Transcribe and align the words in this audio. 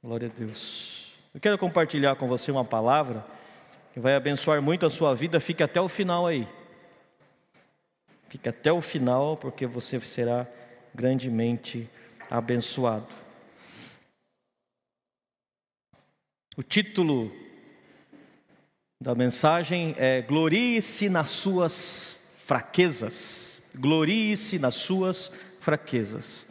Glória 0.00 0.28
a 0.28 0.30
Deus. 0.30 1.12
Eu 1.34 1.40
quero 1.40 1.58
compartilhar 1.58 2.14
com 2.14 2.28
você 2.28 2.52
uma 2.52 2.64
palavra 2.64 3.26
que 3.92 3.98
vai 3.98 4.14
abençoar 4.14 4.62
muito 4.62 4.86
a 4.86 4.90
sua 4.90 5.12
vida. 5.12 5.40
Fique 5.40 5.60
até 5.60 5.80
o 5.80 5.88
final 5.88 6.24
aí. 6.24 6.46
Fique 8.28 8.48
até 8.48 8.72
o 8.72 8.80
final, 8.80 9.36
porque 9.36 9.66
você 9.66 9.98
será 9.98 10.46
grandemente 10.94 11.90
abençoado. 12.30 13.08
O 16.56 16.62
título 16.62 17.32
da 19.00 19.16
mensagem 19.16 19.96
é 19.98 20.22
Glorie-se 20.22 21.08
nas 21.08 21.30
suas 21.30 22.36
fraquezas. 22.44 23.60
Glorie-se 23.74 24.60
nas 24.60 24.76
suas 24.76 25.32
fraquezas. 25.58 26.46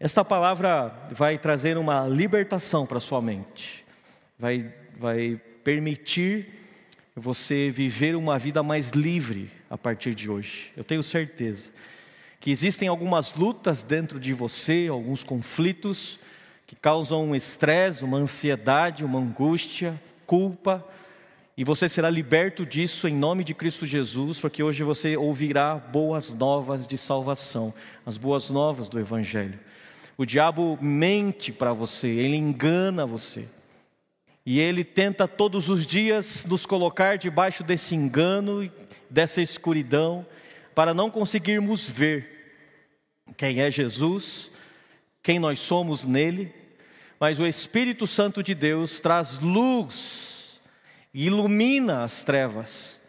Esta 0.00 0.24
palavra 0.24 0.94
vai 1.10 1.36
trazer 1.38 1.76
uma 1.76 2.06
libertação 2.06 2.86
para 2.86 3.00
sua 3.00 3.20
mente, 3.20 3.84
vai, 4.38 4.72
vai 4.96 5.40
permitir 5.64 6.46
você 7.16 7.68
viver 7.68 8.14
uma 8.14 8.38
vida 8.38 8.62
mais 8.62 8.90
livre 8.90 9.50
a 9.68 9.76
partir 9.76 10.14
de 10.14 10.30
hoje. 10.30 10.72
Eu 10.76 10.84
tenho 10.84 11.02
certeza 11.02 11.72
que 12.38 12.52
existem 12.52 12.86
algumas 12.86 13.34
lutas 13.34 13.82
dentro 13.82 14.20
de 14.20 14.32
você, 14.32 14.86
alguns 14.88 15.24
conflitos 15.24 16.20
que 16.64 16.76
causam 16.76 17.24
um 17.24 17.34
estresse, 17.34 18.04
uma 18.04 18.18
ansiedade, 18.18 19.04
uma 19.04 19.18
angústia, 19.18 20.00
culpa, 20.24 20.86
e 21.56 21.64
você 21.64 21.88
será 21.88 22.08
liberto 22.08 22.64
disso 22.64 23.08
em 23.08 23.14
nome 23.16 23.42
de 23.42 23.52
Cristo 23.52 23.84
Jesus, 23.84 24.38
porque 24.38 24.62
hoje 24.62 24.84
você 24.84 25.16
ouvirá 25.16 25.74
boas 25.74 26.32
novas 26.32 26.86
de 26.86 26.96
salvação, 26.96 27.74
as 28.06 28.16
boas 28.16 28.48
novas 28.48 28.88
do 28.88 29.00
Evangelho. 29.00 29.58
O 30.20 30.26
diabo 30.26 30.76
mente 30.82 31.52
para 31.52 31.72
você, 31.72 32.08
ele 32.08 32.34
engana 32.34 33.06
você. 33.06 33.48
E 34.44 34.58
ele 34.58 34.82
tenta 34.82 35.28
todos 35.28 35.68
os 35.68 35.86
dias 35.86 36.44
nos 36.44 36.66
colocar 36.66 37.16
debaixo 37.16 37.62
desse 37.62 37.94
engano, 37.94 38.68
dessa 39.08 39.40
escuridão, 39.40 40.26
para 40.74 40.92
não 40.92 41.08
conseguirmos 41.08 41.88
ver 41.88 42.50
quem 43.36 43.60
é 43.60 43.70
Jesus, 43.70 44.50
quem 45.22 45.38
nós 45.38 45.60
somos 45.60 46.04
nele. 46.04 46.52
Mas 47.20 47.38
o 47.38 47.46
Espírito 47.46 48.04
Santo 48.04 48.42
de 48.42 48.56
Deus 48.56 48.98
traz 48.98 49.38
luz, 49.38 50.60
ilumina 51.14 52.02
as 52.02 52.24
trevas. 52.24 53.00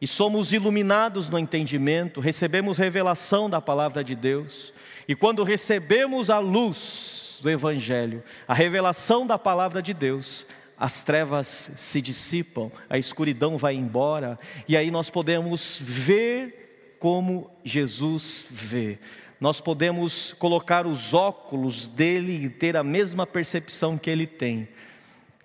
E 0.00 0.06
somos 0.06 0.52
iluminados 0.52 1.28
no 1.28 1.36
entendimento, 1.38 2.20
recebemos 2.20 2.78
revelação 2.78 3.50
da 3.50 3.60
palavra 3.60 4.04
de 4.04 4.14
Deus 4.14 4.72
e 5.06 5.14
quando 5.14 5.42
recebemos 5.42 6.30
a 6.30 6.38
luz 6.38 7.38
do 7.42 7.50
Evangelho, 7.50 8.22
a 8.48 8.54
revelação 8.54 9.26
da 9.26 9.38
palavra 9.38 9.82
de 9.82 9.92
Deus, 9.92 10.46
as 10.78 11.04
trevas 11.04 11.46
se 11.46 12.00
dissipam, 12.00 12.70
a 12.88 12.98
escuridão 12.98 13.56
vai 13.56 13.74
embora, 13.74 14.38
e 14.66 14.76
aí 14.76 14.90
nós 14.90 15.10
podemos 15.10 15.78
ver 15.80 16.96
como 16.98 17.50
Jesus 17.62 18.46
vê. 18.50 18.98
Nós 19.40 19.60
podemos 19.60 20.32
colocar 20.32 20.86
os 20.86 21.12
óculos 21.12 21.86
dele 21.86 22.44
e 22.44 22.48
ter 22.48 22.76
a 22.76 22.82
mesma 22.82 23.26
percepção 23.26 23.98
que 23.98 24.08
ele 24.08 24.26
tem. 24.26 24.68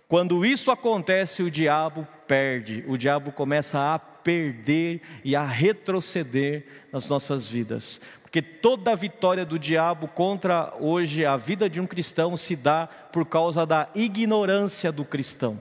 Quando 0.07 0.45
isso 0.45 0.71
acontece, 0.71 1.43
o 1.43 1.51
diabo 1.51 2.07
perde, 2.25 2.83
o 2.87 2.97
diabo 2.97 3.31
começa 3.31 3.93
a 3.93 3.99
perder 3.99 5.01
e 5.23 5.35
a 5.35 5.43
retroceder 5.43 6.65
nas 6.91 7.07
nossas 7.07 7.47
vidas. 7.47 8.01
Porque 8.29 8.43
toda 8.43 8.91
a 8.91 8.95
vitória 8.95 9.43
do 9.43 9.57
diabo 9.57 10.07
contra 10.07 10.71
hoje 10.79 11.25
a 11.25 11.35
vida 11.35 11.67
de 11.67 11.81
um 11.81 11.87
cristão 11.87 12.37
se 12.37 12.55
dá 12.55 12.87
por 13.11 13.25
causa 13.25 13.65
da 13.65 13.89
ignorância 13.95 14.91
do 14.91 15.03
cristão, 15.03 15.59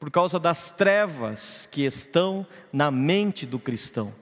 por 0.00 0.10
causa 0.10 0.40
das 0.40 0.70
trevas 0.70 1.68
que 1.70 1.84
estão 1.84 2.46
na 2.72 2.90
mente 2.90 3.44
do 3.44 3.58
cristão. 3.58 4.14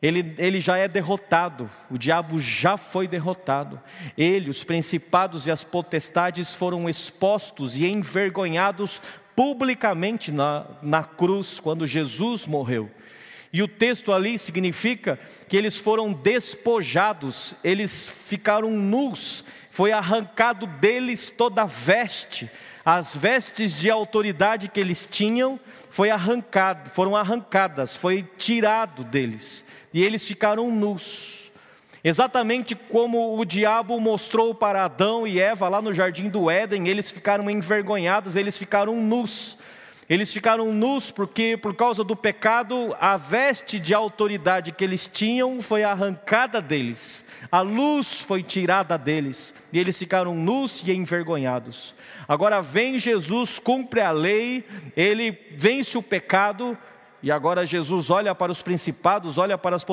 Ele, 0.00 0.34
ele 0.38 0.58
já 0.58 0.78
é 0.78 0.88
derrotado, 0.88 1.70
o 1.90 1.98
diabo 1.98 2.40
já 2.40 2.78
foi 2.78 3.06
derrotado. 3.06 3.78
Ele, 4.16 4.48
os 4.48 4.64
principados 4.64 5.46
e 5.46 5.50
as 5.50 5.62
potestades 5.62 6.54
foram 6.54 6.88
expostos 6.88 7.76
e 7.76 7.86
envergonhados 7.86 9.02
publicamente 9.36 10.32
na, 10.32 10.64
na 10.80 11.04
cruz, 11.04 11.60
quando 11.60 11.86
Jesus 11.86 12.46
morreu. 12.46 12.90
E 13.52 13.62
o 13.62 13.68
texto 13.68 14.12
ali 14.12 14.38
significa 14.38 15.18
que 15.46 15.56
eles 15.56 15.76
foram 15.76 16.12
despojados, 16.12 17.54
eles 17.62 18.08
ficaram 18.08 18.70
nus, 18.70 19.44
foi 19.70 19.92
arrancado 19.92 20.66
deles 20.66 21.28
toda 21.28 21.62
a 21.62 21.66
veste, 21.66 22.50
as 22.84 23.14
vestes 23.14 23.78
de 23.78 23.90
autoridade 23.90 24.68
que 24.68 24.80
eles 24.80 25.06
tinham 25.08 25.60
foi 25.90 26.10
arrancado, 26.10 26.90
foram 26.90 27.14
arrancadas, 27.14 27.94
foi 27.94 28.26
tirado 28.38 29.04
deles, 29.04 29.64
e 29.92 30.02
eles 30.02 30.26
ficaram 30.26 30.70
nus. 30.70 31.50
Exatamente 32.02 32.74
como 32.74 33.38
o 33.38 33.44
diabo 33.44 34.00
mostrou 34.00 34.52
para 34.54 34.84
Adão 34.84 35.24
e 35.26 35.38
Eva 35.38 35.68
lá 35.68 35.80
no 35.80 35.94
jardim 35.94 36.28
do 36.28 36.50
Éden, 36.50 36.88
eles 36.88 37.10
ficaram 37.10 37.48
envergonhados, 37.48 38.34
eles 38.34 38.58
ficaram 38.58 38.96
nus. 38.96 39.56
Eles 40.12 40.30
ficaram 40.30 40.70
nus 40.74 41.10
porque, 41.10 41.56
por 41.56 41.74
causa 41.74 42.04
do 42.04 42.14
pecado, 42.14 42.94
a 43.00 43.16
veste 43.16 43.78
de 43.80 43.94
autoridade 43.94 44.70
que 44.70 44.84
eles 44.84 45.06
tinham 45.06 45.62
foi 45.62 45.84
arrancada 45.84 46.60
deles, 46.60 47.24
a 47.50 47.62
luz 47.62 48.20
foi 48.20 48.42
tirada 48.42 48.98
deles, 48.98 49.54
e 49.72 49.78
eles 49.78 49.98
ficaram 49.98 50.34
nus 50.34 50.86
e 50.86 50.92
envergonhados. 50.92 51.94
Agora 52.28 52.60
vem 52.60 52.98
Jesus, 52.98 53.58
cumpre 53.58 54.02
a 54.02 54.10
lei, 54.10 54.66
ele 54.94 55.30
vence 55.56 55.96
o 55.96 56.02
pecado, 56.02 56.76
e 57.22 57.30
agora 57.30 57.64
Jesus 57.64 58.10
olha 58.10 58.34
para 58.34 58.50
os 58.50 58.62
principados, 58.62 59.38
olha 59.38 59.56
para 59.56 59.76
as 59.76 59.84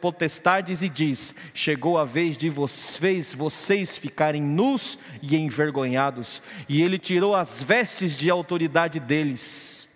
potestades 0.00 0.80
e 0.80 0.88
diz: 0.88 1.34
Chegou 1.52 1.98
a 1.98 2.04
vez 2.04 2.36
de 2.36 2.48
vocês, 2.48 3.34
vocês 3.34 3.98
ficarem 3.98 4.40
nus 4.40 4.98
e 5.20 5.36
envergonhados. 5.36 6.40
E 6.66 6.80
ele 6.80 6.98
tirou 6.98 7.36
as 7.36 7.62
vestes 7.62 8.16
de 8.16 8.30
autoridade 8.30 8.98
deles. 8.98 9.86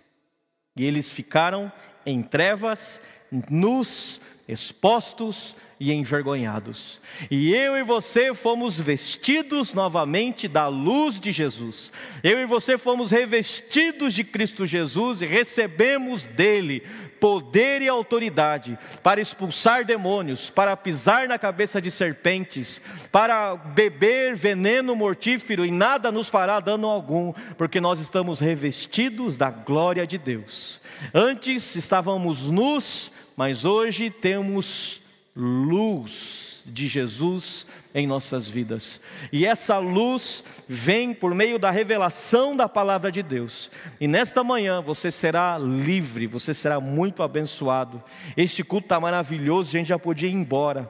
E 0.75 0.85
eles 0.85 1.11
ficaram 1.11 1.71
em 2.05 2.21
trevas, 2.21 3.01
nus, 3.49 4.21
expostos 4.47 5.55
e 5.83 5.91
envergonhados. 5.91 7.01
E 7.29 7.53
eu 7.53 7.75
e 7.75 7.83
você 7.83 8.33
fomos 8.33 8.79
vestidos 8.79 9.73
novamente 9.73 10.47
da 10.47 10.69
luz 10.69 11.19
de 11.19 11.33
Jesus. 11.33 11.91
Eu 12.23 12.39
e 12.39 12.45
você 12.45 12.77
fomos 12.77 13.11
revestidos 13.11 14.13
de 14.13 14.23
Cristo 14.23 14.65
Jesus 14.65 15.21
e 15.21 15.25
recebemos 15.25 16.25
dele 16.25 16.83
poder 17.19 17.81
e 17.81 17.89
autoridade 17.89 18.79
para 19.01 19.19
expulsar 19.19 19.83
demônios, 19.83 20.49
para 20.49 20.77
pisar 20.77 21.27
na 21.27 21.37
cabeça 21.37 21.81
de 21.81 21.91
serpentes, 21.91 22.81
para 23.11 23.57
beber 23.57 24.37
veneno 24.37 24.95
mortífero 24.95 25.65
e 25.65 25.71
nada 25.71 26.13
nos 26.13 26.29
fará 26.29 26.61
dano 26.61 26.87
algum, 26.87 27.33
porque 27.57 27.81
nós 27.81 27.99
estamos 27.99 28.39
revestidos 28.39 29.35
da 29.35 29.49
glória 29.49 30.07
de 30.07 30.17
Deus. 30.17 30.79
Antes 31.13 31.75
estávamos 31.75 32.49
nus, 32.49 33.11
mas 33.35 33.65
hoje 33.65 34.09
temos 34.09 35.02
luz 35.35 36.63
de 36.65 36.87
Jesus 36.87 37.65
em 37.93 38.07
nossas 38.07 38.47
vidas. 38.47 38.99
E 39.31 39.45
essa 39.45 39.77
luz 39.77 40.43
vem 40.67 41.13
por 41.13 41.35
meio 41.35 41.59
da 41.59 41.69
revelação 41.69 42.55
da 42.55 42.67
palavra 42.67 43.11
de 43.11 43.21
Deus. 43.21 43.69
E 43.99 44.07
nesta 44.07 44.43
manhã 44.43 44.81
você 44.81 45.11
será 45.11 45.57
livre, 45.57 46.27
você 46.27 46.53
será 46.53 46.79
muito 46.79 47.21
abençoado. 47.21 48.01
Este 48.35 48.63
culto 48.63 48.85
está 48.85 48.99
maravilhoso, 48.99 49.69
a 49.69 49.79
gente 49.79 49.87
já 49.87 49.99
podia 49.99 50.29
ir 50.29 50.33
embora. 50.33 50.89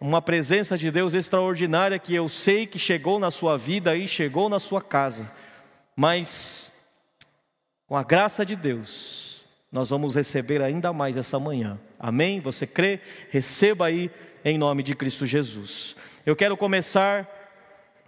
Uma 0.00 0.20
presença 0.20 0.76
de 0.76 0.90
Deus 0.90 1.14
extraordinária 1.14 1.98
que 1.98 2.14
eu 2.14 2.28
sei 2.28 2.66
que 2.66 2.78
chegou 2.78 3.18
na 3.18 3.30
sua 3.30 3.56
vida 3.56 3.96
e 3.96 4.06
chegou 4.06 4.48
na 4.48 4.58
sua 4.58 4.82
casa. 4.82 5.30
Mas, 5.96 6.70
com 7.86 7.96
a 7.96 8.02
graça 8.02 8.44
de 8.44 8.56
Deus, 8.56 9.33
nós 9.74 9.90
vamos 9.90 10.14
receber 10.14 10.62
ainda 10.62 10.92
mais 10.92 11.16
essa 11.16 11.36
manhã. 11.36 11.76
Amém? 11.98 12.38
Você 12.38 12.64
crê? 12.64 13.00
Receba 13.28 13.86
aí 13.86 14.08
em 14.44 14.56
nome 14.56 14.84
de 14.84 14.94
Cristo 14.94 15.26
Jesus. 15.26 15.96
Eu 16.24 16.36
quero 16.36 16.56
começar 16.56 17.28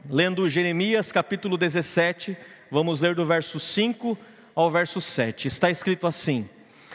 lendo 0.08 0.48
Jeremias 0.48 1.10
capítulo 1.10 1.56
17, 1.56 2.36
vamos 2.70 3.00
ler 3.00 3.16
do 3.16 3.26
verso 3.26 3.58
5 3.58 4.16
ao 4.54 4.70
verso 4.70 5.00
7. 5.00 5.48
Está 5.48 5.68
escrito 5.68 6.06
assim: 6.06 6.48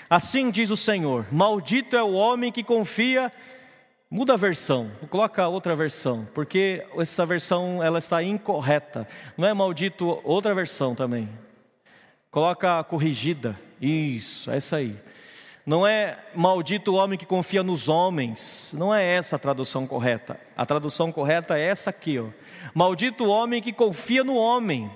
Assim 0.10 0.50
diz 0.50 0.70
o 0.70 0.78
Senhor: 0.78 1.26
Maldito 1.30 1.98
é 1.98 2.02
o 2.02 2.14
homem 2.14 2.50
que 2.50 2.64
confia 2.64 3.30
Muda 4.10 4.34
a 4.34 4.38
versão, 4.38 4.92
coloca 5.10 5.48
outra 5.48 5.74
versão, 5.74 6.28
porque 6.34 6.86
essa 6.98 7.26
versão 7.26 7.82
ela 7.82 7.98
está 7.98 8.22
incorreta. 8.22 9.08
Não 9.38 9.48
é 9.48 9.54
maldito 9.54 10.20
outra 10.26 10.54
versão 10.54 10.94
também. 10.94 11.30
Coloca 12.30 12.84
corrigida. 12.84 13.58
Isso, 13.82 14.52
é 14.52 14.58
essa 14.58 14.78
aí. 14.78 14.96
Não 15.66 15.86
é 15.86 16.18
maldito 16.36 16.92
o 16.92 16.96
homem 16.96 17.18
que 17.18 17.26
confia 17.26 17.64
nos 17.64 17.90
homens. 17.90 18.72
Não 18.74 18.94
é 18.94 19.04
essa 19.04 19.36
a 19.36 19.40
tradução 19.40 19.88
correta. 19.88 20.40
A 20.56 20.66
tradução 20.66 21.12
correta 21.12 21.58
é 21.58 21.62
essa 21.62 21.90
aqui, 21.90 22.20
ó. 22.20 22.28
Maldito 22.74 23.26
o 23.26 23.30
homem 23.30 23.62
que 23.62 23.74
confia 23.74 24.24
no 24.24 24.36
homem, 24.36 24.90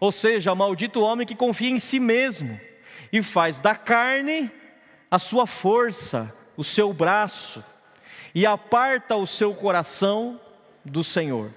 Ou 0.00 0.12
seja, 0.12 0.54
maldito 0.54 1.00
o 1.00 1.02
homem 1.02 1.26
que 1.26 1.34
confia 1.34 1.70
em 1.70 1.78
si 1.78 1.98
mesmo 1.98 2.58
e 3.12 3.22
faz 3.22 3.60
da 3.60 3.74
carne 3.74 4.50
a 5.10 5.18
sua 5.18 5.46
força, 5.46 6.32
o 6.56 6.62
seu 6.62 6.92
braço, 6.92 7.64
e 8.34 8.46
aparta 8.46 9.16
o 9.16 9.26
seu 9.26 9.54
coração 9.54 10.40
do 10.84 11.02
Senhor. 11.02 11.50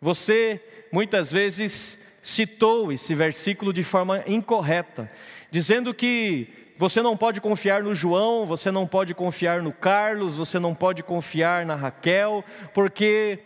Você 0.00 0.62
muitas 0.90 1.30
vezes 1.30 1.98
citou 2.22 2.90
esse 2.90 3.14
versículo 3.14 3.72
de 3.72 3.82
forma 3.82 4.22
incorreta, 4.26 5.10
dizendo 5.54 5.94
que 5.94 6.48
você 6.76 7.00
não 7.00 7.16
pode 7.16 7.40
confiar 7.40 7.80
no 7.80 7.94
João, 7.94 8.44
você 8.44 8.72
não 8.72 8.88
pode 8.88 9.14
confiar 9.14 9.62
no 9.62 9.72
Carlos, 9.72 10.36
você 10.36 10.58
não 10.58 10.74
pode 10.74 11.00
confiar 11.00 11.64
na 11.64 11.76
Raquel, 11.76 12.44
porque 12.74 13.38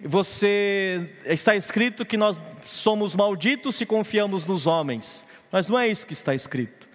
você 0.00 1.10
está 1.24 1.56
escrito 1.56 2.06
que 2.06 2.16
nós 2.16 2.40
somos 2.62 3.16
malditos 3.16 3.74
se 3.74 3.84
confiamos 3.84 4.46
nos 4.46 4.68
homens. 4.68 5.26
Mas 5.50 5.66
não 5.66 5.76
é 5.76 5.88
isso 5.88 6.06
que 6.06 6.12
está 6.12 6.32
escrito. 6.32 6.86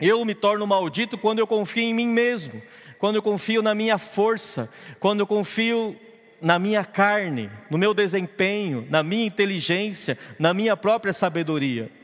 Eu 0.00 0.24
me 0.24 0.34
torno 0.34 0.66
maldito 0.66 1.16
quando 1.16 1.38
eu 1.38 1.46
confio 1.46 1.84
em 1.84 1.94
mim 1.94 2.08
mesmo, 2.08 2.60
quando 2.98 3.14
eu 3.14 3.22
confio 3.22 3.62
na 3.62 3.76
minha 3.76 3.96
força, 3.96 4.68
quando 4.98 5.20
eu 5.20 5.26
confio 5.28 5.96
na 6.40 6.58
minha 6.58 6.84
carne, 6.84 7.48
no 7.70 7.78
meu 7.78 7.94
desempenho, 7.94 8.88
na 8.90 9.04
minha 9.04 9.24
inteligência, 9.24 10.18
na 10.36 10.52
minha 10.52 10.76
própria 10.76 11.12
sabedoria. 11.12 12.01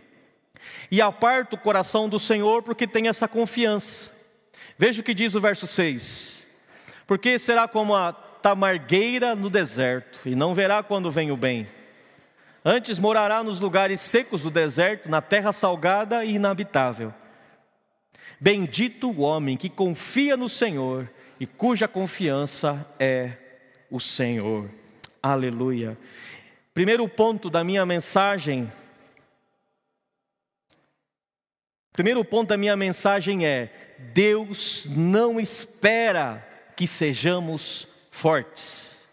E 0.90 1.00
aparto 1.00 1.55
o 1.55 1.58
coração 1.58 2.08
do 2.08 2.19
Senhor 2.19 2.62
porque 2.62 2.87
tem 2.87 3.08
essa 3.08 3.28
confiança. 3.28 4.10
Veja 4.76 5.00
o 5.00 5.05
que 5.05 5.14
diz 5.14 5.34
o 5.34 5.40
verso 5.40 5.66
6: 5.66 6.46
Porque 7.06 7.38
será 7.38 7.66
como 7.66 7.94
a 7.94 8.12
tamargueira 8.12 9.34
no 9.34 9.50
deserto, 9.50 10.20
e 10.25 10.34
não 10.34 10.55
verá 10.55 10.82
quando 10.82 11.10
vem 11.10 11.31
o 11.31 11.37
bem. 11.37 11.69
Antes 12.64 12.99
morará 12.99 13.43
nos 13.43 13.60
lugares 13.60 14.00
secos 14.00 14.43
do 14.43 14.50
deserto, 14.50 15.08
na 15.08 15.20
terra 15.20 15.52
salgada 15.52 16.25
e 16.25 16.34
inabitável. 16.34 17.12
Bendito 18.40 19.11
o 19.11 19.20
homem 19.20 19.56
que 19.56 19.69
confia 19.69 20.37
no 20.37 20.49
Senhor 20.49 21.11
e 21.40 21.46
cuja 21.46 21.88
confiança 21.88 22.87
é 22.99 23.32
o 23.90 23.99
Senhor. 23.99 24.69
Aleluia. 25.22 25.99
Primeiro 26.72 27.08
ponto 27.08 27.50
da 27.50 27.64
minha 27.64 27.84
mensagem. 27.84 28.70
Primeiro 31.99 32.25
ponto 32.25 32.50
da 32.50 32.56
minha 32.56 32.77
mensagem 32.77 33.45
é: 33.45 33.73
Deus 34.15 34.87
não 34.89 35.41
espera 35.41 36.47
que 36.77 36.87
sejamos 36.87 37.89
fortes. 38.12 39.05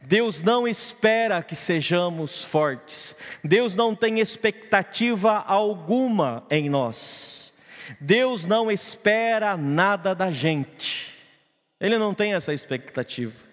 Deus 0.00 0.40
não 0.40 0.66
espera 0.66 1.42
que 1.42 1.54
sejamos 1.54 2.42
fortes. 2.42 3.14
Deus 3.44 3.74
não 3.74 3.94
tem 3.94 4.18
expectativa 4.18 5.44
alguma 5.46 6.46
em 6.50 6.70
nós. 6.70 7.52
Deus 8.00 8.46
não 8.46 8.70
espera 8.70 9.54
nada 9.54 10.14
da 10.14 10.30
gente. 10.30 11.14
Ele 11.78 11.98
não 11.98 12.14
tem 12.14 12.32
essa 12.32 12.54
expectativa. 12.54 13.44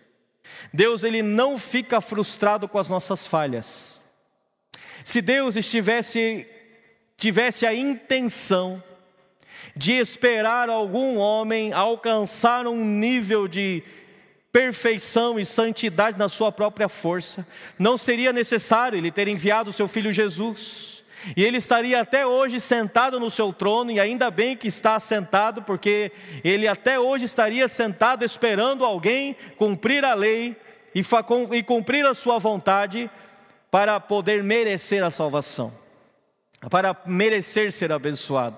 Deus 0.73 1.03
ele 1.03 1.21
não 1.21 1.57
fica 1.57 1.99
frustrado 1.99 2.65
com 2.69 2.79
as 2.79 2.87
nossas 2.87 3.27
falhas. 3.27 3.99
Se 5.03 5.21
Deus 5.21 5.57
estivesse 5.57 6.47
tivesse 7.19 7.65
a 7.65 7.73
intenção 7.73 8.81
de 9.75 9.93
esperar 9.93 10.69
algum 10.69 11.17
homem 11.17 11.73
alcançar 11.73 12.65
um 12.65 12.83
nível 12.83 13.47
de 13.47 13.83
perfeição 14.51 15.39
e 15.39 15.45
santidade 15.45 16.17
na 16.17 16.27
sua 16.27 16.51
própria 16.51 16.89
força, 16.89 17.45
não 17.77 17.97
seria 17.97 18.33
necessário 18.33 18.97
ele 18.97 19.11
ter 19.11 19.27
enviado 19.27 19.69
o 19.69 19.73
seu 19.73 19.87
filho 19.87 20.11
Jesus. 20.11 21.03
E 21.35 21.43
ele 21.43 21.57
estaria 21.57 21.99
até 21.99 22.25
hoje 22.25 22.59
sentado 22.59 23.19
no 23.19 23.29
seu 23.29 23.51
trono, 23.51 23.91
e 23.91 23.99
ainda 23.99 24.31
bem 24.31 24.55
que 24.55 24.69
está 24.69 24.99
sentado, 24.99 25.61
porque 25.61 26.11
ele 26.43 26.67
até 26.67 26.97
hoje 26.99 27.25
estaria 27.25 27.67
sentado 27.67 28.23
esperando 28.23 28.85
alguém 28.85 29.35
cumprir 29.57 30.05
a 30.05 30.13
lei 30.13 30.55
e 30.95 31.61
cumprir 31.63 32.05
a 32.05 32.13
sua 32.13 32.39
vontade 32.39 33.09
para 33.69 33.99
poder 33.99 34.41
merecer 34.41 35.03
a 35.03 35.11
salvação, 35.11 35.71
para 36.67 36.95
merecer 37.05 37.71
ser 37.71 37.91
abençoado. 37.91 38.57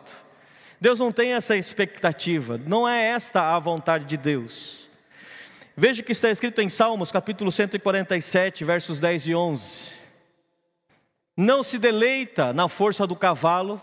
Deus 0.80 1.00
não 1.00 1.12
tem 1.12 1.33
essa 1.33 1.56
expectativa, 1.56 2.57
não 2.57 2.88
é 2.88 3.07
esta 3.07 3.56
a 3.56 3.59
vontade 3.59 4.06
de 4.06 4.18
Deus. 4.18 4.89
Veja 5.75 6.01
o 6.01 6.06
que 6.06 6.12
está 6.12 6.30
escrito 6.30 6.62
em 6.62 6.69
Salmos, 6.69 7.12
capítulo 7.12 7.51
147, 7.51 8.63
versos 8.63 9.00
10 9.00 9.27
e 9.27 9.36
11 9.36 10.01
não 11.36 11.63
se 11.63 11.77
deleita 11.77 12.53
na 12.53 12.68
força 12.68 13.07
do 13.07 13.15
cavalo, 13.15 13.81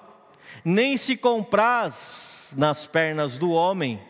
nem 0.64 0.96
se 0.96 1.16
compraz 1.16 2.54
nas 2.56 2.86
pernas 2.86 3.38
do 3.38 3.50
homem. 3.50 4.00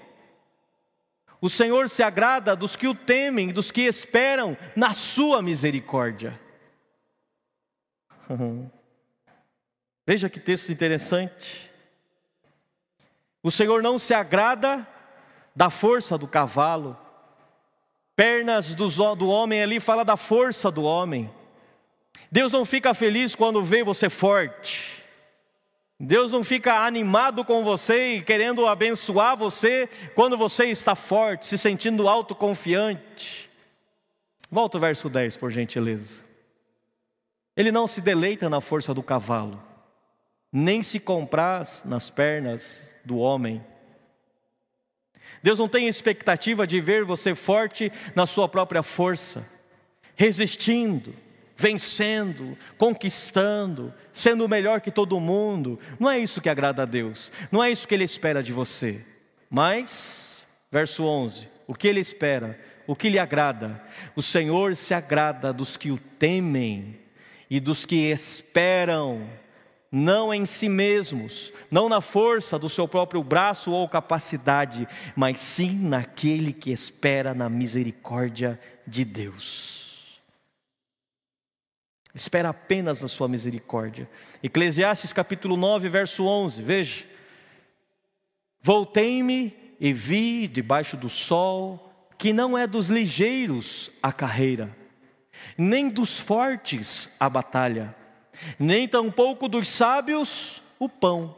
O 1.41 1.49
Senhor 1.49 1.89
se 1.89 2.03
agrada 2.03 2.57
dos 2.57 2.75
que 2.75 2.89
o 2.89 2.95
temem, 2.95 3.49
dos 3.49 3.71
que 3.71 3.83
esperam 3.83 4.57
na 4.75 4.93
sua 4.93 5.41
misericórdia. 5.41 6.39
Veja 10.09 10.31
que 10.31 10.41
texto 10.41 10.73
interessante. 10.73 11.71
O 13.43 13.51
Senhor 13.51 13.83
não 13.83 13.99
se 13.99 14.15
agrada 14.15 14.89
da 15.55 15.69
força 15.69 16.17
do 16.17 16.27
cavalo, 16.27 16.97
pernas 18.17 18.75
do 18.75 19.29
homem 19.29 19.63
ali 19.63 19.79
fala 19.79 20.07
da 20.07 20.17
força 20.17 20.71
do 20.71 20.83
homem. 20.83 21.31
Deus 22.33 22.53
não 22.53 22.65
fica 22.65 22.95
feliz 22.95 23.35
quando 23.35 23.63
vê 23.63 23.85
você 23.85 24.09
forte. 24.09 25.05
Deus 26.01 26.33
não 26.33 26.43
fica 26.43 26.87
animado 26.87 27.45
com 27.45 27.63
você 27.63 28.15
e 28.15 28.23
querendo 28.23 28.67
abençoar 28.67 29.37
você 29.37 29.91
quando 30.15 30.39
você 30.39 30.69
está 30.69 30.95
forte, 30.95 31.47
se 31.47 31.59
sentindo 31.59 32.09
autoconfiante. 32.09 33.51
Volta 34.51 34.79
o 34.79 34.81
verso 34.81 35.11
10, 35.11 35.37
por 35.37 35.51
gentileza. 35.51 36.25
Ele 37.55 37.71
não 37.71 37.87
se 37.87 38.01
deleita 38.01 38.49
na 38.49 38.63
força 38.63 38.95
do 38.95 39.03
cavalo, 39.03 39.68
nem 40.53 40.83
se 40.83 40.99
compraz 40.99 41.83
nas 41.85 42.11
pernas 42.11 42.95
do 43.05 43.19
homem. 43.19 43.65
Deus 45.43 45.59
não 45.59 45.69
tem 45.69 45.87
expectativa 45.87 46.67
de 46.67 46.81
ver 46.81 47.05
você 47.05 47.35
forte 47.35 47.93
na 48.15 48.27
sua 48.27 48.49
própria 48.49 48.83
força, 48.83 49.49
resistindo 50.17 51.15
vencendo, 51.59 52.57
conquistando, 52.79 53.93
sendo 54.13 54.49
melhor 54.49 54.81
que 54.81 54.93
todo 54.93 55.19
mundo. 55.19 55.77
Não 55.99 56.09
é 56.09 56.17
isso 56.17 56.41
que 56.41 56.49
agrada 56.49 56.85
a 56.85 56.87
Deus, 56.87 57.33
não 57.51 57.63
é 57.63 57.69
isso 57.69 57.87
que 57.87 57.95
Ele 57.95 58.05
espera 58.05 58.45
de 58.45 58.53
você. 58.53 59.05
Mas, 59.51 60.45
verso 60.71 61.05
11: 61.05 61.49
o 61.67 61.75
que 61.75 61.89
Ele 61.89 61.99
espera, 61.99 62.57
o 62.87 62.95
que 62.95 63.11
lhe 63.11 63.19
agrada? 63.19 63.83
O 64.15 64.23
Senhor 64.23 64.77
se 64.77 64.95
agrada 64.95 65.53
dos 65.53 65.77
que 65.77 65.91
o 65.91 65.99
temem 65.99 66.97
e 67.51 67.59
dos 67.59 67.85
que 67.85 68.09
esperam 68.09 69.29
não 69.91 70.33
em 70.33 70.45
si 70.45 70.69
mesmos, 70.69 71.53
não 71.71 71.89
na 71.89 72.01
força 72.01 72.59
do 72.59 72.69
seu 72.69 72.87
próprio 72.87 73.23
braço 73.23 73.73
ou 73.73 73.89
capacidade, 73.89 74.87
mas 75.17 75.41
sim 75.41 75.73
naquele 75.73 76.53
que 76.53 76.71
espera 76.71 77.35
na 77.35 77.49
misericórdia 77.49 78.61
de 78.87 79.05
Deus 79.05 79.79
espera 82.19 82.51
apenas 82.51 83.01
na 83.01 83.09
sua 83.09 83.29
misericórdia. 83.29 84.09
Eclesiastes 84.43 85.13
capítulo 85.13 85.57
9, 85.57 85.89
verso 85.89 86.27
11, 86.27 86.63
veja. 86.63 87.05
Voltei-me 88.61 89.57
e 89.79 89.93
vi 89.93 90.49
debaixo 90.49 90.97
do 90.97 91.09
sol 91.09 91.85
que 92.19 92.33
não 92.33 92.59
é 92.59 92.67
dos 92.67 92.89
ligeiros 92.89 93.91
a 94.03 94.13
carreira, 94.13 94.77
nem 95.57 95.89
dos 95.89 96.19
fortes 96.19 97.15
a 97.21 97.31
batalha, 97.31 97.95
nem 98.59 98.87
tampouco 98.87 99.49
dos 99.49 99.69
sábios 99.69 100.61
o 100.79 100.89
pão, 100.89 101.35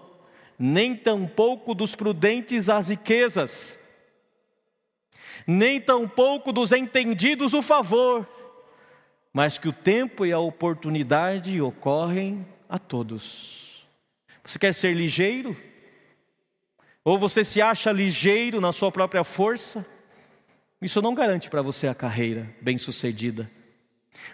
nem 0.59 0.95
tampouco 0.95 1.75
dos 1.75 1.95
prudentes 1.95 2.69
as 2.69 2.89
riquezas, 2.89 3.79
nem 5.47 5.81
tampouco 5.81 6.53
dos 6.53 6.73
entendidos 6.73 7.55
o 7.55 7.63
favor 7.63 8.27
mas 9.33 9.59
que 9.59 9.69
o 9.69 9.73
tempo 9.73 10.27
e 10.27 10.33
a 10.33 10.39
oportunidade 10.39 11.61
ocorrem 11.61 12.47
a 12.69 12.79
todos. 12.79 13.87
Você 14.45 14.59
quer 14.59 14.75
ser 14.75 14.95
ligeiro? 14.95 15.57
Ou 17.05 17.19
você 17.19 17.45
se 17.45 17.63
acha 17.63 17.93
ligeiro 17.93 18.61
na 18.61 18.73
sua 18.73 18.91
própria 18.91 19.23
força? 19.23 19.87
Isso 20.83 21.01
não 21.01 21.15
garante 21.15 21.49
para 21.49 21.63
você 21.63 21.87
a 21.87 21.95
carreira 21.95 22.55
bem-sucedida. 22.61 23.51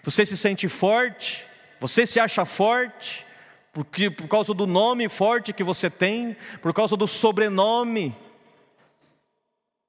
Você 0.03 0.25
se 0.25 0.35
sente 0.35 0.67
forte, 0.67 1.45
você 1.79 2.05
se 2.05 2.19
acha 2.19 2.45
forte, 2.45 3.25
porque, 3.71 4.09
por 4.09 4.27
causa 4.27 4.53
do 4.53 4.65
nome 4.65 5.07
forte 5.07 5.53
que 5.53 5.63
você 5.63 5.89
tem, 5.89 6.35
por 6.61 6.73
causa 6.73 6.97
do 6.97 7.07
sobrenome, 7.07 8.15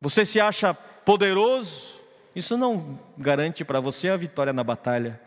você 0.00 0.25
se 0.26 0.38
acha 0.38 0.75
poderoso, 0.75 1.99
isso 2.37 2.57
não 2.57 2.99
garante 3.16 3.64
para 3.64 3.80
você 3.80 4.09
a 4.11 4.16
vitória 4.16 4.52
na 4.52 4.62
batalha. 4.62 5.21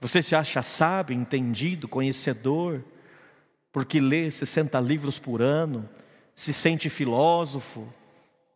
Você 0.00 0.22
se 0.22 0.36
acha 0.36 0.62
sábio, 0.62 1.16
entendido, 1.16 1.88
conhecedor, 1.88 2.84
porque 3.72 4.00
lê 4.00 4.30
60 4.30 4.78
livros 4.80 5.18
por 5.18 5.42
ano, 5.42 5.88
se 6.34 6.52
sente 6.52 6.88
filósofo. 6.88 7.92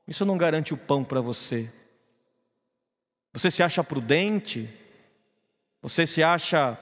Isso 0.07 0.25
não 0.25 0.39
garante 0.39 0.73
o 0.73 0.77
pão 0.77 1.03
para 1.03 1.21
você. 1.21 1.71
Você 3.33 3.51
se 3.51 3.63
acha 3.63 3.83
prudente? 3.83 4.69
Você 5.83 6.07
se 6.07 6.23
acha 6.23 6.79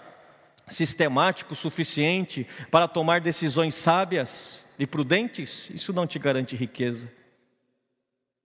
sistemático 0.71 1.55
suficiente 1.55 2.47
para 2.71 2.89
tomar 2.89 3.21
decisões 3.21 3.75
sábias 3.75 4.65
e 4.79 4.87
prudentes? 4.87 5.71
Isso 5.71 5.93
não 5.93 6.07
te 6.07 6.19
garante 6.19 6.57
riqueza. 6.57 7.11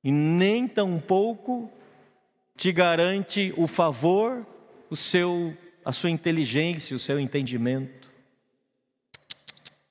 E 0.04 0.12
nem 0.12 0.68
tampouco 0.68 1.72
te 2.56 2.72
garante 2.72 3.54
o 3.58 3.68
favor, 3.68 4.46
o 4.90 4.96
seu, 4.96 5.58
a 5.84 5.92
sua 5.92 6.10
inteligência, 6.10 6.96
o 6.96 7.00
seu 7.00 7.20
entendimento. 7.20 8.12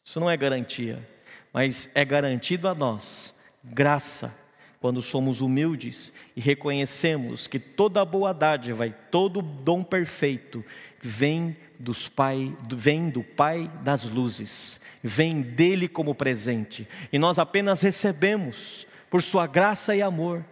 Isso 0.05 0.21
não 0.21 0.31
é 0.31 0.37
garantia, 0.37 1.09
mas 1.53 1.91
é 1.95 2.05
garantido 2.05 2.69
a 2.69 2.75
nós 2.75 3.35
graça 3.65 4.37
quando 4.81 5.01
somos 5.01 5.41
humildes 5.41 6.13
e 6.35 6.41
reconhecemos 6.41 7.47
que 7.47 7.61
toda 7.61 8.05
boa 8.05 8.35
dádiva 8.35 8.87
e 8.87 8.93
todo 9.11 9.41
dom 9.41 9.83
perfeito 9.83 10.65
vem 11.03 11.57
dos 11.79 12.09
pai, 12.09 12.57
vem 12.73 13.11
do 13.11 13.25
Pai 13.25 13.69
das 13.83 14.05
luzes, 14.05 14.81
vem 15.03 15.43
dele 15.43 15.89
como 15.89 16.15
presente, 16.15 16.89
e 17.13 17.19
nós 17.19 17.39
apenas 17.39 17.81
recebemos 17.81 18.87
por 19.11 19.21
sua 19.21 19.47
graça 19.49 19.95
e 19.97 20.01
amor. 20.01 20.45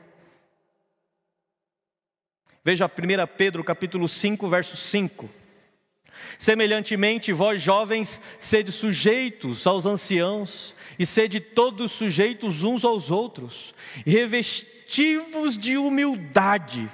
Veja 2.65 2.87
1 2.87 2.91
Pedro 3.37 3.65
capítulo 3.65 4.09
5, 4.09 4.49
verso 4.49 4.77
5. 4.77 5.31
Semelhantemente, 6.39 7.33
vós 7.33 7.63
jovens, 7.63 8.21
sede 8.39 8.71
sujeitos 8.71 9.67
aos 9.67 9.87
anciãos, 9.87 10.75
e 10.99 11.07
sede 11.07 11.41
todos 11.41 11.93
sujeitos 11.93 12.63
uns 12.63 12.85
aos 12.85 13.11
outros, 13.11 13.75
revestivos 14.05 15.57
de 15.57 15.79
humildade, 15.79 16.91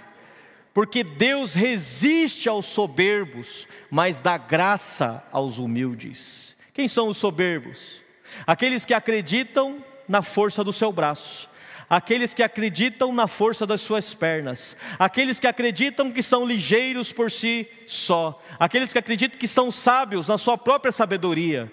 porque 0.76 1.02
Deus 1.02 1.54
resiste 1.54 2.50
aos 2.50 2.66
soberbos, 2.66 3.66
mas 3.90 4.20
dá 4.20 4.36
graça 4.36 5.26
aos 5.32 5.56
humildes. 5.56 6.54
Quem 6.74 6.86
são 6.86 7.08
os 7.08 7.16
soberbos? 7.16 8.02
Aqueles 8.46 8.84
que 8.84 8.92
acreditam 8.92 9.82
na 10.06 10.20
força 10.20 10.62
do 10.62 10.74
seu 10.74 10.92
braço, 10.92 11.48
aqueles 11.88 12.34
que 12.34 12.42
acreditam 12.42 13.10
na 13.10 13.26
força 13.26 13.66
das 13.66 13.80
suas 13.80 14.12
pernas, 14.12 14.76
aqueles 14.98 15.40
que 15.40 15.46
acreditam 15.46 16.12
que 16.12 16.22
são 16.22 16.44
ligeiros 16.44 17.10
por 17.10 17.30
si 17.30 17.66
só, 17.86 18.38
aqueles 18.58 18.92
que 18.92 18.98
acreditam 18.98 19.40
que 19.40 19.48
são 19.48 19.70
sábios 19.70 20.28
na 20.28 20.36
sua 20.36 20.58
própria 20.58 20.92
sabedoria, 20.92 21.72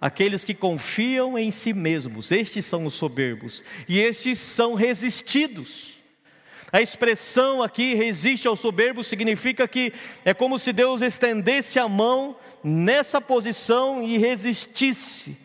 aqueles 0.00 0.42
que 0.42 0.54
confiam 0.54 1.36
em 1.36 1.50
si 1.50 1.74
mesmos, 1.74 2.32
estes 2.32 2.64
são 2.64 2.86
os 2.86 2.94
soberbos, 2.94 3.62
e 3.86 4.00
estes 4.00 4.38
são 4.38 4.72
resistidos. 4.72 5.91
A 6.72 6.80
expressão 6.80 7.62
aqui, 7.62 7.94
resiste 7.94 8.48
ao 8.48 8.56
soberbo, 8.56 9.04
significa 9.04 9.68
que 9.68 9.92
é 10.24 10.32
como 10.32 10.58
se 10.58 10.72
Deus 10.72 11.02
estendesse 11.02 11.78
a 11.78 11.86
mão 11.86 12.34
nessa 12.64 13.20
posição 13.20 14.02
e 14.02 14.16
resistisse. 14.16 15.36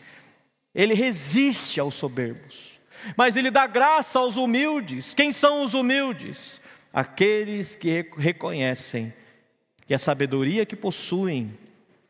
Ele 0.74 0.94
resiste 0.94 1.78
aos 1.78 1.94
soberbos, 1.94 2.80
mas 3.16 3.36
ele 3.36 3.50
dá 3.50 3.66
graça 3.66 4.18
aos 4.18 4.36
humildes. 4.36 5.12
Quem 5.12 5.30
são 5.30 5.62
os 5.62 5.74
humildes? 5.74 6.60
Aqueles 6.92 7.76
que 7.76 8.06
reconhecem 8.16 9.12
que 9.86 9.92
a 9.92 9.98
sabedoria 9.98 10.64
que 10.64 10.74
possuem 10.74 11.52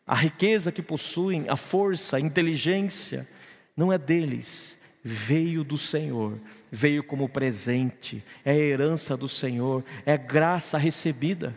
a 0.09 0.15
riqueza 0.15 0.73
que 0.73 0.81
possuem, 0.81 1.45
a 1.51 1.57
força, 1.57 2.17
a 2.17 2.21
inteligência, 2.21 3.29
não 3.77 3.93
é 3.93 3.99
deles, 3.99 4.79
veio 5.05 5.63
do 5.63 5.77
Senhor, 5.77 6.41
veio 6.71 7.03
como 7.03 7.29
presente, 7.29 8.25
é 8.45 8.57
herança 8.57 9.17
do 9.17 9.29
Senhor, 9.29 9.85
é 10.05 10.17
graça 10.17 10.79
recebida. 10.79 11.57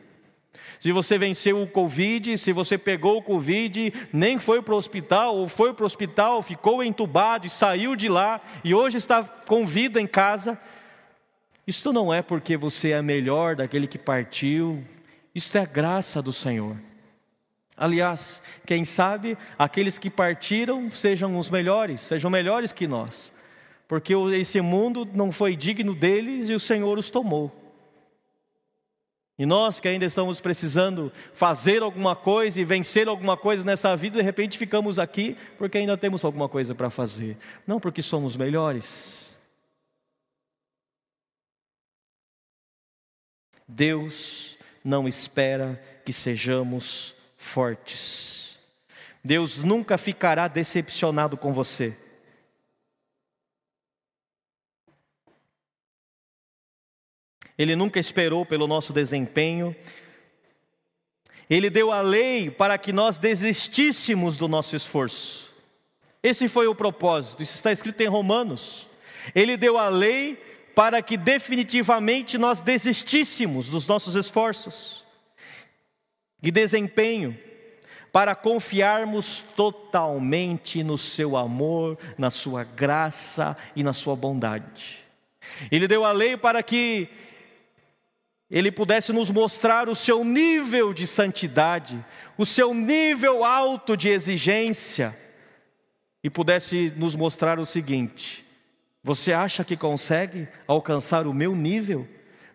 Se 0.80 0.92
você 0.92 1.18
venceu 1.18 1.62
o 1.62 1.68
Covid, 1.68 2.38
se 2.38 2.52
você 2.52 2.78
pegou 2.78 3.18
o 3.18 3.22
Covid, 3.22 3.94
nem 4.12 4.40
foi 4.40 4.62
para 4.62 4.74
o 4.74 4.78
hospital, 4.78 5.38
ou 5.38 5.48
foi 5.48 5.74
para 5.74 5.84
o 5.84 5.86
hospital, 5.86 6.42
ficou 6.42 6.84
entubado 6.84 7.46
e 7.46 7.50
saiu 7.50 7.96
de 7.96 8.10
lá, 8.10 8.42
e 8.64 8.74
hoje 8.74 8.98
está 8.98 9.24
com 9.24 9.66
vida 9.66 10.02
em 10.02 10.08
casa, 10.08 10.58
isto 11.68 11.94
não 11.94 12.12
é 12.12 12.22
porque 12.22 12.58
você 12.58 12.92
é 12.92 13.02
melhor 13.02 13.56
daquele 13.56 13.86
que 13.86 14.00
partiu, 14.00 14.84
isto 15.36 15.58
é 15.58 15.62
a 15.62 15.66
graça 15.66 16.22
do 16.22 16.34
Senhor. 16.34 16.76
Aliás, 17.78 18.42
quem 18.66 18.84
sabe 18.84 19.38
aqueles 19.58 19.98
que 19.98 20.10
partiram 20.10 20.90
sejam 20.92 21.38
os 21.38 21.50
melhores, 21.50 22.02
sejam 22.02 22.30
melhores 22.30 22.72
que 22.72 22.88
nós, 22.88 23.32
porque 23.92 24.14
esse 24.14 24.62
mundo 24.62 25.06
não 25.14 25.34
foi 25.34 25.54
digno 25.54 25.94
deles 25.94 26.50
e 26.50 26.54
o 26.54 26.60
Senhor 26.62 26.98
os 26.98 27.10
tomou. 27.10 27.52
E 29.38 29.46
nós 29.46 29.82
que 29.82 29.88
ainda 29.90 30.06
estamos 30.06 30.40
precisando 30.40 31.12
fazer 31.34 31.84
alguma 31.84 32.16
coisa 32.16 32.62
e 32.62 32.64
vencer 32.64 33.10
alguma 33.10 33.36
coisa 33.36 33.66
nessa 33.66 33.94
vida, 33.98 34.20
de 34.20 34.24
repente 34.24 34.58
ficamos 34.58 34.98
aqui 34.98 35.36
porque 35.58 35.78
ainda 35.78 35.98
temos 35.98 36.24
alguma 36.24 36.48
coisa 36.48 36.74
para 36.74 36.90
fazer, 36.90 37.38
não 37.68 37.82
porque 37.82 38.02
somos 38.02 38.38
melhores. 38.38 39.36
Deus 43.68 44.58
não 44.86 45.06
espera 45.06 45.84
que 46.06 46.14
sejamos 46.14 47.14
fortes. 47.36 48.58
Deus 49.22 49.62
nunca 49.62 49.98
ficará 49.98 50.48
decepcionado 50.48 51.36
com 51.36 51.52
você. 51.52 51.98
Ele 57.62 57.76
nunca 57.76 58.00
esperou 58.00 58.44
pelo 58.44 58.66
nosso 58.66 58.92
desempenho. 58.92 59.76
Ele 61.48 61.70
deu 61.70 61.92
a 61.92 62.02
lei 62.02 62.50
para 62.50 62.76
que 62.76 62.92
nós 62.92 63.20
desistíssemos 63.20 64.36
do 64.36 64.48
nosso 64.48 64.76
esforço. 64.76 65.54
Esse 66.24 66.48
foi 66.48 66.66
o 66.66 66.74
propósito, 66.74 67.44
isso 67.44 67.54
está 67.54 67.72
escrito 67.72 68.02
em 68.02 68.08
Romanos. 68.08 68.90
Ele 69.36 69.56
deu 69.58 69.78
a 69.78 69.90
lei 69.90 70.42
para 70.74 71.04
que 71.04 71.16
definitivamente 71.16 72.36
nós 72.36 72.62
desistíssemos 72.62 73.70
dos 73.70 73.86
nossos 73.86 74.16
esforços 74.16 75.06
e 76.42 76.50
desempenho 76.50 77.38
para 78.12 78.34
confiarmos 78.34 79.44
totalmente 79.56 80.84
no 80.84 80.98
seu 80.98 81.38
amor, 81.38 81.96
na 82.18 82.32
sua 82.32 82.64
graça 82.64 83.56
e 83.76 83.84
na 83.84 83.94
sua 83.94 84.16
bondade. 84.16 84.98
Ele 85.72 85.88
deu 85.88 86.04
a 86.04 86.12
lei 86.12 86.36
para 86.36 86.64
que 86.64 87.21
ele 88.52 88.70
pudesse 88.70 89.14
nos 89.14 89.32
mostrar 89.32 89.88
o 89.88 89.96
seu 89.96 90.26
nível 90.26 90.94
de 90.94 91.08
santidade, 91.08 92.04
o 92.38 92.46
seu 92.46 92.74
nível 92.74 93.46
alto 93.46 93.96
de 93.96 94.10
exigência, 94.10 95.18
e 96.22 96.30
pudesse 96.30 96.92
nos 96.98 97.16
mostrar 97.16 97.58
o 97.60 97.66
seguinte: 97.66 98.46
você 99.02 99.32
acha 99.32 99.64
que 99.64 99.78
consegue 99.78 100.50
alcançar 100.68 101.26
o 101.26 101.34
meu 101.34 101.56
nível? 101.56 102.06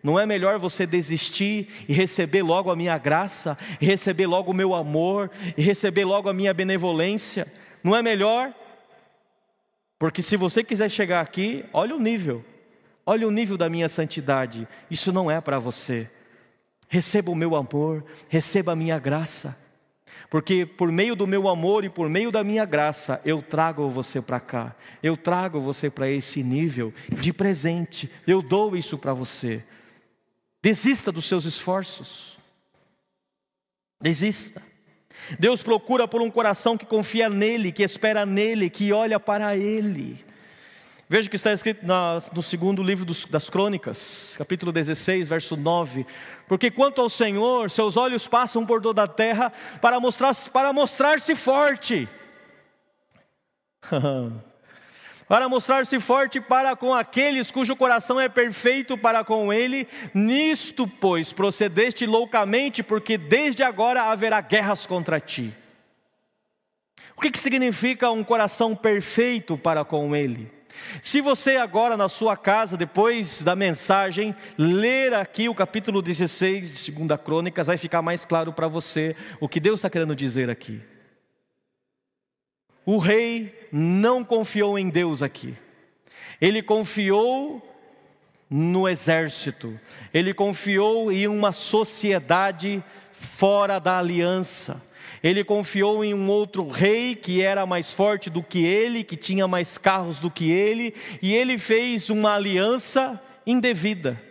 Não 0.03 0.19
é 0.19 0.25
melhor 0.25 0.59
você 0.59 0.85
desistir 0.85 1.67
e 1.89 1.93
receber 1.93 2.43
logo 2.43 2.69
a 2.69 2.75
minha 2.75 2.97
graça, 2.99 3.57
receber 3.81 4.27
logo 4.27 4.51
o 4.51 4.53
meu 4.53 4.75
amor, 4.75 5.31
receber 5.57 6.05
logo 6.05 6.29
a 6.29 6.33
minha 6.33 6.53
benevolência? 6.53 7.51
Não 7.83 7.95
é 7.95 8.03
melhor? 8.03 8.53
Porque 9.97 10.21
se 10.21 10.37
você 10.37 10.63
quiser 10.63 10.89
chegar 10.89 11.21
aqui, 11.21 11.65
olha 11.73 11.95
o 11.95 11.99
nível, 11.99 12.45
olha 13.07 13.25
o 13.25 13.31
nível 13.31 13.57
da 13.57 13.69
minha 13.69 13.87
santidade, 13.87 14.67
isso 14.91 15.13
não 15.13 15.31
é 15.31 15.39
para 15.39 15.57
você. 15.57 16.11
Receba 16.89 17.31
o 17.31 17.35
meu 17.35 17.55
amor, 17.55 18.03
receba 18.27 18.73
a 18.73 18.75
minha 18.75 18.99
graça, 18.99 19.57
porque 20.29 20.65
por 20.65 20.91
meio 20.91 21.15
do 21.15 21.25
meu 21.25 21.47
amor 21.47 21.85
e 21.85 21.89
por 21.89 22.09
meio 22.09 22.31
da 22.31 22.43
minha 22.43 22.65
graça, 22.65 23.21
eu 23.23 23.41
trago 23.41 23.89
você 23.89 24.21
para 24.21 24.41
cá, 24.41 24.75
eu 25.01 25.15
trago 25.15 25.61
você 25.61 25.89
para 25.89 26.09
esse 26.09 26.43
nível 26.43 26.93
de 27.17 27.31
presente, 27.31 28.11
eu 28.27 28.41
dou 28.41 28.75
isso 28.75 28.97
para 28.97 29.13
você. 29.13 29.63
Desista 30.61 31.09
dos 31.09 31.25
seus 31.25 31.45
esforços. 31.45 32.37
Desista. 34.01 34.61
Deus 35.39 35.63
procura 35.63 36.07
por 36.07 36.21
um 36.21 36.29
coração 36.29 36.77
que 36.77 36.85
confia 36.85 37.29
nele, 37.29 37.71
que 37.71 37.83
espera 37.83 38.25
nele, 38.25 38.69
que 38.69 38.91
olha 38.91 39.19
para 39.19 39.55
ele. 39.55 40.25
Veja 41.09 41.29
que 41.29 41.37
está 41.37 41.53
escrito 41.53 41.85
no 41.85 42.43
segundo 42.43 42.83
livro 42.83 43.05
das 43.29 43.49
Crônicas, 43.49 44.35
capítulo 44.37 44.73
16, 44.73 45.29
verso 45.29 45.55
9. 45.55 46.05
Porque 46.49 46.69
quanto 46.69 46.99
ao 46.99 47.07
Senhor, 47.07 47.71
seus 47.71 47.95
olhos 47.95 48.27
passam 48.27 48.65
por 48.65 48.81
toda 48.81 49.03
a 49.03 49.07
terra 49.07 49.53
para 49.81 50.01
mostrar-se 50.01 50.49
para 50.49 50.73
mostrar 50.73 51.17
forte. 51.21 52.09
para 55.29 55.47
mostrar-se 55.47 55.97
forte 55.97 56.41
para 56.41 56.75
com 56.75 56.93
aqueles 56.93 57.51
cujo 57.51 57.77
coração 57.77 58.19
é 58.19 58.27
perfeito 58.27 58.97
para 58.97 59.23
com 59.23 59.53
ele. 59.53 59.87
Nisto, 60.13 60.85
pois, 60.85 61.31
procedeste 61.31 62.05
loucamente, 62.05 62.83
porque 62.83 63.17
desde 63.17 63.63
agora 63.63 64.03
haverá 64.03 64.41
guerras 64.41 64.85
contra 64.85 65.21
ti. 65.21 65.53
O 67.15 67.21
que, 67.21 67.31
que 67.31 67.39
significa 67.39 68.11
um 68.11 68.25
coração 68.25 68.75
perfeito 68.75 69.57
para 69.57 69.85
com 69.85 70.13
ele? 70.13 70.56
Se 71.01 71.21
você 71.21 71.57
agora 71.57 71.95
na 71.95 72.09
sua 72.09 72.35
casa, 72.35 72.77
depois 72.77 73.41
da 73.41 73.55
mensagem, 73.55 74.35
ler 74.57 75.13
aqui 75.13 75.47
o 75.49 75.55
capítulo 75.55 76.01
16 76.01 76.85
de 76.85 76.91
2 76.91 77.21
Crônicas, 77.21 77.67
vai 77.67 77.77
ficar 77.77 78.01
mais 78.01 78.25
claro 78.25 78.51
para 78.51 78.67
você 78.67 79.15
o 79.39 79.47
que 79.47 79.59
Deus 79.59 79.79
está 79.79 79.89
querendo 79.89 80.15
dizer 80.15 80.49
aqui. 80.49 80.81
O 82.85 82.97
rei 82.97 83.67
não 83.71 84.23
confiou 84.23 84.79
em 84.79 84.89
Deus 84.89 85.21
aqui, 85.21 85.55
ele 86.39 86.61
confiou 86.61 87.61
no 88.49 88.87
exército, 88.87 89.77
ele 90.13 90.33
confiou 90.33 91.11
em 91.11 91.27
uma 91.27 91.51
sociedade 91.51 92.83
fora 93.11 93.79
da 93.79 93.99
aliança. 93.99 94.81
Ele 95.23 95.43
confiou 95.43 96.03
em 96.03 96.13
um 96.13 96.29
outro 96.29 96.67
rei 96.67 97.15
que 97.15 97.41
era 97.41 97.65
mais 97.65 97.93
forte 97.93 98.29
do 98.29 98.43
que 98.43 98.65
ele, 98.65 99.03
que 99.03 99.17
tinha 99.17 99.47
mais 99.47 99.77
carros 99.77 100.19
do 100.19 100.29
que 100.29 100.51
ele, 100.51 100.93
e 101.21 101.33
ele 101.33 101.57
fez 101.57 102.09
uma 102.09 102.35
aliança 102.35 103.21
indevida. 103.45 104.21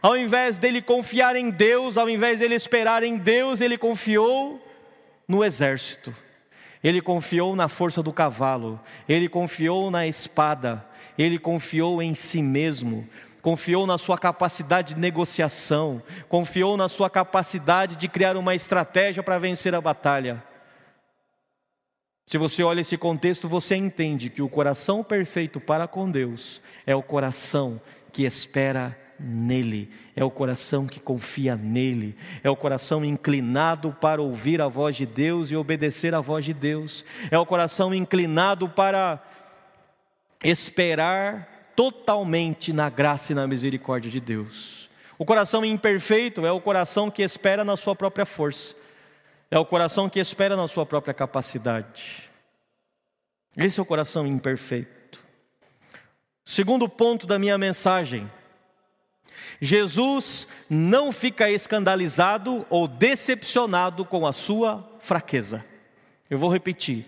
Ao 0.00 0.16
invés 0.16 0.58
dele 0.58 0.80
confiar 0.80 1.36
em 1.36 1.50
Deus, 1.50 1.96
ao 1.96 2.08
invés 2.08 2.40
dele 2.40 2.54
esperar 2.54 3.02
em 3.02 3.16
Deus, 3.16 3.60
ele 3.60 3.76
confiou 3.76 4.64
no 5.26 5.44
exército. 5.44 6.14
Ele 6.82 7.00
confiou 7.00 7.56
na 7.56 7.68
força 7.68 8.02
do 8.02 8.12
cavalo, 8.12 8.80
ele 9.08 9.28
confiou 9.28 9.90
na 9.90 10.06
espada, 10.06 10.84
ele 11.18 11.38
confiou 11.38 12.00
em 12.00 12.14
si 12.14 12.40
mesmo, 12.40 13.08
confiou 13.48 13.86
na 13.86 13.96
sua 13.96 14.18
capacidade 14.18 14.92
de 14.92 15.00
negociação, 15.00 16.02
confiou 16.28 16.76
na 16.76 16.86
sua 16.86 17.08
capacidade 17.08 17.96
de 17.96 18.06
criar 18.06 18.36
uma 18.36 18.54
estratégia 18.54 19.22
para 19.22 19.38
vencer 19.38 19.74
a 19.74 19.80
batalha. 19.80 20.44
Se 22.26 22.36
você 22.36 22.62
olha 22.62 22.82
esse 22.82 22.98
contexto, 22.98 23.48
você 23.48 23.74
entende 23.74 24.28
que 24.28 24.42
o 24.42 24.50
coração 24.50 25.02
perfeito 25.02 25.58
para 25.58 25.88
com 25.88 26.10
Deus 26.10 26.60
é 26.84 26.94
o 26.94 27.02
coração 27.02 27.80
que 28.12 28.24
espera 28.24 28.94
nele, 29.18 29.90
é 30.14 30.22
o 30.22 30.30
coração 30.30 30.86
que 30.86 31.00
confia 31.00 31.56
nele, 31.56 32.18
é 32.44 32.50
o 32.50 32.56
coração 32.56 33.02
inclinado 33.02 33.96
para 33.98 34.20
ouvir 34.20 34.60
a 34.60 34.68
voz 34.68 34.94
de 34.94 35.06
Deus 35.06 35.50
e 35.50 35.56
obedecer 35.56 36.14
à 36.14 36.20
voz 36.20 36.44
de 36.44 36.52
Deus, 36.52 37.02
é 37.30 37.38
o 37.38 37.46
coração 37.46 37.94
inclinado 37.94 38.68
para 38.68 39.22
esperar 40.44 41.57
totalmente 41.78 42.72
na 42.72 42.90
graça 42.90 43.30
e 43.30 43.36
na 43.36 43.46
misericórdia 43.46 44.10
de 44.10 44.18
Deus. 44.18 44.90
O 45.16 45.24
coração 45.24 45.64
imperfeito 45.64 46.44
é 46.44 46.50
o 46.50 46.60
coração 46.60 47.08
que 47.08 47.22
espera 47.22 47.64
na 47.64 47.76
sua 47.76 47.94
própria 47.94 48.26
força, 48.26 48.74
é 49.48 49.56
o 49.56 49.64
coração 49.64 50.08
que 50.08 50.18
espera 50.18 50.56
na 50.56 50.66
sua 50.66 50.84
própria 50.84 51.14
capacidade. 51.14 52.28
Esse 53.56 53.78
é 53.78 53.82
o 53.82 53.86
coração 53.86 54.26
imperfeito. 54.26 55.20
Segundo 56.44 56.88
ponto 56.88 57.28
da 57.28 57.38
minha 57.38 57.56
mensagem: 57.56 58.28
Jesus 59.60 60.48
não 60.68 61.12
fica 61.12 61.48
escandalizado 61.48 62.66
ou 62.68 62.88
decepcionado 62.88 64.04
com 64.04 64.26
a 64.26 64.32
sua 64.32 64.84
fraqueza. 64.98 65.64
Eu 66.28 66.38
vou 66.38 66.52
repetir. 66.52 67.06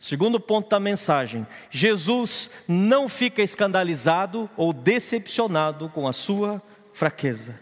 Segundo 0.00 0.40
ponto 0.40 0.70
da 0.70 0.80
mensagem: 0.80 1.46
Jesus 1.70 2.50
não 2.66 3.06
fica 3.06 3.42
escandalizado 3.42 4.48
ou 4.56 4.72
decepcionado 4.72 5.90
com 5.90 6.08
a 6.08 6.12
sua 6.14 6.62
fraqueza. 6.94 7.60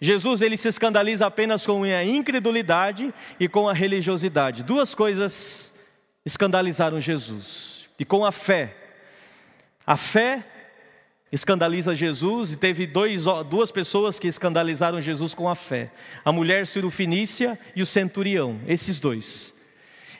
Jesus 0.00 0.42
ele 0.42 0.56
se 0.56 0.66
escandaliza 0.66 1.24
apenas 1.24 1.64
com 1.64 1.84
a 1.84 2.04
incredulidade 2.04 3.14
e 3.38 3.48
com 3.48 3.68
a 3.68 3.72
religiosidade. 3.72 4.64
Duas 4.64 4.92
coisas 4.92 5.72
escandalizaram 6.24 7.00
Jesus. 7.00 7.88
E 7.96 8.04
com 8.04 8.26
a 8.26 8.32
fé. 8.32 8.76
A 9.86 9.96
fé 9.96 10.44
escandaliza 11.30 11.94
Jesus 11.94 12.52
e 12.52 12.56
teve 12.56 12.88
dois, 12.88 13.24
duas 13.48 13.70
pessoas 13.70 14.18
que 14.18 14.26
escandalizaram 14.26 15.00
Jesus 15.00 15.32
com 15.32 15.48
a 15.48 15.54
fé: 15.54 15.92
a 16.24 16.32
mulher 16.32 16.66
cirofinícia 16.66 17.56
e 17.76 17.82
o 17.82 17.86
centurião. 17.86 18.60
Esses 18.66 18.98
dois 18.98 19.54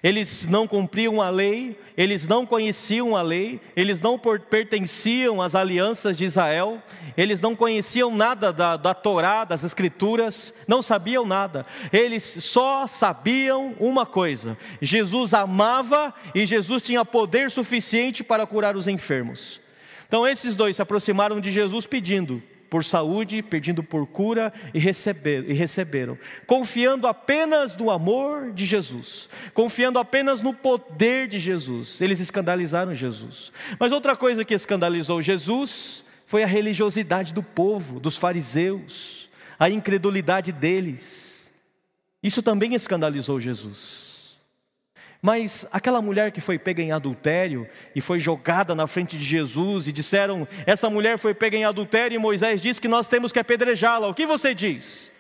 eles 0.06 0.46
não 0.46 0.68
cumpriam 0.68 1.20
a 1.20 1.28
lei, 1.28 1.76
eles 1.96 2.28
não 2.28 2.46
conheciam 2.46 3.16
a 3.16 3.22
lei, 3.22 3.60
eles 3.74 4.00
não 4.00 4.16
pertenciam 4.16 5.42
às 5.42 5.56
alianças 5.56 6.16
de 6.16 6.24
Israel, 6.24 6.80
eles 7.16 7.40
não 7.40 7.56
conheciam 7.56 8.14
nada 8.14 8.52
da, 8.52 8.76
da 8.76 8.94
Torá, 8.94 9.42
das 9.42 9.64
Escrituras, 9.64 10.54
não 10.68 10.80
sabiam 10.80 11.26
nada, 11.26 11.66
eles 11.92 12.22
só 12.22 12.86
sabiam 12.86 13.74
uma 13.80 14.06
coisa: 14.06 14.56
Jesus 14.80 15.34
amava 15.34 16.14
e 16.32 16.46
Jesus 16.46 16.82
tinha 16.82 17.04
poder 17.04 17.50
suficiente 17.50 18.22
para 18.22 18.46
curar 18.46 18.76
os 18.76 18.86
enfermos. 18.86 19.60
Então 20.06 20.24
esses 20.24 20.54
dois 20.54 20.76
se 20.76 20.82
aproximaram 20.82 21.40
de 21.40 21.50
Jesus 21.50 21.84
pedindo: 21.84 22.40
por 22.68 22.85
saúde, 22.85 23.42
pedindo 23.42 23.83
por 23.83 24.07
cura 24.07 24.52
e, 24.74 24.79
receber, 24.79 25.48
e 25.48 25.52
receberam, 25.52 26.18
confiando 26.46 27.07
apenas 27.07 27.76
no 27.76 27.90
amor 27.90 28.52
de 28.52 28.64
Jesus, 28.64 29.29
confiando 29.55 29.98
apenas 29.98 30.42
no 30.42 30.52
poder 30.52 31.29
de 31.29 31.38
Jesus. 31.38 32.00
Eles 32.00 32.20
escandalizaram 32.20 32.94
Jesus. 32.94 33.52
Mas 33.79 33.92
outra 33.92 34.16
coisa 34.16 34.44
que 34.44 34.55
escandalizou 34.55 35.22
Jesus 35.22 36.05
foi 36.26 36.42
a 36.42 36.46
religiosidade 36.46 37.33
do 37.33 37.42
povo, 37.42 38.00
dos 38.00 38.16
fariseus, 38.16 39.31
a 39.59 39.70
incredulidade 39.70 40.52
deles. 40.52 41.50
Isso 42.22 42.42
também 42.42 42.74
escandalizou 42.74 43.40
Jesus. 43.40 44.05
Mas 45.22 45.66
aquela 45.72 46.00
mulher 46.02 46.31
que 46.31 46.40
foi 46.40 46.59
pega 46.59 46.83
em 46.83 46.92
adultério 46.92 47.68
e 47.94 48.00
foi 48.00 48.18
jogada 48.18 48.74
na 48.74 48.87
frente 48.87 49.16
de 49.16 49.24
Jesus 49.24 49.88
e 49.88 49.92
disseram: 49.92 50.46
Essa 50.66 50.90
mulher 50.90 51.18
foi 51.18 51.35
pega 51.35 51.57
em 51.57 51.64
adultério 51.64 52.14
e 52.14 52.18
Moisés 52.18 52.61
disse 52.61 52.81
que 52.81 52.88
nós 52.88 53.09
temos 53.09 53.33
que 53.33 53.38
apedrejá-la. 53.38 54.09
O 54.09 54.14
que 54.14 54.26
você 54.26 54.55
diz? 54.55 55.11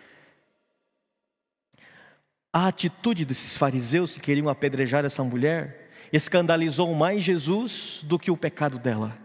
A 2.52 2.68
atitude 2.68 3.24
desses 3.24 3.56
fariseus 3.56 4.14
que 4.14 4.20
queriam 4.20 4.48
apedrejar 4.48 5.04
essa 5.04 5.22
mulher 5.22 5.90
escandalizou 6.12 6.94
mais 6.94 7.22
Jesus 7.22 8.00
do 8.02 8.18
que 8.18 8.30
o 8.30 8.36
pecado 8.36 8.78
dela. 8.78 9.16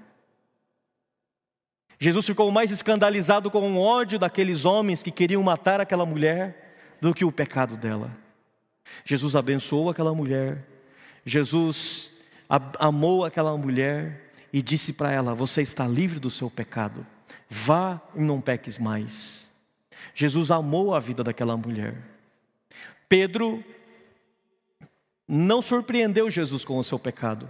Jesus 1.99 2.25
ficou 2.25 2.49
mais 2.51 2.71
escandalizado 2.71 3.51
com 3.51 3.73
o 3.73 3.79
ódio 3.79 4.17
daqueles 4.17 4.65
homens 4.65 5.03
que 5.03 5.11
queriam 5.11 5.43
matar 5.43 5.79
aquela 5.79 6.05
mulher 6.05 6.97
do 6.99 7.13
que 7.13 7.23
o 7.23 7.31
pecado 7.31 7.77
dela. 7.77 8.11
Jesus 9.03 9.35
abençoou 9.35 9.89
aquela 9.89 10.13
mulher, 10.13 10.65
Jesus 11.25 12.13
amou 12.79 13.25
aquela 13.25 13.55
mulher 13.55 14.31
e 14.51 14.61
disse 14.61 14.93
para 14.93 15.11
ela: 15.11 15.33
Você 15.33 15.61
está 15.61 15.87
livre 15.87 16.19
do 16.19 16.29
seu 16.29 16.49
pecado, 16.49 17.05
vá 17.49 18.01
e 18.15 18.21
não 18.21 18.41
peques 18.41 18.77
mais. 18.77 19.49
Jesus 20.13 20.51
amou 20.51 20.93
a 20.93 20.99
vida 20.99 21.23
daquela 21.23 21.55
mulher. 21.55 21.95
Pedro 23.07 23.63
não 25.27 25.61
surpreendeu 25.61 26.29
Jesus 26.29 26.65
com 26.65 26.77
o 26.77 26.83
seu 26.83 26.99
pecado. 26.99 27.49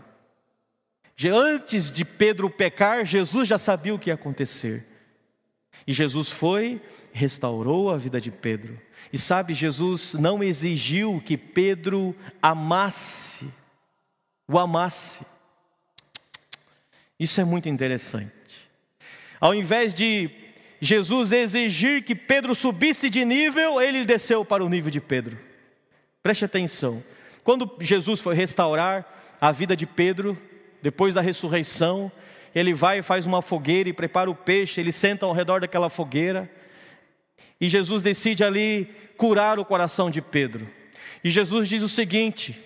Antes 1.25 1.91
de 1.91 2.03
Pedro 2.03 2.49
pecar, 2.49 3.05
Jesus 3.05 3.47
já 3.47 3.57
sabia 3.57 3.93
o 3.93 3.99
que 3.99 4.09
ia 4.09 4.15
acontecer. 4.15 4.87
E 5.85 5.93
Jesus 5.93 6.29
foi, 6.29 6.81
restaurou 7.11 7.91
a 7.91 7.97
vida 7.97 8.19
de 8.21 8.31
Pedro. 8.31 8.79
E 9.11 9.17
sabe, 9.17 9.53
Jesus 9.53 10.13
não 10.13 10.43
exigiu 10.43 11.21
que 11.23 11.37
Pedro 11.37 12.15
amasse 12.41 13.51
o 14.51 14.59
amasse. 14.59 15.25
Isso 17.19 17.39
é 17.39 17.45
muito 17.45 17.69
interessante. 17.69 18.31
Ao 19.39 19.55
invés 19.55 19.93
de 19.93 20.29
Jesus 20.81 21.31
exigir 21.31 22.03
que 22.03 22.13
Pedro 22.13 22.53
subisse 22.53 23.09
de 23.09 23.23
nível, 23.23 23.81
ele 23.81 24.03
desceu 24.03 24.43
para 24.43 24.63
o 24.63 24.69
nível 24.69 24.91
de 24.91 24.99
Pedro. 24.99 25.37
Preste 26.21 26.43
atenção. 26.43 27.03
Quando 27.43 27.77
Jesus 27.79 28.19
foi 28.19 28.35
restaurar 28.35 29.07
a 29.39 29.51
vida 29.51 29.75
de 29.75 29.85
Pedro, 29.85 30.37
depois 30.81 31.15
da 31.15 31.21
ressurreição, 31.21 32.11
ele 32.53 32.73
vai 32.73 32.99
e 32.99 33.03
faz 33.03 33.25
uma 33.25 33.41
fogueira 33.41 33.89
e 33.89 33.93
prepara 33.93 34.29
o 34.29 34.35
peixe, 34.35 34.81
ele 34.81 34.91
senta 34.91 35.25
ao 35.25 35.33
redor 35.33 35.61
daquela 35.61 35.89
fogueira, 35.89 36.49
e 37.59 37.69
Jesus 37.69 38.01
decide 38.01 38.43
ali 38.43 38.89
curar 39.17 39.59
o 39.59 39.65
coração 39.65 40.09
de 40.09 40.21
Pedro. 40.21 40.67
E 41.23 41.29
Jesus 41.29 41.69
diz 41.69 41.83
o 41.83 41.89
seguinte: 41.89 42.59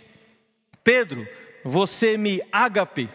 Pedro, 0.83 1.27
você 1.63 2.17
me 2.17 2.41
ágape. 2.51 3.09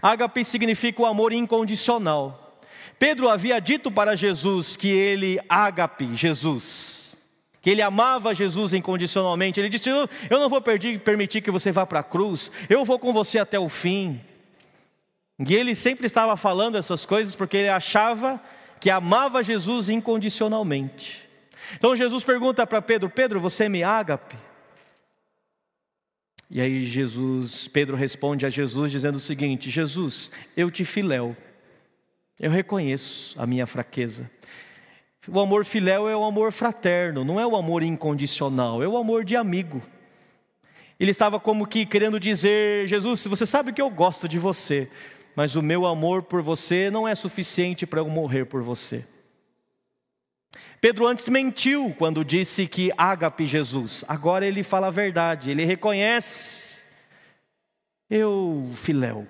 Ágape 0.00 0.44
significa 0.44 1.02
o 1.02 1.06
amor 1.06 1.32
incondicional. 1.32 2.60
Pedro 2.98 3.28
havia 3.28 3.60
dito 3.60 3.90
para 3.90 4.14
Jesus 4.14 4.76
que 4.76 4.88
ele 4.88 5.40
ágape 5.48 6.14
Jesus, 6.14 7.16
que 7.60 7.68
ele 7.68 7.82
amava 7.82 8.32
Jesus 8.32 8.72
incondicionalmente. 8.72 9.58
Ele 9.58 9.68
disse: 9.68 9.90
Eu 9.90 10.08
não 10.30 10.48
vou 10.48 10.60
permitir 10.60 11.40
que 11.42 11.50
você 11.50 11.72
vá 11.72 11.84
para 11.84 12.00
a 12.00 12.04
cruz, 12.04 12.52
eu 12.68 12.84
vou 12.84 12.98
com 12.98 13.12
você 13.12 13.40
até 13.40 13.58
o 13.58 13.68
fim. 13.68 14.20
E 15.46 15.54
ele 15.54 15.74
sempre 15.74 16.06
estava 16.06 16.36
falando 16.36 16.76
essas 16.76 17.04
coisas 17.04 17.34
porque 17.34 17.56
ele 17.56 17.68
achava 17.68 18.40
que 18.78 18.90
amava 18.90 19.42
Jesus 19.42 19.88
incondicionalmente. 19.88 21.28
Então 21.74 21.96
Jesus 21.96 22.24
pergunta 22.24 22.66
para 22.66 22.82
Pedro: 22.82 23.08
Pedro, 23.08 23.40
você 23.40 23.68
me 23.68 23.82
ágape? 23.82 24.36
E 26.50 26.60
aí 26.60 26.84
Jesus, 26.84 27.66
Pedro 27.68 27.96
responde 27.96 28.44
a 28.44 28.50
Jesus 28.50 28.92
dizendo 28.92 29.16
o 29.16 29.20
seguinte: 29.20 29.70
Jesus, 29.70 30.30
eu 30.56 30.70
te 30.70 30.84
filéu. 30.84 31.36
Eu 32.38 32.50
reconheço 32.50 33.40
a 33.40 33.46
minha 33.46 33.66
fraqueza. 33.66 34.30
O 35.28 35.38
amor 35.38 35.64
filéu 35.64 36.08
é 36.08 36.16
o 36.16 36.24
amor 36.24 36.50
fraterno, 36.50 37.24
não 37.24 37.38
é 37.38 37.46
o 37.46 37.56
amor 37.56 37.82
incondicional, 37.82 38.82
é 38.82 38.88
o 38.88 38.96
amor 38.96 39.24
de 39.24 39.36
amigo. 39.36 39.80
Ele 40.98 41.10
estava 41.12 41.38
como 41.38 41.66
que 41.66 41.86
querendo 41.86 42.18
dizer: 42.18 42.86
Jesus, 42.86 43.24
você 43.26 43.46
sabe 43.46 43.72
que 43.72 43.80
eu 43.80 43.88
gosto 43.88 44.28
de 44.28 44.38
você, 44.38 44.90
mas 45.34 45.56
o 45.56 45.62
meu 45.62 45.86
amor 45.86 46.22
por 46.22 46.42
você 46.42 46.90
não 46.90 47.06
é 47.06 47.14
suficiente 47.14 47.86
para 47.86 48.00
eu 48.00 48.08
morrer 48.08 48.44
por 48.44 48.62
você. 48.62 49.06
Pedro 50.80 51.06
antes 51.06 51.28
mentiu 51.28 51.94
quando 51.96 52.24
disse 52.24 52.66
que 52.66 52.90
ágape 52.96 53.46
Jesus, 53.46 54.04
agora 54.08 54.44
ele 54.44 54.62
fala 54.62 54.88
a 54.88 54.90
verdade, 54.90 55.50
ele 55.50 55.64
reconhece, 55.64 56.82
eu 58.10 58.70
filéu. 58.74 59.26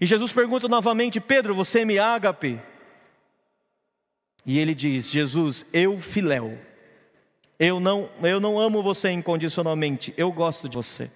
E 0.00 0.06
Jesus 0.06 0.32
pergunta 0.32 0.68
novamente: 0.68 1.20
Pedro, 1.20 1.54
você 1.54 1.84
me 1.84 1.98
ágape? 1.98 2.60
E 4.44 4.58
ele 4.58 4.74
diz: 4.74 5.10
Jesus, 5.10 5.64
eu 5.72 5.98
filéu. 5.98 6.58
Eu 7.58 7.78
não, 7.78 8.10
eu 8.22 8.40
não 8.40 8.58
amo 8.58 8.82
você 8.82 9.10
incondicionalmente, 9.10 10.12
eu 10.16 10.32
gosto 10.32 10.68
de 10.68 10.76
você. 10.76 11.10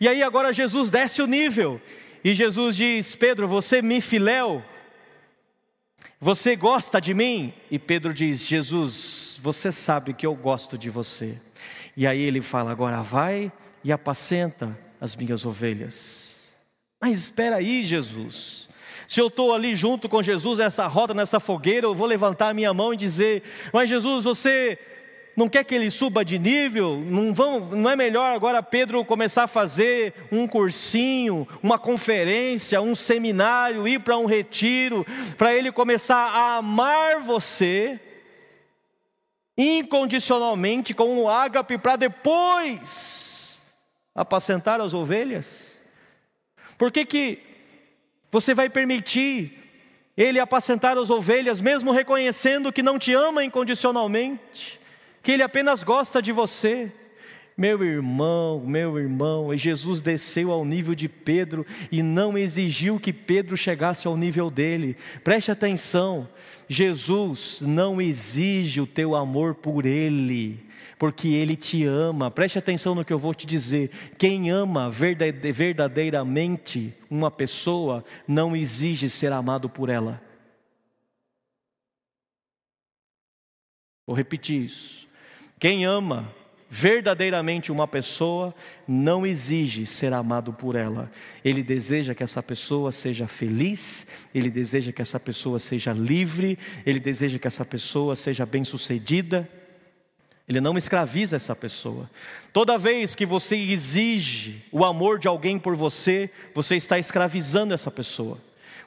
E 0.00 0.06
aí 0.06 0.22
agora 0.22 0.52
Jesus 0.52 0.90
desce 0.90 1.22
o 1.22 1.26
nível. 1.26 1.80
E 2.24 2.34
Jesus 2.34 2.76
diz: 2.76 3.16
Pedro, 3.16 3.48
você 3.48 3.82
me 3.82 4.00
filéu? 4.00 4.62
Você 6.20 6.54
gosta 6.54 7.00
de 7.00 7.12
mim? 7.12 7.52
E 7.70 7.78
Pedro 7.78 8.14
diz: 8.14 8.46
Jesus, 8.46 9.38
você 9.42 9.72
sabe 9.72 10.14
que 10.14 10.26
eu 10.26 10.34
gosto 10.34 10.78
de 10.78 10.88
você. 10.88 11.40
E 11.96 12.06
aí 12.06 12.20
ele 12.20 12.40
fala: 12.40 12.70
Agora 12.70 13.02
vai 13.02 13.50
e 13.82 13.90
apacenta 13.90 14.78
as 15.00 15.16
minhas 15.16 15.44
ovelhas. 15.44 16.54
Mas 17.00 17.18
espera 17.18 17.56
aí, 17.56 17.82
Jesus. 17.82 18.68
Se 19.08 19.20
eu 19.20 19.26
estou 19.26 19.52
ali 19.52 19.74
junto 19.74 20.08
com 20.08 20.22
Jesus, 20.22 20.58
nessa 20.58 20.86
roda, 20.86 21.12
nessa 21.12 21.40
fogueira, 21.40 21.86
eu 21.86 21.94
vou 21.94 22.06
levantar 22.06 22.50
a 22.50 22.54
minha 22.54 22.72
mão 22.72 22.94
e 22.94 22.96
dizer: 22.96 23.42
Mas 23.72 23.88
Jesus, 23.88 24.24
você 24.24 24.78
não 25.36 25.48
quer 25.48 25.64
que 25.64 25.74
ele 25.74 25.90
suba 25.90 26.24
de 26.24 26.38
nível? 26.38 26.98
Não, 26.98 27.32
vão, 27.32 27.60
não 27.60 27.88
é 27.88 27.96
melhor 27.96 28.34
agora 28.34 28.62
Pedro 28.62 29.04
começar 29.04 29.44
a 29.44 29.48
fazer 29.48 30.14
um 30.30 30.46
cursinho, 30.46 31.48
uma 31.62 31.78
conferência, 31.78 32.80
um 32.80 32.94
seminário, 32.94 33.88
ir 33.88 34.00
para 34.00 34.18
um 34.18 34.26
retiro, 34.26 35.06
para 35.38 35.54
ele 35.54 35.72
começar 35.72 36.16
a 36.16 36.56
amar 36.56 37.20
você 37.20 37.98
incondicionalmente 39.56 40.92
com 40.92 41.18
o 41.18 41.28
ágape 41.28 41.78
para 41.78 41.96
depois 41.96 43.62
apacentar 44.14 44.80
as 44.80 44.92
ovelhas? 44.92 45.80
Por 46.76 46.90
que, 46.90 47.04
que 47.04 47.38
você 48.30 48.52
vai 48.52 48.68
permitir 48.68 49.58
ele 50.16 50.38
apacentar 50.38 50.98
as 50.98 51.08
ovelhas, 51.08 51.60
mesmo 51.60 51.90
reconhecendo 51.90 52.72
que 52.72 52.82
não 52.82 52.98
te 52.98 53.14
ama 53.14 53.44
incondicionalmente? 53.44 54.81
Que 55.22 55.32
Ele 55.32 55.42
apenas 55.42 55.84
gosta 55.84 56.20
de 56.20 56.32
você. 56.32 56.92
Meu 57.56 57.82
irmão, 57.84 58.60
meu 58.60 58.98
irmão, 58.98 59.52
e 59.52 59.58
Jesus 59.58 60.00
desceu 60.00 60.50
ao 60.50 60.64
nível 60.64 60.94
de 60.94 61.06
Pedro 61.08 61.66
e 61.90 62.02
não 62.02 62.38
exigiu 62.38 62.98
que 62.98 63.12
Pedro 63.12 63.56
chegasse 63.56 64.06
ao 64.06 64.16
nível 64.16 64.50
dele. 64.50 64.96
Preste 65.22 65.52
atenção, 65.52 66.26
Jesus 66.66 67.58
não 67.60 68.00
exige 68.00 68.80
o 68.80 68.86
teu 68.86 69.14
amor 69.14 69.54
por 69.54 69.84
Ele, 69.84 70.66
porque 70.98 71.28
Ele 71.28 71.54
te 71.54 71.84
ama. 71.84 72.30
Preste 72.30 72.58
atenção 72.58 72.94
no 72.94 73.04
que 73.04 73.12
eu 73.12 73.18
vou 73.18 73.34
te 73.34 73.46
dizer. 73.46 73.90
Quem 74.16 74.50
ama 74.50 74.90
verdadeiramente 74.90 76.94
uma 77.10 77.30
pessoa 77.30 78.02
não 78.26 78.56
exige 78.56 79.10
ser 79.10 79.30
amado 79.30 79.68
por 79.68 79.90
ela. 79.90 80.22
Vou 84.06 84.16
repetir 84.16 84.64
isso. 84.64 85.01
Quem 85.62 85.84
ama 85.84 86.28
verdadeiramente 86.68 87.70
uma 87.70 87.86
pessoa 87.86 88.52
não 88.84 89.24
exige 89.24 89.86
ser 89.86 90.12
amado 90.12 90.52
por 90.52 90.74
ela. 90.74 91.08
Ele 91.44 91.62
deseja 91.62 92.16
que 92.16 92.22
essa 92.24 92.42
pessoa 92.42 92.90
seja 92.90 93.28
feliz, 93.28 94.08
ele 94.34 94.50
deseja 94.50 94.90
que 94.90 95.00
essa 95.00 95.20
pessoa 95.20 95.60
seja 95.60 95.92
livre, 95.92 96.58
ele 96.84 96.98
deseja 96.98 97.38
que 97.38 97.46
essa 97.46 97.64
pessoa 97.64 98.16
seja 98.16 98.44
bem-sucedida. 98.44 99.48
Ele 100.48 100.60
não 100.60 100.76
escraviza 100.76 101.36
essa 101.36 101.54
pessoa. 101.54 102.10
Toda 102.52 102.76
vez 102.76 103.14
que 103.14 103.24
você 103.24 103.54
exige 103.54 104.64
o 104.72 104.84
amor 104.84 105.16
de 105.16 105.28
alguém 105.28 105.60
por 105.60 105.76
você, 105.76 106.28
você 106.52 106.74
está 106.74 106.98
escravizando 106.98 107.72
essa 107.72 107.88
pessoa. 107.88 108.36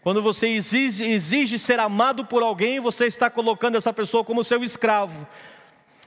Quando 0.03 0.21
você 0.21 0.49
exige, 0.49 1.05
exige 1.05 1.57
ser 1.57 1.79
amado 1.79 2.25
por 2.25 2.43
alguém, 2.43 2.81
você 2.81 3.05
está 3.05 3.29
colocando 3.29 3.77
essa 3.77 3.93
pessoa 3.93 4.25
como 4.25 4.43
seu 4.43 4.61
escravo. 4.61 5.25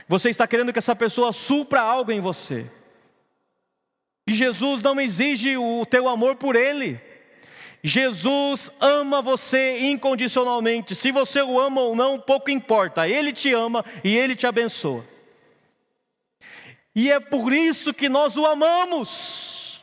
Você 0.09 0.31
está 0.31 0.47
querendo 0.47 0.73
que 0.73 0.79
essa 0.79 0.97
pessoa 0.97 1.33
supra 1.33 1.83
algo 1.83 2.11
em 2.11 2.21
você. 2.21 2.67
E 4.27 4.33
Jesus 4.33 4.81
não 4.81 4.99
exige 4.99 5.57
o 5.59 5.85
teu 5.85 6.09
amor 6.09 6.37
por 6.37 6.57
Ele. 6.57 6.99
Jesus 7.85 8.73
ama 8.81 9.21
você 9.21 9.81
incondicionalmente. 9.81 10.95
Se 10.95 11.13
você 11.13 11.43
o 11.43 11.61
ama 11.61 11.83
ou 11.83 11.95
não, 11.95 12.19
pouco 12.19 12.51
importa. 12.51 13.07
Ele 13.07 13.33
te 13.33 13.53
ama 13.53 13.85
e 14.03 14.17
Ele 14.17 14.35
te 14.35 14.47
abençoa. 14.47 15.05
E 16.95 17.11
é 17.11 17.21
por 17.21 17.53
isso 17.53 17.93
que 17.93 18.09
nós 18.09 18.37
o 18.37 18.47
amamos. 18.47 19.81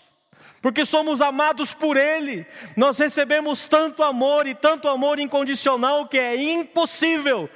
Porque 0.59 0.85
somos 0.85 1.21
amados 1.21 1.71
por 1.73 1.97
Ele. 1.97 2.45
Nós 2.75 2.97
recebemos 2.97 3.67
tanto 3.67 4.01
amor 4.01 4.47
e 4.47 4.55
tanto 4.55 4.87
amor 4.87 5.19
incondicional 5.19 6.07
que 6.07 6.17
é 6.17 6.35
impossível 6.35 7.47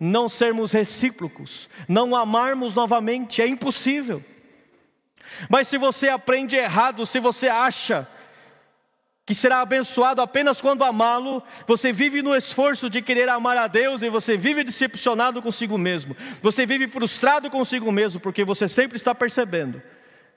não 0.00 0.30
sermos 0.30 0.72
recíprocos, 0.72 1.68
não 1.86 2.16
amarmos 2.16 2.72
novamente, 2.72 3.42
é 3.42 3.46
impossível. 3.46 4.24
Mas 5.48 5.68
se 5.68 5.76
você 5.76 6.08
aprende 6.08 6.56
errado, 6.56 7.04
se 7.04 7.20
você 7.20 7.48
acha 7.48 8.08
que 9.26 9.34
será 9.34 9.60
abençoado 9.60 10.22
apenas 10.22 10.60
quando 10.60 10.82
amá-lo, 10.82 11.42
você 11.66 11.92
vive 11.92 12.22
no 12.22 12.34
esforço 12.34 12.88
de 12.88 13.00
querer 13.02 13.28
amar 13.28 13.56
a 13.58 13.68
Deus 13.68 14.02
e 14.02 14.08
você 14.08 14.36
vive 14.36 14.64
decepcionado 14.64 15.40
consigo 15.42 15.78
mesmo, 15.78 16.16
você 16.42 16.64
vive 16.66 16.88
frustrado 16.88 17.50
consigo 17.50 17.92
mesmo, 17.92 18.18
porque 18.18 18.42
você 18.42 18.66
sempre 18.66 18.96
está 18.96 19.14
percebendo 19.14 19.80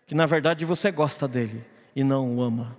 que 0.05 0.13
na 0.13 0.25
verdade 0.25 0.65
você 0.65 0.91
gosta 0.91 1.27
dele 1.27 1.65
e 1.95 2.03
não 2.03 2.35
o 2.35 2.41
ama. 2.43 2.77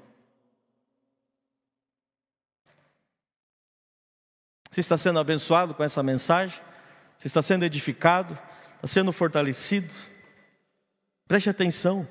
Você 4.71 4.81
está 4.81 4.99
sendo 4.99 5.19
abençoado 5.19 5.73
com 5.73 5.83
essa 5.83 6.03
mensagem? 6.03 6.61
Você 7.19 7.27
está 7.27 7.43
sendo 7.43 7.65
edificado? 7.65 8.39
Está 8.77 8.87
sendo 8.87 9.13
fortalecido? 9.13 9.93
Preste 11.27 11.49
atenção. 11.49 12.07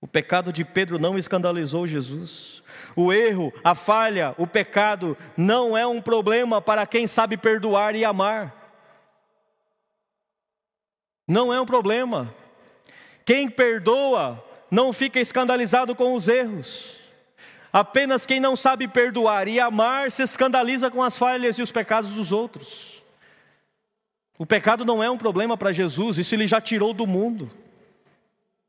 O 0.00 0.06
pecado 0.06 0.52
de 0.52 0.64
Pedro 0.64 0.98
não 0.98 1.18
escandalizou 1.18 1.86
Jesus. 1.86 2.62
O 2.94 3.12
erro, 3.12 3.52
a 3.64 3.74
falha, 3.74 4.34
o 4.38 4.46
pecado 4.46 5.16
não 5.36 5.76
é 5.76 5.86
um 5.86 6.00
problema 6.00 6.60
para 6.60 6.86
quem 6.86 7.06
sabe 7.06 7.36
perdoar 7.36 7.94
e 7.94 8.04
amar. 8.04 8.54
Não 11.26 11.52
é 11.52 11.60
um 11.60 11.66
problema. 11.66 12.34
Quem 13.24 13.50
perdoa 13.50 14.42
não 14.70 14.92
fica 14.92 15.20
escandalizado 15.20 15.94
com 15.94 16.14
os 16.14 16.28
erros. 16.28 16.97
Apenas 17.72 18.24
quem 18.24 18.40
não 18.40 18.56
sabe 18.56 18.88
perdoar 18.88 19.46
e 19.46 19.60
amar 19.60 20.10
se 20.10 20.22
escandaliza 20.22 20.90
com 20.90 21.02
as 21.02 21.16
falhas 21.16 21.58
e 21.58 21.62
os 21.62 21.70
pecados 21.70 22.12
dos 22.12 22.32
outros. 22.32 23.02
O 24.38 24.46
pecado 24.46 24.84
não 24.84 25.02
é 25.02 25.10
um 25.10 25.18
problema 25.18 25.56
para 25.56 25.72
Jesus, 25.72 26.16
isso 26.16 26.34
ele 26.34 26.46
já 26.46 26.60
tirou 26.60 26.94
do 26.94 27.06
mundo. 27.06 27.50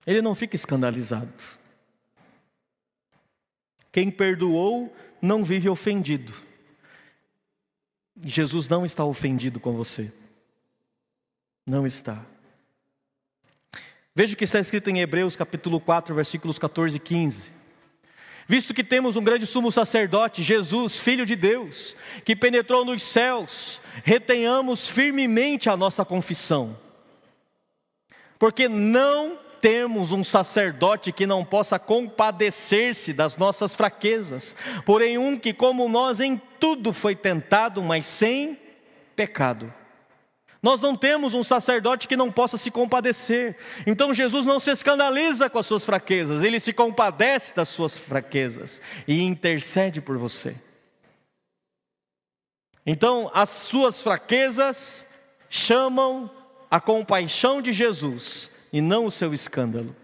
Ele 0.06 0.22
não 0.22 0.34
fica 0.34 0.56
escandalizado. 0.56 1.32
Quem 3.92 4.10
perdoou 4.10 4.94
não 5.22 5.44
vive 5.44 5.70
ofendido. 5.70 6.34
Jesus 8.22 8.68
não 8.68 8.86
está 8.86 9.06
ofendido 9.06 9.60
com 9.60 9.74
você. 9.74 10.12
Não 11.66 11.86
está. 11.86 12.26
Veja 14.14 14.34
o 14.34 14.38
que 14.38 14.44
está 14.44 14.60
escrito 14.60 14.90
em 14.90 15.00
Hebreus 15.00 15.36
capítulo 15.36 15.80
4, 15.80 16.14
versículos 16.14 16.60
14 16.60 16.98
e 16.98 17.00
15. 17.00 17.59
Visto 18.52 18.74
que 18.74 18.84
temos 18.84 19.16
um 19.16 19.24
grande 19.24 19.46
sumo 19.46 19.72
sacerdote, 19.72 20.42
Jesus, 20.42 21.00
Filho 21.00 21.24
de 21.24 21.36
Deus, 21.36 21.96
que 22.26 22.36
penetrou 22.36 22.84
nos 22.84 23.04
céus, 23.04 23.80
retenhamos 24.04 24.90
firmemente 24.90 25.70
a 25.70 25.78
nossa 25.78 26.04
confissão. 26.04 26.76
Porque 28.40 28.68
não 28.68 29.38
temos 29.62 30.12
um 30.12 30.24
sacerdote 30.24 31.12
que 31.12 31.28
não 31.28 31.46
possa 31.46 31.78
compadecer-se 31.78 33.14
das 33.14 33.38
nossas 33.38 33.76
fraquezas, 33.76 34.56
porém 34.84 35.20
um 35.20 35.38
que, 35.38 35.54
como 35.54 35.88
nós, 35.88 36.20
em 36.20 36.42
tudo 36.60 36.92
foi 36.92 37.16
tentado, 37.16 37.84
mas 37.84 38.08
sem 38.08 38.58
pecado. 39.16 39.72
Nós 40.62 40.82
não 40.82 40.96
temos 40.96 41.34
um 41.34 41.44
sacerdote 41.44 42.08
que 42.08 42.18
não 42.18 42.32
possa 42.32 42.58
se 42.58 42.70
compadecer. 42.70 43.58
Então 43.88 44.14
Jesus 44.14 44.46
não 44.46 44.60
se 44.60 44.72
escandaliza 44.72 45.50
com 45.50 45.58
as 45.58 45.66
suas 45.66 45.86
fraquezas, 45.86 46.44
ele 46.44 46.60
se 46.60 46.74
compadece 46.74 47.56
das 47.56 47.70
suas 47.70 47.98
fraquezas 47.98 48.82
e 49.08 49.22
intercede 49.22 50.02
por 50.02 50.18
você. 50.18 50.56
Então, 52.86 53.30
as 53.34 53.50
suas 53.50 54.02
fraquezas 54.02 55.08
chamam 55.48 56.30
a 56.72 56.80
compaixão 56.80 57.62
de 57.62 57.72
Jesus 57.72 58.50
e 58.74 58.82
não 58.82 59.06
o 59.06 59.12
seu 59.12 59.34
escândalo. 59.34 59.96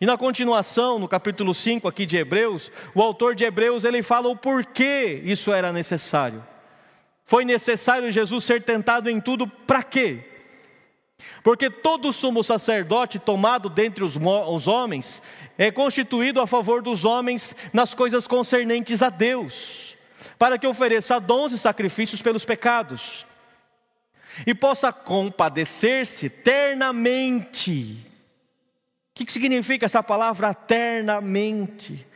E 0.00 0.06
na 0.06 0.16
continuação, 0.16 0.98
no 0.98 1.08
capítulo 1.08 1.52
5 1.52 1.88
aqui 1.88 2.06
de 2.06 2.16
Hebreus, 2.16 2.70
o 2.94 3.02
autor 3.02 3.34
de 3.34 3.44
Hebreus 3.44 3.84
ele 3.84 4.02
fala 4.02 4.28
o 4.28 4.36
porquê 4.36 5.20
isso 5.24 5.52
era 5.52 5.72
necessário. 5.72 6.44
Foi 7.28 7.44
necessário 7.44 8.10
Jesus 8.10 8.42
ser 8.42 8.62
tentado 8.62 9.10
em 9.10 9.20
tudo 9.20 9.46
para 9.46 9.82
quê? 9.82 10.24
Porque 11.44 11.68
todo 11.68 12.10
sumo 12.10 12.42
sacerdote 12.42 13.18
tomado 13.18 13.68
dentre 13.68 14.02
os, 14.02 14.16
os 14.16 14.66
homens 14.66 15.20
é 15.58 15.70
constituído 15.70 16.40
a 16.40 16.46
favor 16.46 16.80
dos 16.80 17.04
homens 17.04 17.54
nas 17.70 17.92
coisas 17.92 18.26
concernentes 18.26 19.02
a 19.02 19.10
Deus, 19.10 19.94
para 20.38 20.58
que 20.58 20.66
ofereça 20.66 21.20
dons 21.20 21.52
e 21.52 21.58
sacrifícios 21.58 22.22
pelos 22.22 22.46
pecados, 22.46 23.26
e 24.46 24.54
possa 24.54 24.90
compadecer-se 24.90 26.30
ternamente. 26.30 28.06
O 29.10 29.22
que 29.22 29.30
significa 29.30 29.84
essa 29.84 30.02
palavra 30.02 30.54
ternamente? 30.54 32.06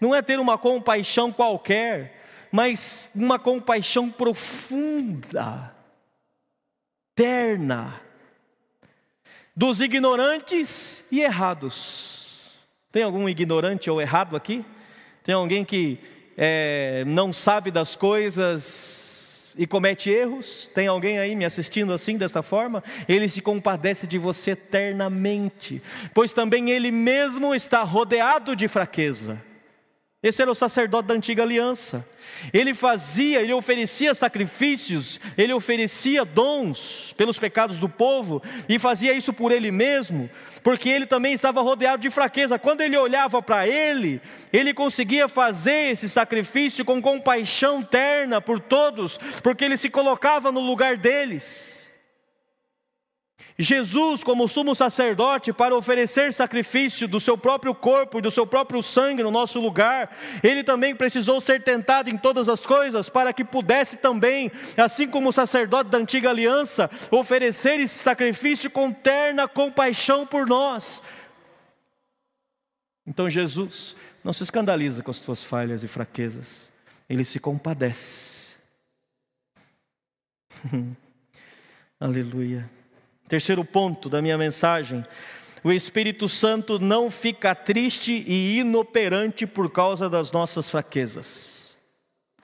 Não 0.00 0.14
é 0.14 0.22
ter 0.22 0.40
uma 0.40 0.56
compaixão 0.56 1.30
qualquer, 1.30 2.13
mas 2.54 3.10
uma 3.16 3.36
compaixão 3.36 4.08
profunda, 4.08 5.74
terna, 7.12 8.00
dos 9.56 9.80
ignorantes 9.80 11.04
e 11.10 11.20
errados. 11.20 12.52
Tem 12.92 13.02
algum 13.02 13.28
ignorante 13.28 13.90
ou 13.90 14.00
errado 14.00 14.36
aqui? 14.36 14.64
Tem 15.24 15.34
alguém 15.34 15.64
que 15.64 15.98
é, 16.36 17.02
não 17.08 17.32
sabe 17.32 17.72
das 17.72 17.96
coisas 17.96 19.52
e 19.58 19.66
comete 19.66 20.08
erros? 20.08 20.70
Tem 20.72 20.86
alguém 20.86 21.18
aí 21.18 21.34
me 21.34 21.44
assistindo 21.44 21.92
assim, 21.92 22.16
dessa 22.16 22.40
forma? 22.40 22.84
Ele 23.08 23.28
se 23.28 23.42
compadece 23.42 24.06
de 24.06 24.16
você 24.16 24.52
eternamente, 24.52 25.82
pois 26.14 26.32
também 26.32 26.70
ele 26.70 26.92
mesmo 26.92 27.52
está 27.52 27.82
rodeado 27.82 28.54
de 28.54 28.68
fraqueza. 28.68 29.42
Esse 30.24 30.40
era 30.40 30.50
o 30.50 30.54
sacerdote 30.54 31.06
da 31.06 31.12
antiga 31.12 31.42
aliança. 31.42 32.02
Ele 32.50 32.72
fazia, 32.72 33.42
ele 33.42 33.52
oferecia 33.52 34.14
sacrifícios, 34.14 35.20
ele 35.36 35.52
oferecia 35.52 36.24
dons 36.24 37.12
pelos 37.14 37.38
pecados 37.38 37.76
do 37.76 37.90
povo 37.90 38.42
e 38.66 38.78
fazia 38.78 39.12
isso 39.12 39.34
por 39.34 39.52
ele 39.52 39.70
mesmo, 39.70 40.30
porque 40.62 40.88
ele 40.88 41.04
também 41.04 41.34
estava 41.34 41.60
rodeado 41.60 42.00
de 42.00 42.08
fraqueza. 42.08 42.58
Quando 42.58 42.80
ele 42.80 42.96
olhava 42.96 43.42
para 43.42 43.68
ele, 43.68 44.18
ele 44.50 44.72
conseguia 44.72 45.28
fazer 45.28 45.90
esse 45.90 46.08
sacrifício 46.08 46.86
com 46.86 47.02
compaixão 47.02 47.82
terna 47.82 48.40
por 48.40 48.58
todos, 48.58 49.18
porque 49.42 49.62
ele 49.62 49.76
se 49.76 49.90
colocava 49.90 50.50
no 50.50 50.60
lugar 50.60 50.96
deles. 50.96 51.73
Jesus, 53.56 54.24
como 54.24 54.48
sumo 54.48 54.74
sacerdote, 54.74 55.52
para 55.52 55.76
oferecer 55.76 56.32
sacrifício 56.32 57.06
do 57.06 57.20
seu 57.20 57.38
próprio 57.38 57.72
corpo 57.72 58.18
e 58.18 58.22
do 58.22 58.30
seu 58.30 58.44
próprio 58.44 58.82
sangue 58.82 59.22
no 59.22 59.30
nosso 59.30 59.60
lugar, 59.60 60.16
ele 60.42 60.64
também 60.64 60.94
precisou 60.94 61.40
ser 61.40 61.62
tentado 61.62 62.10
em 62.10 62.18
todas 62.18 62.48
as 62.48 62.66
coisas, 62.66 63.08
para 63.08 63.32
que 63.32 63.44
pudesse 63.44 63.98
também, 63.98 64.50
assim 64.76 65.06
como 65.06 65.28
o 65.28 65.32
sacerdote 65.32 65.88
da 65.88 65.98
antiga 65.98 66.30
aliança, 66.30 66.90
oferecer 67.12 67.78
esse 67.78 67.96
sacrifício 67.96 68.68
com 68.68 68.92
terna 68.92 69.46
compaixão 69.46 70.26
por 70.26 70.48
nós. 70.48 71.00
Então 73.06 73.30
Jesus 73.30 73.94
não 74.24 74.32
se 74.32 74.42
escandaliza 74.42 75.00
com 75.00 75.12
as 75.12 75.20
tuas 75.20 75.44
falhas 75.44 75.84
e 75.84 75.88
fraquezas, 75.88 76.68
ele 77.08 77.24
se 77.24 77.38
compadece. 77.38 78.56
Aleluia. 82.00 82.68
Terceiro 83.28 83.64
ponto 83.64 84.08
da 84.08 84.20
minha 84.20 84.36
mensagem: 84.36 85.04
o 85.62 85.72
Espírito 85.72 86.28
Santo 86.28 86.78
não 86.78 87.10
fica 87.10 87.54
triste 87.54 88.24
e 88.26 88.58
inoperante 88.58 89.46
por 89.46 89.70
causa 89.70 90.10
das 90.10 90.30
nossas 90.30 90.70
fraquezas. 90.70 91.74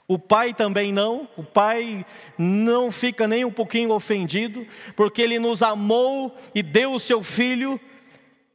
O 0.09 0.19
Pai 0.19 0.53
também 0.53 0.93
não, 0.93 1.29
o 1.37 1.45
Pai 1.45 2.05
não 2.37 2.91
fica 2.91 3.29
nem 3.29 3.45
um 3.45 3.53
pouquinho 3.53 3.93
ofendido, 3.93 4.67
porque 4.97 5.23
Ele 5.23 5.39
nos 5.39 5.63
amou 5.63 6.35
e 6.53 6.63
deu 6.65 6.95
o 6.95 6.99
seu 6.99 7.23
Filho 7.23 7.79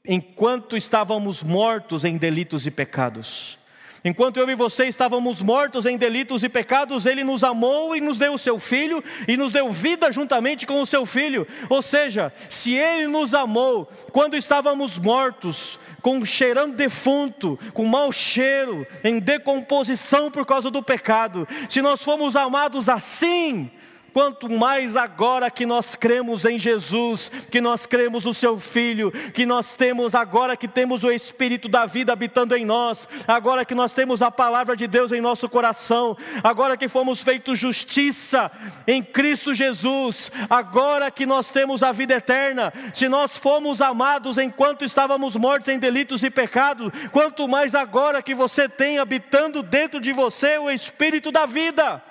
enquanto 0.04 0.76
estávamos 0.76 1.42
mortos 1.42 2.04
em 2.04 2.18
delitos 2.18 2.66
e 2.66 2.72
pecados. 2.72 3.58
Enquanto 4.06 4.38
eu 4.38 4.48
e 4.48 4.54
você 4.54 4.86
estávamos 4.86 5.42
mortos 5.42 5.88
em 5.88 5.98
delitos 5.98 6.44
e 6.44 6.48
pecados, 6.48 7.08
Ele 7.08 7.24
nos 7.24 7.44
amou 7.44 7.96
e 7.96 8.00
nos 8.00 8.20
deu 8.20 8.36
o 8.36 8.38
seu 8.38 8.60
Filho 8.60 9.04
e 9.28 9.36
nos 9.36 9.52
deu 9.52 9.72
vida 9.72 10.12
juntamente 10.12 10.68
com 10.68 10.80
o 10.80 10.86
seu 10.86 11.08
Filho. 11.08 11.48
Ou 11.68 11.82
seja, 11.82 12.32
se 12.48 12.76
Ele 12.76 13.08
nos 13.08 13.34
amou 13.34 13.90
quando 14.12 14.38
estávamos 14.38 15.00
mortos, 15.00 15.80
com 16.04 16.24
cheirando 16.24 16.76
defunto, 16.76 17.58
com 17.74 17.84
mau 17.84 18.12
cheiro, 18.12 18.86
em 19.04 19.18
decomposição 19.18 20.30
por 20.30 20.46
causa 20.46 20.70
do 20.70 20.84
pecado, 20.84 21.48
se 21.68 21.82
nós 21.82 22.04
fomos 22.04 22.36
amados 22.36 22.88
assim, 22.88 23.72
quanto 24.16 24.50
mais 24.50 24.96
agora 24.96 25.52
que 25.52 25.66
nós 25.66 25.94
cremos 25.94 26.46
em 26.46 26.58
Jesus, 26.58 27.30
que 27.52 27.60
nós 27.60 27.86
cremos 27.86 28.24
no 28.24 28.34
Seu 28.34 28.58
Filho, 28.58 29.12
que 29.12 29.46
nós 29.46 29.74
temos 29.74 30.16
agora 30.16 30.56
que 30.56 30.70
temos 30.70 31.04
o 31.04 31.12
Espírito 31.12 31.68
da 31.68 31.86
vida 31.86 32.14
habitando 32.14 32.56
em 32.56 32.64
nós, 32.64 33.10
agora 33.28 33.66
que 33.66 33.76
nós 33.76 33.92
temos 33.92 34.22
a 34.22 34.32
palavra 34.32 34.74
de 34.74 34.88
Deus 34.88 35.12
em 35.12 35.20
nosso 35.20 35.50
coração, 35.50 36.16
agora 36.42 36.78
que 36.78 36.88
fomos 36.88 37.22
feitos 37.22 37.60
justiça 37.60 38.50
em 38.88 39.04
Cristo 39.04 39.54
Jesus, 39.54 40.32
agora 40.50 41.12
que 41.12 41.26
nós 41.26 41.50
temos 41.50 41.84
a 41.84 41.92
vida 41.92 42.14
eterna, 42.14 42.72
se 42.94 43.10
nós 43.10 43.36
fomos 43.36 43.82
amados 43.82 44.38
enquanto 44.38 44.86
estávamos 44.86 45.36
mortos 45.36 45.68
em 45.68 45.78
delitos 45.78 46.24
e 46.24 46.30
pecados, 46.30 46.90
quanto 47.12 47.50
mais 47.50 47.76
agora 47.76 48.24
que 48.24 48.34
você 48.34 48.70
tem 48.70 48.98
habitando 48.98 49.62
dentro 49.62 50.00
de 50.00 50.14
você 50.14 50.58
o 50.58 50.72
Espírito 50.72 51.34
da 51.34 51.46
vida. 51.46 52.02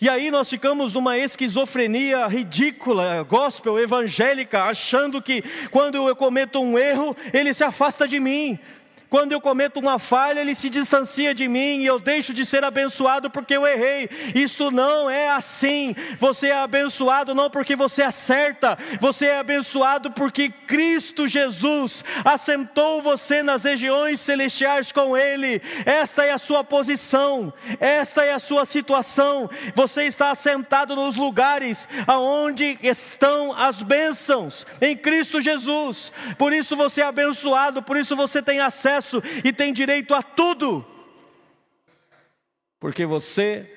E 0.00 0.08
aí 0.08 0.30
nós 0.30 0.48
ficamos 0.48 0.94
numa 0.94 1.18
esquizofrenia 1.18 2.26
ridícula, 2.26 3.22
gospel, 3.22 3.78
evangélica, 3.78 4.64
achando 4.64 5.20
que 5.20 5.44
quando 5.70 6.08
eu 6.08 6.16
cometo 6.16 6.58
um 6.58 6.78
erro, 6.78 7.14
ele 7.34 7.52
se 7.52 7.62
afasta 7.62 8.08
de 8.08 8.18
mim. 8.18 8.58
Quando 9.10 9.32
eu 9.32 9.40
cometo 9.40 9.80
uma 9.80 9.98
falha, 9.98 10.38
ele 10.38 10.54
se 10.54 10.70
distancia 10.70 11.34
de 11.34 11.48
mim 11.48 11.80
e 11.80 11.86
eu 11.86 11.98
deixo 11.98 12.32
de 12.32 12.46
ser 12.46 12.62
abençoado 12.62 13.28
porque 13.28 13.56
eu 13.56 13.66
errei. 13.66 14.08
Isto 14.36 14.70
não 14.70 15.10
é 15.10 15.28
assim. 15.30 15.96
Você 16.20 16.46
é 16.46 16.56
abençoado 16.56 17.34
não 17.34 17.50
porque 17.50 17.74
você 17.74 18.02
acerta, 18.02 18.78
você 19.00 19.26
é 19.26 19.38
abençoado 19.38 20.12
porque 20.12 20.48
Cristo 20.48 21.26
Jesus 21.26 22.04
assentou 22.24 23.02
você 23.02 23.42
nas 23.42 23.64
regiões 23.64 24.20
celestiais 24.20 24.92
com 24.92 25.16
Ele. 25.16 25.60
Esta 25.84 26.24
é 26.24 26.30
a 26.30 26.38
sua 26.38 26.62
posição, 26.62 27.52
esta 27.80 28.24
é 28.24 28.32
a 28.32 28.38
sua 28.38 28.64
situação. 28.64 29.50
Você 29.74 30.04
está 30.04 30.30
assentado 30.30 30.94
nos 30.94 31.16
lugares 31.16 31.88
aonde 32.06 32.78
estão 32.80 33.52
as 33.52 33.82
bênçãos 33.82 34.64
em 34.80 34.96
Cristo 34.96 35.40
Jesus. 35.40 36.12
Por 36.38 36.52
isso 36.52 36.76
você 36.76 37.00
é 37.00 37.06
abençoado, 37.06 37.82
por 37.82 37.96
isso 37.96 38.14
você 38.14 38.40
tem 38.40 38.60
acesso 38.60 38.99
acesso 39.00 39.22
e 39.44 39.52
tem 39.52 39.72
direito 39.72 40.14
a 40.14 40.22
tudo, 40.22 40.86
porque 42.78 43.04
você 43.04 43.68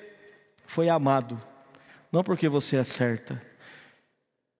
foi 0.68 0.90
amado, 0.90 1.42
não 2.12 2.24
porque 2.24 2.48
você 2.48 2.78
acerta. 2.78 3.42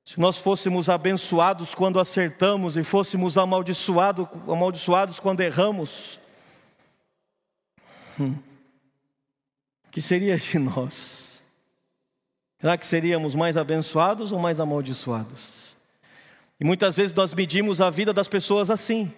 Se 0.06 0.20
nós 0.20 0.38
fôssemos 0.38 0.90
abençoados 0.90 1.74
quando 1.74 2.00
acertamos 2.00 2.76
e 2.76 2.84
fôssemos 2.84 3.38
amaldiçoado, 3.38 4.28
amaldiçoados 4.48 5.20
quando 5.20 5.42
erramos, 5.42 6.20
hum, 8.20 8.38
que 9.92 10.02
seria 10.02 10.38
de 10.38 10.60
nós? 10.60 11.42
Será 12.60 12.78
que 12.78 12.86
seríamos 12.86 13.36
mais 13.36 13.56
abençoados 13.56 14.32
ou 14.32 14.40
mais 14.40 14.60
amaldiçoados? 14.60 15.74
E 16.60 16.66
muitas 16.66 16.96
vezes 16.96 17.14
nós 17.14 17.34
medimos 17.34 17.82
a 17.82 17.90
vida 17.90 18.14
das 18.14 18.28
pessoas 18.28 18.70
assim. 18.70 19.14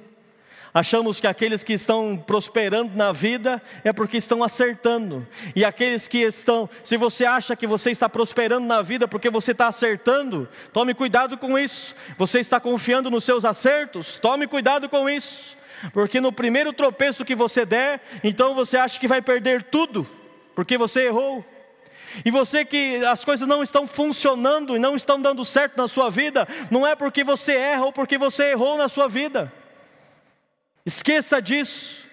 Achamos 0.76 1.22
que 1.22 1.26
aqueles 1.26 1.64
que 1.64 1.72
estão 1.72 2.18
prosperando 2.18 2.98
na 2.98 3.14
vida 3.14 3.62
é 3.82 3.94
porque 3.94 4.18
estão 4.18 4.44
acertando. 4.44 5.26
E 5.56 5.64
aqueles 5.64 6.06
que 6.06 6.18
estão, 6.18 6.70
se 6.84 6.98
você 6.98 7.24
acha 7.24 7.56
que 7.56 7.66
você 7.66 7.92
está 7.92 8.10
prosperando 8.10 8.68
na 8.68 8.82
vida 8.82 9.08
porque 9.08 9.30
você 9.30 9.54
está 9.54 9.68
acertando, 9.68 10.50
tome 10.74 10.94
cuidado 10.94 11.38
com 11.38 11.58
isso. 11.58 11.96
Você 12.18 12.42
está 12.42 12.60
confiando 12.60 13.10
nos 13.10 13.24
seus 13.24 13.46
acertos, 13.46 14.18
tome 14.18 14.48
cuidado 14.48 14.90
com 14.90 15.10
isso. 15.10 15.56
Porque 15.94 16.20
no 16.20 16.34
primeiro 16.34 16.74
tropeço 16.74 17.24
que 17.24 17.36
você 17.36 17.66
der, 17.66 18.02
então 18.22 18.54
você 18.54 18.76
acha 18.76 19.00
que 19.00 19.08
vai 19.08 19.22
perder 19.22 19.64
tudo, 19.64 20.06
porque 20.54 20.78
você 20.78 21.04
errou. 21.06 21.46
E 22.26 22.30
você 22.30 22.66
que 22.66 22.98
as 23.06 23.24
coisas 23.24 23.48
não 23.48 23.64
estão 23.64 23.88
funcionando 23.88 24.76
e 24.76 24.80
não 24.80 24.94
estão 24.94 25.22
dando 25.22 25.46
certo 25.46 25.78
na 25.78 25.88
sua 25.88 26.10
vida, 26.10 26.46
não 26.70 26.86
é 26.86 26.98
porque 26.98 27.24
você 27.24 27.54
erra 27.54 27.86
ou 27.86 27.94
porque 27.94 28.18
você 28.18 28.52
errou 28.52 28.78
na 28.78 28.90
sua 28.90 29.08
vida. 29.08 29.54
Esqueça 30.86 31.42
disso. 31.42 32.06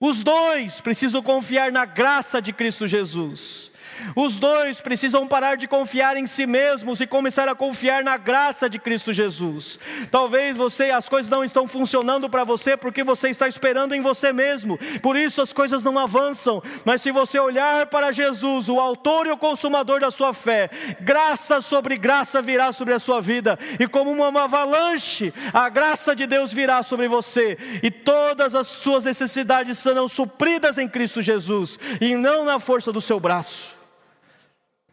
Os 0.00 0.22
dois 0.22 0.80
precisam 0.80 1.20
confiar 1.20 1.72
na 1.72 1.84
graça 1.84 2.40
de 2.40 2.52
Cristo 2.52 2.86
Jesus. 2.86 3.72
Os 4.14 4.38
dois 4.38 4.80
precisam 4.80 5.26
parar 5.26 5.56
de 5.56 5.68
confiar 5.68 6.16
em 6.16 6.26
si 6.26 6.46
mesmos 6.46 7.00
e 7.00 7.06
começar 7.06 7.48
a 7.48 7.54
confiar 7.54 8.02
na 8.02 8.16
graça 8.16 8.68
de 8.68 8.78
Cristo 8.78 9.12
Jesus. 9.12 9.78
Talvez 10.10 10.56
você 10.56 10.90
as 10.90 11.08
coisas 11.08 11.30
não 11.30 11.44
estão 11.44 11.66
funcionando 11.66 12.28
para 12.28 12.44
você 12.44 12.76
porque 12.76 13.04
você 13.04 13.28
está 13.28 13.48
esperando 13.48 13.94
em 13.94 14.00
você 14.00 14.32
mesmo. 14.32 14.78
Por 15.02 15.16
isso 15.16 15.40
as 15.42 15.52
coisas 15.52 15.82
não 15.84 15.98
avançam. 15.98 16.62
Mas 16.84 17.02
se 17.02 17.10
você 17.10 17.38
olhar 17.38 17.86
para 17.86 18.12
Jesus, 18.12 18.68
o 18.68 18.80
autor 18.80 19.26
e 19.26 19.30
o 19.30 19.36
consumador 19.36 20.00
da 20.00 20.10
sua 20.10 20.32
fé, 20.32 20.70
graça 21.00 21.60
sobre 21.60 21.96
graça 21.96 22.40
virá 22.40 22.72
sobre 22.72 22.94
a 22.94 22.98
sua 22.98 23.20
vida 23.20 23.58
e 23.78 23.86
como 23.86 24.10
uma 24.10 24.44
avalanche, 24.44 25.32
a 25.52 25.68
graça 25.68 26.14
de 26.14 26.26
Deus 26.26 26.52
virá 26.52 26.82
sobre 26.82 27.08
você 27.08 27.58
e 27.82 27.90
todas 27.90 28.54
as 28.54 28.66
suas 28.66 29.04
necessidades 29.04 29.78
serão 29.78 30.08
supridas 30.08 30.78
em 30.78 30.88
Cristo 30.88 31.22
Jesus 31.22 31.78
e 32.00 32.14
não 32.14 32.44
na 32.44 32.58
força 32.58 32.92
do 32.92 33.00
seu 33.00 33.18
braço. 33.20 33.78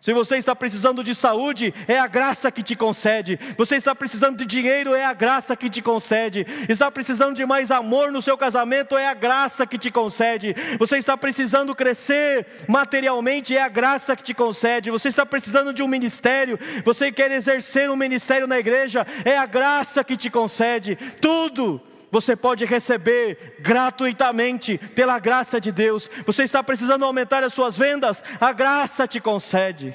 Se 0.05 0.13
você 0.13 0.37
está 0.37 0.55
precisando 0.55 1.03
de 1.03 1.15
saúde, 1.15 1.73
é 1.87 1.97
a 1.97 2.05
graça 2.05 2.51
que 2.51 2.61
te 2.61 2.75
concede. 2.75 3.39
Você 3.57 3.75
está 3.75 3.95
precisando 3.95 4.37
de 4.37 4.45
dinheiro, 4.45 4.93
é 4.93 5.03
a 5.03 5.13
graça 5.13 5.55
que 5.55 5.67
te 5.67 5.81
concede. 5.81 6.45
Está 6.69 6.91
precisando 6.91 7.35
de 7.35 7.43
mais 7.43 7.71
amor 7.71 8.11
no 8.11 8.21
seu 8.21 8.37
casamento, 8.37 8.95
é 8.99 9.07
a 9.07 9.15
graça 9.15 9.65
que 9.65 9.79
te 9.79 9.89
concede. 9.89 10.55
Você 10.77 10.97
está 10.97 11.17
precisando 11.17 11.73
crescer 11.73 12.45
materialmente, 12.67 13.57
é 13.57 13.63
a 13.63 13.67
graça 13.67 14.15
que 14.15 14.21
te 14.21 14.35
concede. 14.35 14.91
Você 14.91 15.07
está 15.07 15.25
precisando 15.25 15.73
de 15.73 15.81
um 15.81 15.87
ministério, 15.87 16.59
você 16.83 17.11
quer 17.11 17.31
exercer 17.31 17.89
um 17.89 17.95
ministério 17.95 18.45
na 18.45 18.59
igreja, 18.59 19.07
é 19.25 19.35
a 19.35 19.47
graça 19.47 20.03
que 20.03 20.15
te 20.15 20.29
concede. 20.29 20.95
Tudo 21.19 21.81
você 22.15 22.33
pode 22.33 22.63
receber 22.63 23.57
gratuitamente 23.59 24.77
pela 24.77 25.19
graça 25.19 25.59
de 25.59 25.69
Deus. 25.69 26.09
Você 26.25 26.43
está 26.43 26.63
precisando 26.63 27.03
aumentar 27.03 27.43
as 27.43 27.53
suas 27.53 27.77
vendas, 27.77 28.23
a 28.39 28.53
graça 28.53 29.05
te 29.05 29.19
concede. 29.19 29.93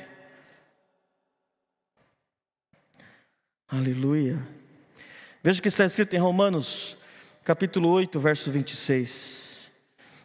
Aleluia. 3.66 4.46
Veja 5.42 5.60
o 5.60 5.62
que 5.62 5.68
está 5.68 5.86
escrito 5.86 6.14
em 6.14 6.18
Romanos, 6.18 6.94
capítulo 7.42 7.88
8, 7.88 8.20
verso 8.20 8.50
26. 8.50 9.70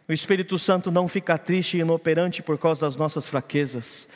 O 0.06 0.12
Espírito 0.12 0.58
Santo 0.58 0.90
não 0.90 1.08
fica 1.08 1.38
triste 1.38 1.78
e 1.78 1.80
inoperante 1.80 2.42
por 2.42 2.58
causa 2.58 2.82
das 2.82 2.96
nossas 2.96 3.26
fraquezas, 3.26 4.06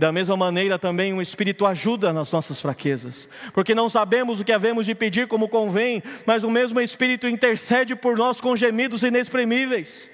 da 0.00 0.10
mesma 0.10 0.34
maneira, 0.34 0.78
também 0.78 1.12
o 1.12 1.20
Espírito 1.20 1.66
ajuda 1.66 2.10
nas 2.10 2.32
nossas 2.32 2.58
fraquezas, 2.58 3.28
porque 3.52 3.74
não 3.74 3.90
sabemos 3.90 4.40
o 4.40 4.44
que 4.44 4.50
havemos 4.50 4.86
de 4.86 4.94
pedir 4.94 5.28
como 5.28 5.46
convém, 5.46 6.02
mas 6.24 6.42
o 6.42 6.50
mesmo 6.50 6.80
Espírito 6.80 7.28
intercede 7.28 7.94
por 7.94 8.16
nós 8.16 8.40
com 8.40 8.56
gemidos 8.56 9.02
inexprimíveis. 9.02 10.08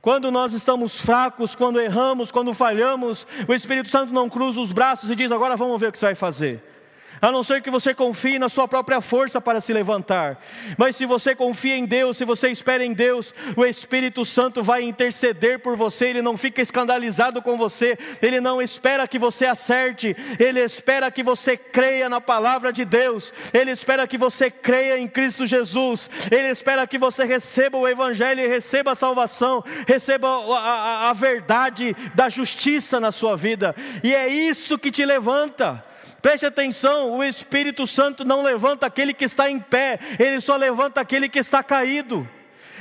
Quando 0.00 0.28
nós 0.32 0.52
estamos 0.52 1.00
fracos, 1.00 1.54
quando 1.54 1.80
erramos, 1.80 2.32
quando 2.32 2.52
falhamos, 2.52 3.24
o 3.46 3.54
Espírito 3.54 3.88
Santo 3.88 4.12
não 4.12 4.28
cruza 4.28 4.60
os 4.60 4.72
braços 4.72 5.08
e 5.08 5.14
diz: 5.14 5.30
agora 5.30 5.56
vamos 5.56 5.80
ver 5.80 5.88
o 5.88 5.92
que 5.92 5.98
você 5.98 6.06
vai 6.06 6.14
fazer 6.16 6.75
a 7.20 7.30
não 7.30 7.42
ser 7.42 7.62
que 7.62 7.70
você 7.70 7.94
confie 7.94 8.38
na 8.38 8.48
sua 8.48 8.66
própria 8.66 9.00
força 9.00 9.40
para 9.40 9.60
se 9.60 9.72
levantar. 9.72 10.40
Mas 10.78 10.96
se 10.96 11.04
você 11.04 11.34
confia 11.34 11.76
em 11.76 11.84
Deus, 11.84 12.16
se 12.16 12.24
você 12.24 12.48
espera 12.48 12.84
em 12.84 12.92
Deus, 12.92 13.34
o 13.56 13.64
Espírito 13.64 14.24
Santo 14.24 14.62
vai 14.62 14.82
interceder 14.82 15.58
por 15.58 15.76
você, 15.76 16.06
ele 16.06 16.22
não 16.22 16.36
fica 16.36 16.62
escandalizado 16.62 17.42
com 17.42 17.56
você, 17.56 17.98
ele 18.22 18.40
não 18.40 18.60
espera 18.62 19.06
que 19.06 19.18
você 19.18 19.46
acerte, 19.46 20.16
ele 20.38 20.60
espera 20.60 21.10
que 21.10 21.22
você 21.22 21.56
creia 21.56 22.08
na 22.08 22.20
palavra 22.20 22.72
de 22.72 22.84
Deus, 22.84 23.32
ele 23.52 23.70
espera 23.70 24.06
que 24.06 24.18
você 24.18 24.50
creia 24.50 24.98
em 24.98 25.08
Cristo 25.08 25.46
Jesus, 25.46 26.08
ele 26.30 26.48
espera 26.48 26.86
que 26.86 26.98
você 26.98 27.24
receba 27.24 27.76
o 27.76 27.86
Evangelho 27.86 28.46
receba 28.46 28.92
a 28.92 28.94
salvação, 28.94 29.62
receba 29.86 30.28
a, 30.28 30.58
a, 30.58 31.10
a 31.10 31.12
verdade 31.12 31.96
da 32.14 32.28
justiça 32.28 32.98
na 33.00 33.12
sua 33.12 33.36
vida, 33.36 33.74
e 34.02 34.14
é 34.14 34.28
isso 34.28 34.78
que 34.78 34.90
te 34.90 35.04
levanta. 35.04 35.84
Preste 36.26 36.44
atenção: 36.44 37.12
o 37.12 37.22
Espírito 37.22 37.86
Santo 37.86 38.24
não 38.24 38.42
levanta 38.42 38.84
aquele 38.84 39.14
que 39.14 39.24
está 39.24 39.48
em 39.48 39.60
pé, 39.60 40.00
ele 40.18 40.40
só 40.40 40.56
levanta 40.56 41.00
aquele 41.00 41.28
que 41.28 41.38
está 41.38 41.62
caído. 41.62 42.28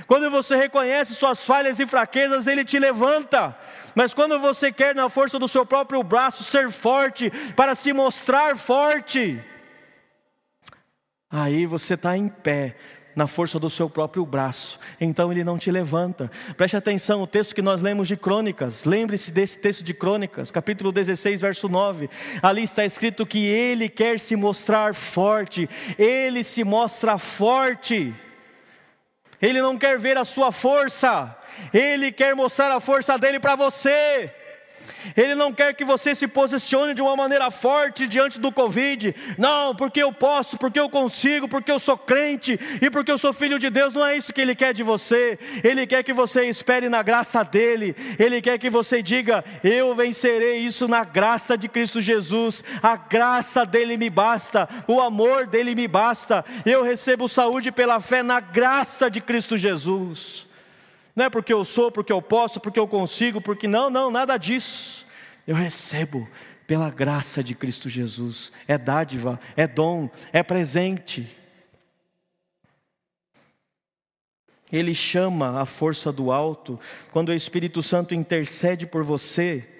Quando 0.07 0.31
você 0.31 0.55
reconhece 0.55 1.13
suas 1.13 1.45
falhas 1.45 1.79
e 1.79 1.85
fraquezas, 1.85 2.47
ele 2.47 2.65
te 2.65 2.79
levanta. 2.79 3.55
Mas 3.93 4.15
quando 4.15 4.39
você 4.39 4.71
quer, 4.71 4.95
na 4.95 5.09
força 5.09 5.37
do 5.37 5.47
seu 5.47 5.63
próprio 5.63 6.01
braço, 6.01 6.43
ser 6.43 6.71
forte, 6.71 7.29
para 7.55 7.75
se 7.75 7.93
mostrar 7.93 8.57
forte, 8.57 9.39
aí 11.29 11.67
você 11.67 11.93
está 11.93 12.17
em 12.17 12.27
pé, 12.27 12.75
na 13.15 13.27
força 13.27 13.57
do 13.57 13.69
seu 13.69 13.89
próprio 13.89 14.25
braço, 14.25 14.79
então 14.99 15.31
ele 15.31 15.43
não 15.43 15.57
te 15.57 15.71
levanta. 15.71 16.29
Preste 16.57 16.75
atenção, 16.75 17.21
o 17.21 17.27
texto 17.27 17.55
que 17.55 17.61
nós 17.61 17.81
lemos 17.81 18.07
de 18.07 18.17
Crônicas, 18.17 18.83
lembre-se 18.83 19.31
desse 19.31 19.57
texto 19.57 19.83
de 19.83 19.93
Crônicas, 19.93 20.51
capítulo 20.51 20.91
16, 20.91 21.41
verso 21.41 21.69
9. 21.69 22.09
Ali 22.41 22.63
está 22.63 22.83
escrito 22.83 23.25
que 23.25 23.45
ele 23.45 23.87
quer 23.87 24.19
se 24.19 24.35
mostrar 24.35 24.93
forte, 24.93 25.69
ele 25.97 26.43
se 26.43 26.63
mostra 26.63 27.17
forte. 27.17 28.13
Ele 29.41 29.61
não 29.61 29.77
quer 29.77 29.99
ver 29.99 30.17
a 30.17 30.23
sua 30.23 30.51
força, 30.51 31.37
ele 31.73 32.11
quer 32.11 32.35
mostrar 32.35 32.71
a 32.71 32.79
força 32.79 33.17
dele 33.17 33.39
para 33.39 33.55
você. 33.55 34.33
Ele 35.15 35.35
não 35.35 35.53
quer 35.53 35.73
que 35.73 35.85
você 35.85 36.13
se 36.15 36.27
posicione 36.27 36.93
de 36.93 37.01
uma 37.01 37.15
maneira 37.15 37.51
forte 37.51 38.07
diante 38.07 38.39
do 38.39 38.51
Covid. 38.51 39.15
Não, 39.37 39.75
porque 39.75 40.01
eu 40.01 40.11
posso, 40.11 40.57
porque 40.57 40.79
eu 40.79 40.89
consigo, 40.89 41.47
porque 41.47 41.71
eu 41.71 41.79
sou 41.79 41.97
crente 41.97 42.59
e 42.81 42.89
porque 42.89 43.11
eu 43.11 43.17
sou 43.17 43.33
filho 43.33 43.59
de 43.59 43.69
Deus. 43.69 43.93
Não 43.93 44.05
é 44.05 44.17
isso 44.17 44.33
que 44.33 44.41
Ele 44.41 44.55
quer 44.55 44.73
de 44.73 44.83
você. 44.83 45.37
Ele 45.63 45.85
quer 45.85 46.03
que 46.03 46.13
você 46.13 46.45
espere 46.45 46.89
na 46.89 47.01
graça 47.01 47.43
dEle. 47.43 47.95
Ele 48.17 48.41
quer 48.41 48.57
que 48.57 48.69
você 48.69 49.01
diga: 49.01 49.43
Eu 49.63 49.93
vencerei 49.95 50.57
isso 50.57 50.87
na 50.87 51.03
graça 51.03 51.57
de 51.57 51.67
Cristo 51.67 52.01
Jesus. 52.01 52.63
A 52.81 52.95
graça 52.95 53.65
dEle 53.65 53.97
me 53.97 54.09
basta, 54.09 54.67
o 54.87 55.01
amor 55.01 55.47
dEle 55.47 55.75
me 55.75 55.87
basta. 55.87 56.43
Eu 56.65 56.83
recebo 56.83 57.27
saúde 57.27 57.71
pela 57.71 57.99
fé 57.99 58.23
na 58.23 58.39
graça 58.39 59.09
de 59.09 59.21
Cristo 59.21 59.57
Jesus. 59.57 60.45
Não 61.15 61.25
é 61.25 61.29
porque 61.29 61.53
eu 61.53 61.63
sou, 61.63 61.91
porque 61.91 62.11
eu 62.11 62.21
posso, 62.21 62.59
porque 62.59 62.79
eu 62.79 62.87
consigo, 62.87 63.39
porque 63.39 63.67
não, 63.67 63.89
não, 63.89 64.11
nada 64.11 64.35
disso. 64.37 65.05
Eu 65.47 65.55
recebo 65.55 66.27
pela 66.67 66.89
graça 66.89 67.43
de 67.43 67.55
Cristo 67.55 67.89
Jesus. 67.89 68.51
É 68.67 68.77
dádiva, 68.77 69.39
é 69.55 69.65
dom, 69.67 70.09
é 70.33 70.43
presente. 70.43 71.35
Ele 74.71 74.93
chama 74.93 75.61
a 75.61 75.65
força 75.65 76.11
do 76.11 76.31
alto. 76.31 76.79
Quando 77.11 77.29
o 77.29 77.33
Espírito 77.33 77.81
Santo 77.81 78.13
intercede 78.13 78.85
por 78.85 79.03
você, 79.03 79.74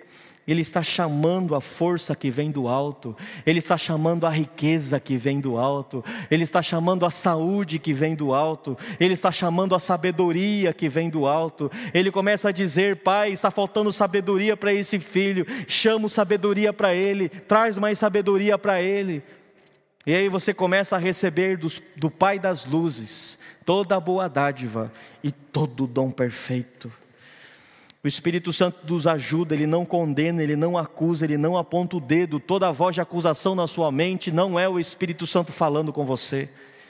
ele 0.48 0.62
está 0.62 0.84
chamando 0.84 1.56
a 1.56 1.62
força 1.62 2.16
que 2.16 2.30
vem 2.30 2.52
do 2.52 2.68
alto, 2.68 3.18
Ele 3.46 3.58
está 3.58 3.78
chamando 3.78 4.28
a 4.28 4.30
riqueza 4.30 5.00
que 5.00 5.18
vem 5.18 5.40
do 5.40 5.58
alto, 5.58 6.06
Ele 6.30 6.44
está 6.44 6.62
chamando 6.62 7.04
a 7.04 7.10
saúde 7.10 7.80
que 7.80 7.94
vem 7.94 8.16
do 8.16 8.32
alto, 8.32 8.78
Ele 9.00 9.16
está 9.16 9.32
chamando 9.32 9.74
a 9.74 9.80
sabedoria 9.80 10.72
que 10.72 10.88
vem 10.88 11.10
do 11.10 11.26
alto. 11.26 11.72
Ele 11.94 12.12
começa 12.12 12.50
a 12.50 12.52
dizer: 12.52 12.98
Pai, 12.98 13.32
está 13.32 13.50
faltando 13.50 13.92
sabedoria 13.92 14.56
para 14.56 14.72
esse 14.72 15.00
filho, 15.00 15.48
chamo 15.68 16.08
sabedoria 16.08 16.72
para 16.72 16.94
ele, 16.94 17.28
traz 17.28 17.76
mais 17.78 17.98
sabedoria 17.98 18.56
para 18.56 18.80
ele. 18.80 19.24
E 20.06 20.14
aí 20.14 20.30
você 20.30 20.54
começa 20.54 20.96
a 20.96 21.00
receber 21.00 21.58
dos, 21.58 21.82
do 21.96 22.12
Pai 22.12 22.38
das 22.38 22.66
luzes 22.66 23.40
toda 23.66 23.96
a 23.96 24.00
boa 24.00 24.30
dádiva 24.30 24.92
e 25.24 25.32
todo 25.32 25.86
o 25.86 25.88
dom 25.88 26.12
perfeito. 26.12 26.92
O 28.06 28.08
Espírito 28.08 28.54
Santo 28.54 28.86
nos 28.88 29.08
ajuda, 29.08 29.56
ele 29.56 29.66
não 29.66 29.84
condena, 29.84 30.44
ele 30.44 30.56
não 30.56 30.78
acusa, 30.78 31.26
ele 31.26 31.40
não 31.40 31.58
aponta 31.58 31.98
o 31.98 32.00
dedo. 32.00 32.40
Toda 32.40 32.70
a 32.70 32.72
voz 32.72 32.94
de 32.94 33.02
acusação 33.02 33.56
na 33.56 33.66
sua 33.66 33.92
mente 33.92 34.32
não 34.32 34.60
é 34.60 34.70
o 34.70 34.80
Espírito 34.80 35.26
Santo 35.26 35.52
falando 35.52 35.92
com 35.92 36.06
você. 36.06 36.48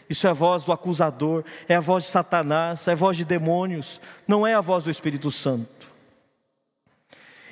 Isso 0.10 0.28
é 0.28 0.32
a 0.32 0.34
voz 0.34 0.66
do 0.66 0.74
acusador, 0.74 1.46
é 1.70 1.76
a 1.76 1.80
voz 1.80 2.04
de 2.04 2.10
Satanás, 2.10 2.86
é 2.90 2.92
a 2.92 2.96
voz 2.96 3.16
de 3.16 3.24
demônios, 3.24 4.02
não 4.28 4.46
é 4.46 4.56
a 4.56 4.60
voz 4.60 4.84
do 4.84 4.92
Espírito 4.92 5.32
Santo. 5.32 5.88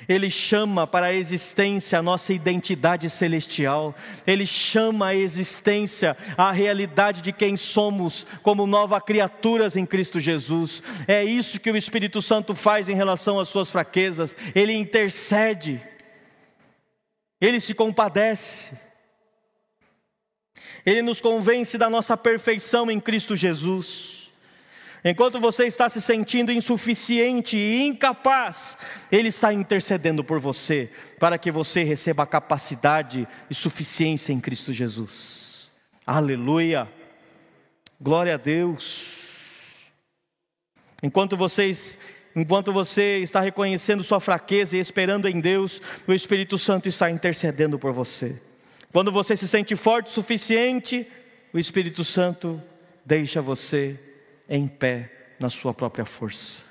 Ele 0.08 0.30
chama 0.30 0.86
para 0.86 1.06
a 1.06 1.12
existência 1.12 1.98
a 1.98 2.02
nossa 2.02 2.32
identidade 2.32 3.08
celestial, 3.10 3.94
Ele 4.26 4.46
chama 4.46 5.08
a 5.08 5.14
existência 5.14 6.16
a 6.36 6.52
realidade 6.52 7.20
de 7.20 7.32
quem 7.32 7.56
somos 7.56 8.26
como 8.42 8.66
nova 8.66 9.00
criaturas 9.00 9.76
em 9.76 9.86
Cristo 9.86 10.20
Jesus. 10.20 10.82
É 11.06 11.24
isso 11.24 11.60
que 11.60 11.70
o 11.70 11.76
Espírito 11.76 12.20
Santo 12.22 12.54
faz 12.54 12.88
em 12.88 12.94
relação 12.94 13.38
às 13.38 13.48
suas 13.48 13.70
fraquezas, 13.70 14.36
Ele 14.54 14.72
intercede, 14.72 15.80
Ele 17.40 17.60
se 17.60 17.74
compadece, 17.74 18.76
Ele 20.84 21.02
nos 21.02 21.20
convence 21.20 21.76
da 21.78 21.90
nossa 21.90 22.16
perfeição 22.16 22.90
em 22.90 23.00
Cristo 23.00 23.34
Jesus. 23.34 24.13
Enquanto 25.04 25.38
você 25.38 25.66
está 25.66 25.86
se 25.86 26.00
sentindo 26.00 26.50
insuficiente 26.50 27.58
e 27.58 27.82
incapaz, 27.82 28.78
Ele 29.12 29.28
está 29.28 29.52
intercedendo 29.52 30.24
por 30.24 30.40
você, 30.40 30.90
para 31.20 31.36
que 31.36 31.50
você 31.50 31.82
receba 31.82 32.22
a 32.22 32.26
capacidade 32.26 33.28
e 33.50 33.54
suficiência 33.54 34.32
em 34.32 34.40
Cristo 34.40 34.72
Jesus. 34.72 35.70
Aleluia! 36.06 36.88
Glória 38.00 38.34
a 38.34 38.38
Deus! 38.38 39.04
Enquanto 41.02 41.36
vocês 41.36 41.98
Enquanto 42.36 42.72
você 42.72 43.18
está 43.18 43.38
reconhecendo 43.38 44.02
sua 44.02 44.18
fraqueza 44.18 44.76
e 44.76 44.80
esperando 44.80 45.28
em 45.28 45.38
Deus, 45.38 45.80
o 46.04 46.12
Espírito 46.12 46.58
Santo 46.58 46.88
está 46.88 47.08
intercedendo 47.08 47.78
por 47.78 47.92
você. 47.92 48.42
Quando 48.92 49.12
você 49.12 49.36
se 49.36 49.46
sente 49.46 49.76
forte 49.76 50.08
o 50.08 50.12
suficiente, 50.12 51.06
o 51.52 51.60
Espírito 51.60 52.02
Santo 52.02 52.60
deixa 53.06 53.40
você 53.40 54.13
em 54.48 54.66
pé 54.68 55.34
na 55.38 55.50
sua 55.50 55.74
própria 55.74 56.04
força. 56.04 56.62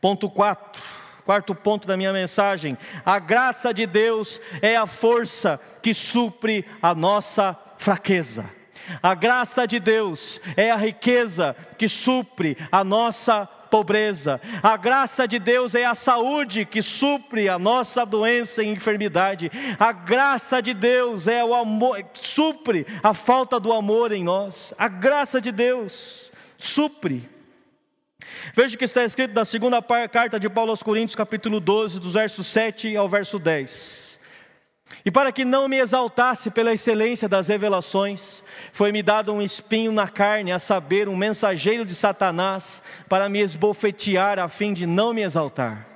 Ponto 0.00 0.28
4, 0.28 0.82
quarto 1.24 1.54
ponto 1.54 1.88
da 1.88 1.96
minha 1.96 2.12
mensagem: 2.12 2.76
a 3.04 3.18
graça 3.18 3.72
de 3.72 3.86
Deus 3.86 4.40
é 4.60 4.76
a 4.76 4.86
força 4.86 5.58
que 5.82 5.94
supre 5.94 6.64
a 6.82 6.94
nossa 6.94 7.58
fraqueza. 7.78 8.50
A 9.02 9.14
graça 9.14 9.66
de 9.66 9.80
Deus 9.80 10.40
é 10.56 10.70
a 10.70 10.76
riqueza 10.76 11.56
que 11.78 11.88
supre 11.88 12.56
a 12.70 12.84
nossa 12.84 13.48
pobreza. 13.74 14.40
A 14.62 14.76
graça 14.76 15.26
de 15.26 15.40
Deus 15.40 15.74
é 15.74 15.84
a 15.84 15.96
saúde 15.96 16.64
que 16.64 16.80
supre 16.80 17.48
a 17.48 17.58
nossa 17.58 18.06
doença 18.06 18.62
e 18.62 18.68
enfermidade. 18.68 19.50
A 19.80 19.90
graça 19.90 20.62
de 20.62 20.72
Deus 20.72 21.26
é 21.26 21.44
o 21.44 21.52
amor, 21.52 22.00
supre 22.12 22.86
a 23.02 23.12
falta 23.12 23.58
do 23.58 23.72
amor 23.72 24.12
em 24.12 24.22
nós. 24.22 24.72
A 24.78 24.86
graça 24.86 25.40
de 25.40 25.50
Deus 25.50 26.30
supre. 26.56 27.28
Veja 28.54 28.76
o 28.76 28.78
que 28.78 28.84
está 28.84 29.02
escrito 29.02 29.34
na 29.34 29.44
segunda 29.44 29.82
carta 29.82 30.38
de 30.38 30.48
Paulo 30.48 30.70
aos 30.70 30.80
Coríntios, 30.80 31.16
capítulo 31.16 31.58
12, 31.58 31.98
dos 31.98 32.14
versos 32.14 32.46
7 32.46 32.96
ao 32.96 33.08
verso 33.08 33.40
10. 33.40 34.03
E 35.04 35.10
para 35.10 35.32
que 35.32 35.44
não 35.44 35.68
me 35.68 35.78
exaltasse 35.78 36.50
pela 36.50 36.72
excelência 36.72 37.28
das 37.28 37.48
revelações, 37.48 38.42
foi-me 38.72 39.02
dado 39.02 39.32
um 39.32 39.42
espinho 39.42 39.92
na 39.92 40.08
carne, 40.08 40.52
a 40.52 40.58
saber, 40.58 41.08
um 41.08 41.16
mensageiro 41.16 41.84
de 41.84 41.94
Satanás, 41.94 42.82
para 43.08 43.28
me 43.28 43.40
esbofetear, 43.40 44.38
a 44.38 44.48
fim 44.48 44.72
de 44.72 44.86
não 44.86 45.12
me 45.12 45.22
exaltar. 45.22 45.86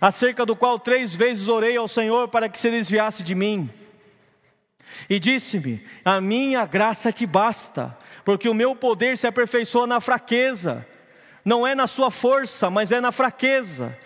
Acerca 0.00 0.44
do 0.44 0.56
qual 0.56 0.78
três 0.78 1.14
vezes 1.14 1.48
orei 1.48 1.76
ao 1.76 1.88
Senhor 1.88 2.28
para 2.28 2.48
que 2.48 2.58
se 2.58 2.70
desviasse 2.70 3.22
de 3.22 3.34
mim. 3.34 3.70
E 5.08 5.18
disse-me: 5.18 5.84
A 6.04 6.20
minha 6.20 6.64
graça 6.66 7.10
te 7.10 7.26
basta, 7.26 7.96
porque 8.24 8.48
o 8.48 8.54
meu 8.54 8.74
poder 8.74 9.16
se 9.16 9.26
aperfeiçoa 9.26 9.86
na 9.86 10.00
fraqueza. 10.00 10.86
Não 11.44 11.66
é 11.66 11.74
na 11.74 11.86
sua 11.86 12.10
força, 12.10 12.70
mas 12.70 12.90
é 12.90 13.00
na 13.00 13.12
fraqueza. 13.12 13.96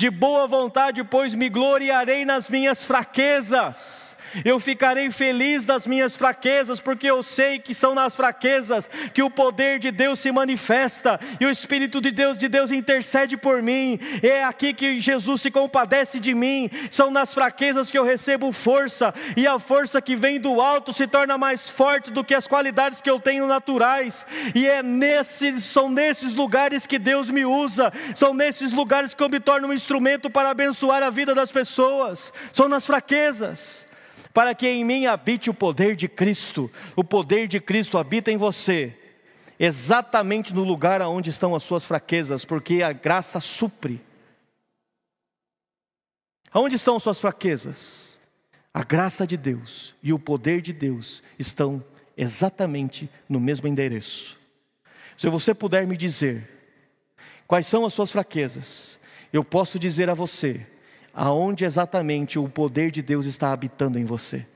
De 0.00 0.08
boa 0.08 0.46
vontade, 0.46 1.04
pois 1.04 1.34
me 1.34 1.50
gloriarei 1.50 2.24
nas 2.24 2.48
minhas 2.48 2.82
fraquezas 2.82 4.09
eu 4.44 4.58
ficarei 4.60 5.10
feliz 5.10 5.64
das 5.64 5.86
minhas 5.86 6.16
fraquezas, 6.16 6.80
porque 6.80 7.06
eu 7.06 7.22
sei 7.22 7.58
que 7.58 7.74
são 7.74 7.94
nas 7.94 8.16
fraquezas 8.16 8.90
que 9.12 9.22
o 9.22 9.30
poder 9.30 9.78
de 9.78 9.90
Deus 9.90 10.20
se 10.20 10.30
manifesta 10.32 11.20
e 11.40 11.46
o 11.46 11.50
Espírito 11.50 12.00
de 12.00 12.10
Deus 12.10 12.36
de 12.36 12.48
Deus 12.48 12.70
intercede 12.70 13.36
por 13.36 13.62
mim. 13.62 13.98
É 14.22 14.44
aqui 14.44 14.72
que 14.72 15.00
Jesus 15.00 15.42
se 15.42 15.50
compadece 15.50 16.18
de 16.20 16.34
mim. 16.34 16.70
São 16.90 17.10
nas 17.10 17.34
fraquezas 17.34 17.90
que 17.90 17.98
eu 17.98 18.04
recebo 18.04 18.52
força 18.52 19.14
e 19.36 19.46
a 19.46 19.58
força 19.58 20.00
que 20.00 20.16
vem 20.16 20.40
do 20.40 20.60
alto 20.60 20.92
se 20.92 21.06
torna 21.06 21.36
mais 21.36 21.68
forte 21.68 22.10
do 22.10 22.24
que 22.24 22.34
as 22.34 22.46
qualidades 22.46 23.00
que 23.00 23.10
eu 23.10 23.20
tenho 23.20 23.46
naturais. 23.46 24.26
E 24.54 24.66
é 24.66 24.82
nesses 24.82 25.64
são 25.64 25.90
nesses 25.90 26.34
lugares 26.34 26.86
que 26.86 26.98
Deus 26.98 27.30
me 27.30 27.44
usa. 27.44 27.92
São 28.14 28.34
nesses 28.34 28.72
lugares 28.72 29.14
que 29.14 29.22
eu 29.22 29.28
me 29.28 29.40
torno 29.40 29.68
um 29.68 29.72
instrumento 29.72 30.30
para 30.30 30.50
abençoar 30.50 31.02
a 31.02 31.10
vida 31.10 31.34
das 31.34 31.50
pessoas. 31.50 32.32
São 32.52 32.68
nas 32.68 32.86
fraquezas 32.86 33.89
para 34.32 34.54
que 34.54 34.68
em 34.68 34.84
mim 34.84 35.06
habite 35.06 35.50
o 35.50 35.54
poder 35.54 35.96
de 35.96 36.08
Cristo. 36.08 36.70
O 36.94 37.02
poder 37.02 37.48
de 37.48 37.60
Cristo 37.60 37.98
habita 37.98 38.30
em 38.30 38.36
você, 38.36 38.96
exatamente 39.58 40.54
no 40.54 40.64
lugar 40.64 41.02
onde 41.02 41.30
estão 41.30 41.54
as 41.54 41.62
suas 41.62 41.84
fraquezas, 41.84 42.44
porque 42.44 42.82
a 42.82 42.92
graça 42.92 43.40
supre. 43.40 44.00
Aonde 46.52 46.76
estão 46.76 46.96
as 46.96 47.02
suas 47.02 47.20
fraquezas? 47.20 48.18
A 48.72 48.84
graça 48.84 49.26
de 49.26 49.36
Deus 49.36 49.94
e 50.02 50.12
o 50.12 50.18
poder 50.18 50.60
de 50.60 50.72
Deus 50.72 51.22
estão 51.38 51.82
exatamente 52.16 53.10
no 53.28 53.40
mesmo 53.40 53.66
endereço. 53.66 54.38
Se 55.16 55.28
você 55.28 55.52
puder 55.52 55.86
me 55.86 55.96
dizer 55.96 56.48
quais 57.46 57.66
são 57.66 57.84
as 57.84 57.92
suas 57.92 58.12
fraquezas, 58.12 58.98
eu 59.32 59.44
posso 59.44 59.78
dizer 59.78 60.08
a 60.08 60.14
você 60.14 60.66
aonde 61.12 61.64
exatamente 61.64 62.38
o 62.38 62.48
poder 62.48 62.90
de 62.90 63.02
Deus 63.02 63.26
está 63.26 63.52
habitando 63.52 63.98
em 63.98 64.04
você. 64.04 64.46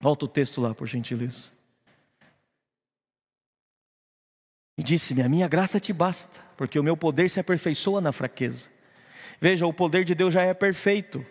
Volta 0.00 0.24
o 0.24 0.28
texto 0.28 0.60
lá, 0.60 0.74
por 0.74 0.86
gentileza. 0.86 1.50
E 4.76 4.82
disse-me: 4.82 5.22
A 5.22 5.28
minha 5.28 5.46
graça 5.46 5.78
te 5.78 5.92
basta, 5.92 6.40
porque 6.56 6.78
o 6.78 6.82
meu 6.82 6.96
poder 6.96 7.30
se 7.30 7.38
aperfeiçoa 7.38 8.00
na 8.00 8.10
fraqueza. 8.10 8.68
Veja, 9.40 9.66
o 9.66 9.72
poder 9.72 10.04
de 10.04 10.14
Deus 10.14 10.34
já 10.34 10.42
é 10.42 10.54
perfeito. 10.54 11.24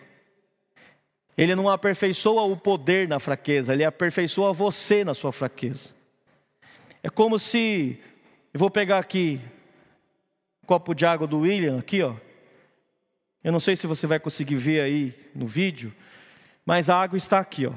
Ele 1.36 1.54
não 1.54 1.68
aperfeiçoa 1.68 2.42
o 2.42 2.56
poder 2.56 3.08
na 3.08 3.18
fraqueza, 3.18 3.72
ele 3.72 3.84
aperfeiçoa 3.84 4.52
você 4.52 5.04
na 5.04 5.14
sua 5.14 5.32
fraqueza. 5.32 5.94
É 7.02 7.10
como 7.10 7.38
se, 7.38 7.98
eu 8.52 8.60
vou 8.60 8.70
pegar 8.70 8.98
aqui 8.98 9.40
um 10.62 10.66
copo 10.66 10.94
de 10.94 11.04
água 11.04 11.26
do 11.26 11.40
William, 11.40 11.78
aqui, 11.78 12.02
ó. 12.02 12.14
Eu 13.42 13.52
não 13.52 13.60
sei 13.60 13.74
se 13.76 13.86
você 13.86 14.06
vai 14.06 14.20
conseguir 14.20 14.54
ver 14.56 14.80
aí 14.80 15.30
no 15.34 15.46
vídeo, 15.46 15.94
mas 16.64 16.88
a 16.88 17.00
água 17.00 17.16
está 17.16 17.38
aqui, 17.38 17.66
ó. 17.66 17.74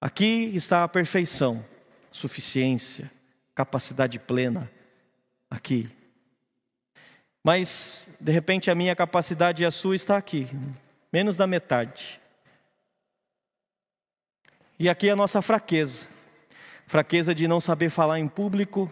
Aqui 0.00 0.50
está 0.54 0.84
a 0.84 0.88
perfeição, 0.88 1.64
suficiência, 2.10 3.10
capacidade 3.54 4.18
plena. 4.18 4.70
Aqui. 5.50 5.88
Mas, 7.44 8.08
de 8.18 8.32
repente, 8.32 8.70
a 8.70 8.74
minha 8.74 8.96
capacidade 8.96 9.62
e 9.62 9.66
a 9.66 9.70
sua 9.70 9.96
está 9.96 10.16
aqui, 10.16 10.48
menos 11.12 11.36
da 11.36 11.46
metade. 11.46 12.20
E 14.78 14.88
aqui 14.88 15.08
é 15.08 15.12
a 15.12 15.16
nossa 15.16 15.42
fraqueza 15.42 16.06
fraqueza 16.90 17.32
de 17.32 17.46
não 17.46 17.60
saber 17.60 17.88
falar 17.88 18.18
em 18.18 18.26
público, 18.26 18.90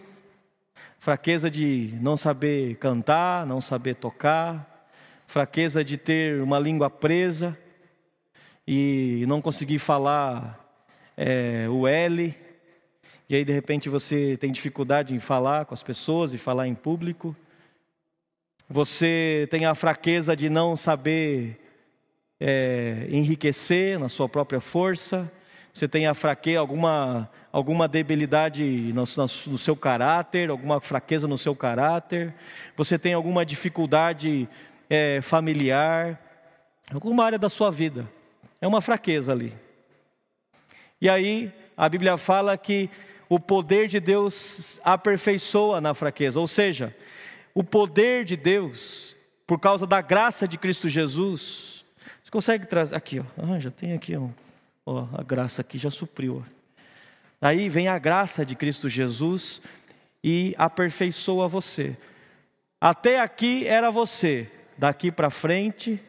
fraqueza 0.99 1.49
de 1.49 1.97
não 2.01 2.17
saber 2.17 2.75
cantar, 2.75 3.45
não 3.45 3.61
saber 3.61 3.95
tocar, 3.95 4.87
fraqueza 5.25 5.83
de 5.83 5.97
ter 5.97 6.41
uma 6.41 6.59
língua 6.59 6.89
presa 6.89 7.57
e 8.67 9.23
não 9.27 9.41
conseguir 9.41 9.79
falar 9.79 10.59
é, 11.15 11.67
o 11.69 11.87
L, 11.87 12.35
e 13.29 13.35
aí 13.35 13.45
de 13.45 13.53
repente 13.53 13.87
você 13.87 14.37
tem 14.37 14.51
dificuldade 14.51 15.15
em 15.15 15.19
falar 15.19 15.65
com 15.65 15.73
as 15.73 15.83
pessoas 15.83 16.33
e 16.33 16.37
falar 16.37 16.67
em 16.67 16.75
público. 16.75 17.35
Você 18.67 19.47
tem 19.49 19.65
a 19.65 19.75
fraqueza 19.75 20.35
de 20.35 20.49
não 20.49 20.75
saber 20.75 21.59
é, 22.39 23.07
enriquecer 23.09 23.99
na 23.99 24.09
sua 24.09 24.27
própria 24.27 24.59
força. 24.59 25.31
Você 25.73 25.87
tem 25.87 26.07
a 26.07 26.13
fraqueza, 26.13 26.59
alguma 26.59 27.29
alguma 27.51 27.87
debilidade 27.87 28.63
no, 28.93 29.03
no, 29.47 29.57
seu 29.57 29.75
caráter, 29.75 30.49
alguma 30.49 30.79
fraqueza 30.79 31.27
no 31.27 31.37
seu 31.37 31.55
caráter, 31.55 32.33
você 32.77 32.97
tem 32.97 33.13
alguma 33.13 33.45
dificuldade 33.45 34.47
é, 34.89 35.19
familiar, 35.21 36.19
alguma 36.93 37.25
área 37.25 37.39
da 37.39 37.49
sua 37.49 37.71
vida, 37.71 38.07
é 38.61 38.67
uma 38.67 38.81
fraqueza 38.81 39.31
ali. 39.31 39.53
E 41.01 41.09
aí 41.09 41.51
a 41.75 41.87
Bíblia 41.89 42.17
fala 42.17 42.57
que 42.57 42.89
o 43.27 43.39
poder 43.39 43.87
de 43.87 43.99
Deus 43.99 44.79
aperfeiçoa 44.83 45.79
na 45.79 45.93
fraqueza, 45.93 46.39
ou 46.39 46.47
seja, 46.47 46.95
o 47.53 47.63
poder 47.63 48.25
de 48.25 48.35
Deus, 48.35 49.15
por 49.47 49.59
causa 49.59 49.87
da 49.87 50.01
graça 50.01 50.47
de 50.47 50.57
Cristo 50.57 50.87
Jesus, 50.87 51.83
você 52.23 52.31
consegue 52.31 52.67
trazer 52.67 52.95
aqui, 52.95 53.19
ó, 53.19 53.23
ah, 53.37 53.59
já 53.59 53.71
tem 53.71 53.93
aqui, 53.93 54.15
ó, 54.15 54.27
ó, 54.89 55.07
a 55.13 55.23
graça 55.23 55.61
aqui 55.61 55.77
já 55.77 55.91
supriu. 55.91 56.43
Aí 57.39 57.69
vem 57.69 57.87
a 57.87 57.99
graça 57.99 58.45
de 58.45 58.55
Cristo 58.55 58.89
Jesus 58.89 59.61
e 60.23 60.55
aperfeiçoa 60.57 61.47
você. 61.47 61.95
Até 62.81 63.19
aqui 63.19 63.67
era 63.67 63.91
você, 63.91 64.49
daqui 64.77 65.11
para 65.11 65.29
frente 65.29 66.01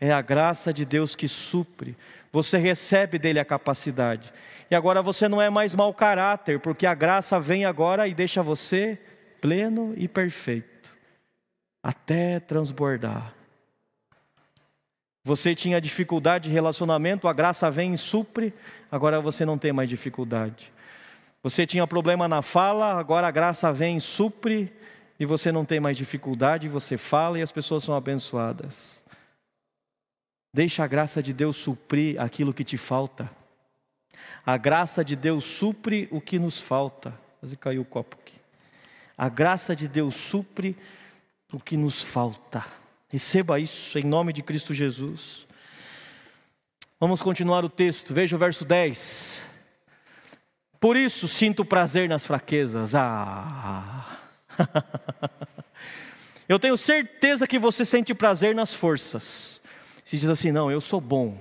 é 0.00 0.12
a 0.12 0.20
graça 0.20 0.72
de 0.72 0.84
Deus 0.84 1.14
que 1.14 1.28
supre. 1.28 1.96
Você 2.32 2.58
recebe 2.58 3.18
dele 3.18 3.38
a 3.38 3.44
capacidade. 3.44 4.32
E 4.70 4.74
agora 4.74 5.00
você 5.00 5.28
não 5.28 5.40
é 5.40 5.48
mais 5.48 5.74
mau 5.74 5.94
caráter, 5.94 6.60
porque 6.60 6.86
a 6.86 6.94
graça 6.94 7.40
vem 7.40 7.64
agora 7.64 8.06
e 8.06 8.14
deixa 8.14 8.42
você 8.42 8.98
pleno 9.40 9.94
e 9.96 10.06
perfeito, 10.06 10.94
até 11.82 12.38
transbordar. 12.40 13.37
Você 15.28 15.54
tinha 15.54 15.78
dificuldade 15.78 16.48
de 16.48 16.54
relacionamento, 16.54 17.28
a 17.28 17.34
graça 17.34 17.70
vem 17.70 17.92
e 17.92 17.98
supre, 17.98 18.50
agora 18.90 19.20
você 19.20 19.44
não 19.44 19.58
tem 19.58 19.74
mais 19.74 19.86
dificuldade. 19.86 20.72
Você 21.42 21.66
tinha 21.66 21.86
problema 21.86 22.26
na 22.26 22.40
fala, 22.40 22.98
agora 22.98 23.28
a 23.28 23.30
graça 23.30 23.70
vem 23.70 23.98
e 23.98 24.00
supre, 24.00 24.72
e 25.20 25.26
você 25.26 25.52
não 25.52 25.66
tem 25.66 25.80
mais 25.80 25.98
dificuldade, 25.98 26.66
você 26.66 26.96
fala 26.96 27.38
e 27.38 27.42
as 27.42 27.52
pessoas 27.52 27.84
são 27.84 27.94
abençoadas. 27.94 29.04
Deixa 30.50 30.82
a 30.82 30.86
graça 30.86 31.22
de 31.22 31.34
Deus 31.34 31.58
suprir 31.58 32.18
aquilo 32.18 32.54
que 32.54 32.64
te 32.64 32.78
falta. 32.78 33.30
A 34.46 34.56
graça 34.56 35.04
de 35.04 35.14
Deus 35.14 35.44
supre 35.44 36.08
o 36.10 36.22
que 36.22 36.38
nos 36.38 36.58
falta. 36.58 37.12
Quase 37.38 37.54
caiu 37.54 37.82
o 37.82 37.84
copo 37.84 38.16
aqui. 38.18 38.36
A 39.14 39.28
graça 39.28 39.76
de 39.76 39.88
Deus 39.88 40.14
supre 40.14 40.74
o 41.52 41.60
que 41.60 41.76
nos 41.76 42.00
falta. 42.00 42.77
Receba 43.08 43.58
isso 43.58 43.98
em 43.98 44.04
nome 44.04 44.34
de 44.34 44.42
Cristo 44.42 44.74
Jesus. 44.74 45.46
Vamos 47.00 47.22
continuar 47.22 47.64
o 47.64 47.68
texto. 47.70 48.12
Veja 48.12 48.36
o 48.36 48.38
verso 48.38 48.66
10. 48.66 49.40
Por 50.78 50.94
isso 50.94 51.26
sinto 51.26 51.64
prazer 51.64 52.06
nas 52.06 52.26
fraquezas. 52.26 52.94
Ah. 52.94 54.18
eu 56.46 56.58
tenho 56.58 56.76
certeza 56.76 57.46
que 57.46 57.58
você 57.58 57.82
sente 57.84 58.12
prazer 58.12 58.54
nas 58.54 58.74
forças. 58.74 59.60
Se 60.04 60.18
diz 60.18 60.28
assim, 60.28 60.52
não, 60.52 60.70
eu 60.70 60.80
sou 60.80 61.00
bom. 61.00 61.38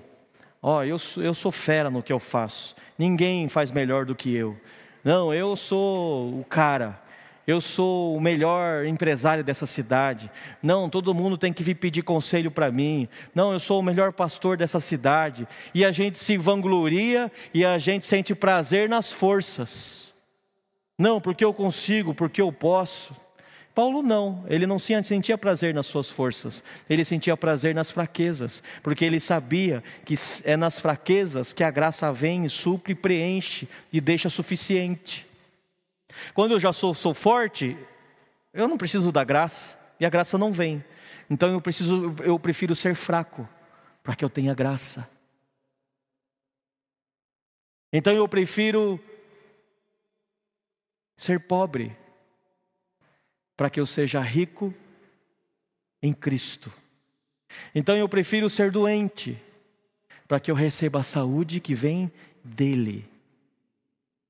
Ó, 0.61 0.77
oh, 0.77 0.83
eu, 0.83 0.97
eu 1.17 1.33
sou 1.33 1.51
fera 1.51 1.89
no 1.89 2.01
que 2.01 2.13
eu 2.13 2.19
faço. 2.19 2.75
Ninguém 2.97 3.49
faz 3.49 3.71
melhor 3.71 4.05
do 4.05 4.15
que 4.15 4.33
eu. 4.33 4.57
Não, 5.03 5.33
eu 5.33 5.55
sou 5.55 6.39
o 6.39 6.45
cara. 6.45 7.01
Eu 7.47 7.61
sou 7.61 8.17
o 8.17 8.19
melhor 8.19 8.85
empresário 8.85 9.41
dessa 9.41 9.65
cidade. 9.65 10.29
Não, 10.61 10.89
todo 10.89 11.13
mundo 11.13 11.37
tem 11.37 11.53
que 11.53 11.63
vir 11.63 11.75
pedir 11.75 12.01
conselho 12.01 12.51
para 12.51 12.69
mim. 12.69 13.07
Não, 13.33 13.53
eu 13.53 13.59
sou 13.59 13.79
o 13.79 13.83
melhor 13.83 14.11
pastor 14.11 14.57
dessa 14.57 14.81
cidade. 14.81 15.47
E 15.73 15.85
a 15.85 15.91
gente 15.91 16.19
se 16.19 16.35
vangloria 16.35 17.31
e 17.53 17.63
a 17.63 17.77
gente 17.77 18.05
sente 18.05 18.35
prazer 18.35 18.89
nas 18.89 19.13
forças. 19.13 20.13
Não, 20.99 21.21
porque 21.21 21.45
eu 21.45 21.53
consigo, 21.53 22.13
porque 22.13 22.41
eu 22.41 22.51
posso. 22.51 23.15
Paulo 23.73 24.01
não, 24.01 24.43
ele 24.49 24.65
não 24.65 24.79
sentia 24.79 25.37
prazer 25.37 25.71
nas 25.71 25.85
suas 25.85 26.09
forças, 26.09 26.63
ele 26.89 27.05
sentia 27.05 27.37
prazer 27.37 27.75
nas 27.75 27.91
fraquezas, 27.91 28.63
porque 28.81 29.05
ele 29.05 29.19
sabia 29.19 29.83
que 30.03 30.15
é 30.45 30.57
nas 30.57 30.79
fraquezas 30.79 31.53
que 31.53 31.63
a 31.63 31.69
graça 31.69 32.11
vem, 32.11 32.49
supre, 32.49 32.95
preenche 32.95 33.69
e 33.93 34.01
deixa 34.01 34.31
suficiente. 34.31 35.26
Quando 36.33 36.53
eu 36.53 36.59
já 36.59 36.71
sou, 36.71 36.93
sou 36.93 37.13
forte, 37.13 37.77
eu 38.53 38.67
não 38.67 38.77
preciso 38.77 39.11
da 39.11 39.23
graça, 39.23 39.77
e 39.99 40.05
a 40.05 40.09
graça 40.09 40.37
não 40.37 40.51
vem. 40.51 40.83
Então 41.29 41.49
eu 41.49 41.61
preciso, 41.61 42.15
eu 42.23 42.39
prefiro 42.39 42.75
ser 42.75 42.95
fraco, 42.95 43.47
para 44.03 44.15
que 44.15 44.23
eu 44.23 44.29
tenha 44.29 44.53
graça. 44.53 45.09
Então 47.91 48.13
eu 48.13 48.27
prefiro 48.27 48.99
ser 51.17 51.39
pobre, 51.39 51.95
para 53.55 53.69
que 53.69 53.79
eu 53.79 53.85
seja 53.85 54.21
rico 54.21 54.73
em 56.01 56.13
Cristo. 56.13 56.71
Então 57.73 57.95
eu 57.97 58.07
prefiro 58.07 58.49
ser 58.49 58.71
doente, 58.71 59.41
para 60.27 60.39
que 60.39 60.51
eu 60.51 60.55
receba 60.55 60.99
a 60.99 61.03
saúde 61.03 61.59
que 61.59 61.73
vem 61.73 62.11
dEle. 62.43 63.09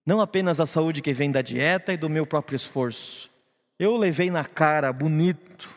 Não 0.07 0.21
apenas 0.21 0.61
a 0.61 0.65
saúde 0.65 1.01
que 1.01 1.11
vem 1.11 1.29
da 1.29 1.41
dieta 1.41 1.91
e 1.91 1.97
do 1.97 2.09
meu 2.09 2.25
próprio 2.25 2.55
esforço. 2.55 3.29
Eu 3.77 3.97
levei 3.97 4.31
na 4.31 4.45
cara 4.45 4.93
bonito 4.93 5.69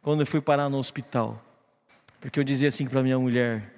quando 0.00 0.20
eu 0.20 0.26
fui 0.26 0.40
parar 0.40 0.70
no 0.70 0.78
hospital. 0.78 1.44
Porque 2.18 2.40
eu 2.40 2.44
dizia 2.44 2.68
assim 2.68 2.86
para 2.86 3.02
minha 3.02 3.18
mulher: 3.18 3.70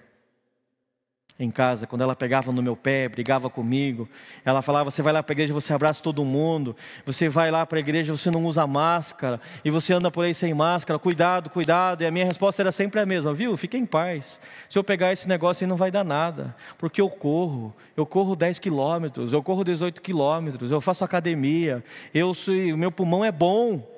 em 1.41 1.51
casa, 1.51 1.87
quando 1.87 2.03
ela 2.03 2.15
pegava 2.15 2.53
no 2.53 2.63
meu 2.63 2.77
pé, 2.77 3.09
brigava 3.09 3.49
comigo, 3.49 4.07
ela 4.45 4.61
falava: 4.61 4.91
Você 4.91 5.01
vai 5.01 5.13
lá 5.13 5.23
para 5.23 5.33
a 5.33 5.35
igreja, 5.35 5.55
você 5.55 5.73
abraça 5.73 6.03
todo 6.03 6.23
mundo, 6.25 6.77
você 7.05 7.29
vai 7.29 7.51
lá 7.51 7.65
para 7.65 7.79
a 7.79 7.81
igreja, 7.81 8.15
você 8.15 8.31
não 8.31 8.45
usa 8.45 8.67
máscara, 8.67 9.41
e 9.65 9.71
você 9.71 9.95
anda 9.95 10.11
por 10.11 10.25
aí 10.25 10.35
sem 10.35 10.53
máscara, 10.53 10.99
cuidado, 10.99 11.49
cuidado. 11.49 12.03
E 12.03 12.07
a 12.07 12.11
minha 12.11 12.27
resposta 12.27 12.63
era 12.63 12.71
sempre 12.71 13.01
a 13.01 13.07
mesma: 13.07 13.33
Viu, 13.33 13.57
fique 13.57 13.77
em 13.77 13.87
paz. 13.87 14.39
Se 14.69 14.79
eu 14.79 14.85
pegar 14.85 15.13
esse 15.13 15.27
negócio 15.27 15.65
aí 15.65 15.69
não 15.69 15.77
vai 15.77 15.91
dar 15.91 16.05
nada, 16.05 16.55
porque 16.77 17.01
eu 17.01 17.09
corro, 17.09 17.75
eu 17.97 18.05
corro 18.05 18.37
10 18.37 18.59
quilômetros, 18.59 19.33
eu 19.33 19.43
corro 19.43 19.65
18 19.65 20.03
quilômetros, 20.03 20.71
eu 20.71 20.81
faço 20.81 21.03
academia, 21.05 21.83
eu 22.13 22.35
sou, 22.35 22.55
o 22.55 22.77
meu 22.77 22.93
pulmão 22.93 23.25
é 23.25 23.33
bom. 23.33 23.89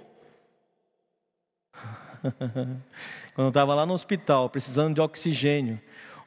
quando 3.35 3.47
eu 3.47 3.49
estava 3.49 3.75
lá 3.75 3.87
no 3.87 3.95
hospital, 3.95 4.49
precisando 4.51 4.95
de 4.95 5.01
oxigênio, 5.01 5.81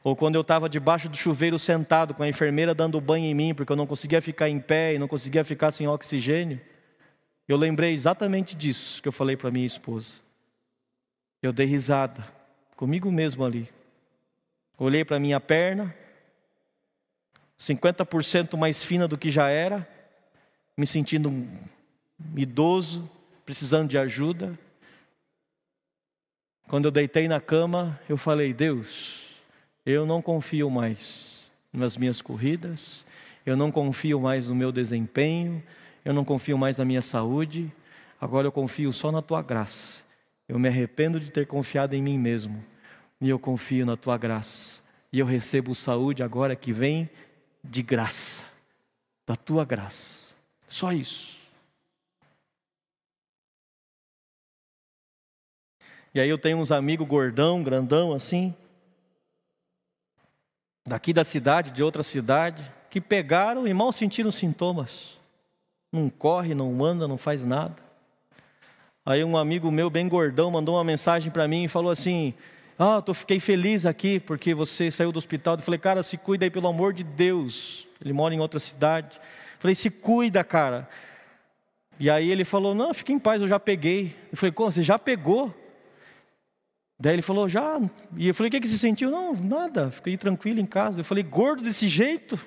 ou 0.06 0.14
quando 0.14 0.36
eu 0.36 0.42
estava 0.42 0.68
debaixo 0.68 1.08
do 1.08 1.16
chuveiro 1.16 1.58
sentado 1.58 2.14
com 2.14 2.22
a 2.22 2.28
enfermeira 2.28 2.72
dando 2.72 3.00
banho 3.00 3.24
em 3.24 3.34
mim, 3.34 3.52
porque 3.52 3.72
eu 3.72 3.76
não 3.76 3.88
conseguia 3.88 4.22
ficar 4.22 4.48
em 4.48 4.60
pé 4.60 4.94
e 4.94 5.00
não 5.00 5.08
conseguia 5.08 5.42
ficar 5.42 5.72
sem 5.72 5.88
oxigênio, 5.88 6.60
eu 7.48 7.56
lembrei 7.56 7.92
exatamente 7.92 8.54
disso 8.54 9.02
que 9.02 9.08
eu 9.08 9.12
falei 9.12 9.36
para 9.36 9.50
minha 9.50 9.66
esposa. 9.66 10.20
Eu 11.42 11.52
dei 11.52 11.66
risada, 11.66 12.24
comigo 12.76 13.10
mesmo 13.10 13.44
ali. 13.44 13.68
Olhei 14.78 15.04
para 15.04 15.18
minha 15.18 15.40
perna, 15.40 15.92
50% 17.58 18.56
mais 18.56 18.84
fina 18.84 19.08
do 19.08 19.18
que 19.18 19.28
já 19.28 19.48
era, 19.48 19.88
me 20.76 20.86
sentindo 20.86 21.28
um 21.28 21.48
idoso, 22.36 23.10
precisando 23.44 23.88
de 23.88 23.98
ajuda. 23.98 24.56
Quando 26.68 26.84
eu 26.84 26.92
deitei 26.92 27.26
na 27.26 27.40
cama, 27.40 27.98
eu 28.08 28.16
falei: 28.16 28.52
Deus, 28.52 29.25
eu 29.86 30.04
não 30.04 30.20
confio 30.20 30.68
mais 30.68 31.48
nas 31.72 31.96
minhas 31.96 32.20
corridas, 32.20 33.04
eu 33.44 33.56
não 33.56 33.70
confio 33.70 34.20
mais 34.20 34.48
no 34.48 34.54
meu 34.54 34.72
desempenho, 34.72 35.62
eu 36.04 36.12
não 36.12 36.24
confio 36.24 36.58
mais 36.58 36.76
na 36.76 36.84
minha 36.84 37.00
saúde, 37.00 37.72
agora 38.20 38.48
eu 38.48 38.52
confio 38.52 38.92
só 38.92 39.12
na 39.12 39.22
tua 39.22 39.40
graça. 39.42 40.04
Eu 40.48 40.58
me 40.58 40.68
arrependo 40.68 41.20
de 41.20 41.30
ter 41.30 41.46
confiado 41.46 41.94
em 41.94 42.02
mim 42.02 42.18
mesmo, 42.18 42.64
e 43.20 43.28
eu 43.28 43.38
confio 43.38 43.86
na 43.86 43.96
tua 43.96 44.18
graça. 44.18 44.82
E 45.12 45.20
eu 45.20 45.26
recebo 45.26 45.74
saúde 45.74 46.22
agora 46.22 46.56
que 46.56 46.72
vem 46.72 47.08
de 47.62 47.82
graça, 47.82 48.44
da 49.24 49.36
tua 49.36 49.64
graça. 49.64 50.34
Só 50.68 50.92
isso. 50.92 51.36
E 56.12 56.20
aí 56.20 56.28
eu 56.28 56.38
tenho 56.38 56.58
uns 56.58 56.72
amigos 56.72 57.06
gordão, 57.06 57.62
grandão 57.62 58.12
assim, 58.12 58.54
daqui 60.86 61.12
da 61.12 61.24
cidade, 61.24 61.70
de 61.70 61.82
outra 61.82 62.02
cidade, 62.02 62.62
que 62.88 63.00
pegaram 63.00 63.66
e 63.66 63.74
mal 63.74 63.90
sentiram 63.90 64.30
sintomas. 64.30 65.16
Não 65.92 66.08
corre, 66.08 66.54
não 66.54 66.84
anda, 66.84 67.08
não 67.08 67.18
faz 67.18 67.44
nada. 67.44 67.74
Aí 69.04 69.22
um 69.22 69.36
amigo 69.36 69.70
meu, 69.70 69.90
bem 69.90 70.08
gordão, 70.08 70.50
mandou 70.50 70.76
uma 70.76 70.84
mensagem 70.84 71.30
para 71.30 71.46
mim 71.46 71.64
e 71.64 71.68
falou 71.68 71.90
assim: 71.90 72.34
Ah, 72.78 73.02
eu 73.06 73.14
fiquei 73.14 73.40
feliz 73.40 73.84
aqui 73.84 74.20
porque 74.20 74.54
você 74.54 74.90
saiu 74.90 75.12
do 75.12 75.18
hospital. 75.18 75.54
Eu 75.54 75.60
falei, 75.60 75.78
cara, 75.78 76.02
se 76.02 76.16
cuida 76.16 76.44
aí, 76.44 76.50
pelo 76.50 76.68
amor 76.68 76.92
de 76.92 77.04
Deus. 77.04 77.86
Ele 78.00 78.12
mora 78.12 78.34
em 78.34 78.40
outra 78.40 78.60
cidade. 78.60 79.16
Eu 79.16 79.60
falei, 79.60 79.74
se 79.74 79.90
cuida, 79.90 80.42
cara. 80.44 80.88
E 81.98 82.10
aí 82.10 82.30
ele 82.30 82.44
falou: 82.44 82.74
Não, 82.74 82.92
fique 82.92 83.12
em 83.12 83.18
paz, 83.18 83.40
eu 83.40 83.48
já 83.48 83.58
peguei. 83.58 84.14
Eu 84.30 84.36
falei, 84.36 84.52
como? 84.52 84.70
Você 84.70 84.82
já 84.82 84.98
pegou? 84.98 85.54
Daí 86.98 87.14
ele 87.14 87.22
falou, 87.22 87.48
já. 87.48 87.78
E 88.16 88.28
eu 88.28 88.34
falei, 88.34 88.48
o 88.48 88.50
que, 88.50 88.60
que 88.60 88.68
você 88.68 88.78
sentiu? 88.78 89.10
Não, 89.10 89.34
nada, 89.34 89.90
fiquei 89.90 90.16
tranquilo 90.16 90.60
em 90.60 90.66
casa. 90.66 91.00
Eu 91.00 91.04
falei, 91.04 91.22
gordo 91.22 91.62
desse 91.62 91.88
jeito? 91.88 92.38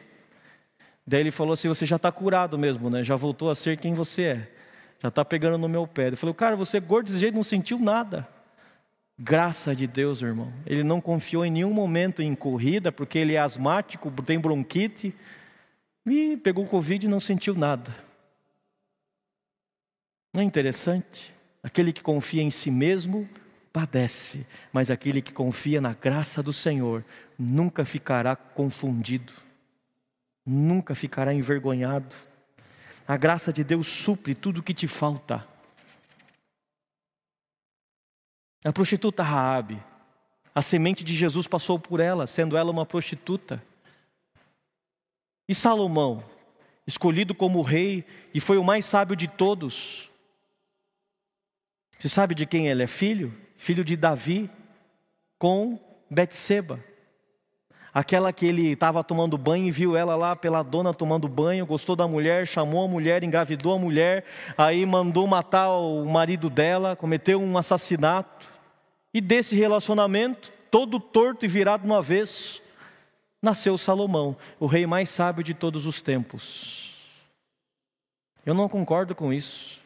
Daí 1.09 1.21
ele 1.21 1.31
falou 1.31 1.53
assim: 1.53 1.67
você 1.67 1.87
já 1.87 1.95
está 1.95 2.11
curado 2.11 2.55
mesmo, 2.55 2.87
né? 2.87 3.01
Já 3.01 3.15
voltou 3.15 3.49
a 3.49 3.55
ser 3.55 3.77
quem 3.77 3.95
você 3.95 4.21
é. 4.21 4.51
Já 5.01 5.07
está 5.07 5.25
pegando 5.25 5.57
no 5.57 5.67
meu 5.67 5.87
pé. 5.87 6.09
Eu 6.09 6.17
falei, 6.17 6.35
cara, 6.35 6.55
você 6.55 6.77
é 6.77 6.79
gordo 6.79 7.07
desse 7.07 7.17
jeito, 7.17 7.33
não 7.33 7.41
sentiu 7.41 7.79
nada. 7.79 8.27
Graça 9.17 9.75
de 9.75 9.87
Deus, 9.87 10.21
irmão. 10.21 10.53
Ele 10.67 10.83
não 10.83 11.01
confiou 11.01 11.43
em 11.43 11.49
nenhum 11.49 11.73
momento 11.73 12.21
em 12.21 12.35
corrida, 12.35 12.91
porque 12.91 13.17
ele 13.17 13.33
é 13.33 13.39
asmático, 13.39 14.11
tem 14.21 14.39
bronquite. 14.39 15.15
E 16.05 16.37
pegou 16.37 16.67
Covid 16.67 17.07
e 17.07 17.09
não 17.09 17.19
sentiu 17.19 17.55
nada. 17.55 17.91
Não 20.31 20.41
é 20.41 20.45
interessante? 20.45 21.33
Aquele 21.63 21.91
que 21.91 22.03
confia 22.03 22.43
em 22.43 22.51
si 22.51 22.69
mesmo 22.69 23.27
padece, 23.71 24.45
mas 24.73 24.89
aquele 24.89 25.21
que 25.21 25.31
confia 25.31 25.79
na 25.79 25.93
graça 25.93 26.41
do 26.41 26.51
Senhor 26.51 27.03
nunca 27.37 27.85
ficará 27.85 28.35
confundido, 28.35 29.33
nunca 30.45 30.95
ficará 30.95 31.33
envergonhado. 31.33 32.15
A 33.07 33.17
graça 33.17 33.51
de 33.51 33.63
Deus 33.63 33.87
supre 33.87 34.35
tudo 34.35 34.59
o 34.59 34.63
que 34.63 34.73
te 34.73 34.87
falta. 34.87 35.47
A 38.63 38.73
prostituta 38.73 39.23
Raabe, 39.23 39.81
a 40.53 40.61
semente 40.61 41.03
de 41.03 41.15
Jesus 41.15 41.47
passou 41.47 41.79
por 41.79 41.99
ela, 41.99 42.27
sendo 42.27 42.57
ela 42.57 42.71
uma 42.71 42.85
prostituta. 42.85 43.63
E 45.47 45.55
Salomão, 45.55 46.23
escolhido 46.85 47.33
como 47.33 47.61
rei 47.61 48.05
e 48.33 48.41
foi 48.41 48.57
o 48.57 48.63
mais 48.63 48.85
sábio 48.85 49.15
de 49.15 49.27
todos. 49.27 50.09
Você 51.97 52.09
sabe 52.09 52.35
de 52.35 52.45
quem 52.45 52.67
ele 52.67 52.83
é 52.83 52.87
filho? 52.87 53.35
Filho 53.59 53.83
de 53.83 53.97
Davi 53.97 54.49
com 55.37 55.77
Betseba. 56.09 56.79
Aquela 57.93 58.31
que 58.31 58.45
ele 58.45 58.71
estava 58.71 59.03
tomando 59.03 59.37
banho 59.37 59.67
e 59.67 59.71
viu 59.71 59.97
ela 59.97 60.15
lá 60.15 60.33
pela 60.33 60.63
dona 60.63 60.93
tomando 60.93 61.27
banho, 61.27 61.65
gostou 61.65 61.93
da 61.93 62.07
mulher, 62.07 62.47
chamou 62.47 62.85
a 62.85 62.87
mulher, 62.87 63.21
engravidou 63.21 63.73
a 63.73 63.77
mulher, 63.77 64.23
aí 64.57 64.85
mandou 64.85 65.27
matar 65.27 65.71
o 65.71 66.05
marido 66.05 66.49
dela, 66.49 66.95
cometeu 66.95 67.41
um 67.41 67.57
assassinato. 67.57 68.47
E 69.13 69.19
desse 69.19 69.57
relacionamento, 69.57 70.53
todo 70.71 70.97
torto 70.97 71.43
e 71.43 71.49
virado 71.49 71.85
no 71.85 71.97
avesso, 71.97 72.61
nasceu 73.41 73.77
Salomão, 73.77 74.37
o 74.57 74.67
rei 74.67 74.87
mais 74.87 75.09
sábio 75.09 75.43
de 75.43 75.53
todos 75.53 75.85
os 75.85 76.01
tempos. 76.01 76.95
Eu 78.45 78.53
não 78.53 78.69
concordo 78.69 79.13
com 79.13 79.33
isso. 79.33 79.81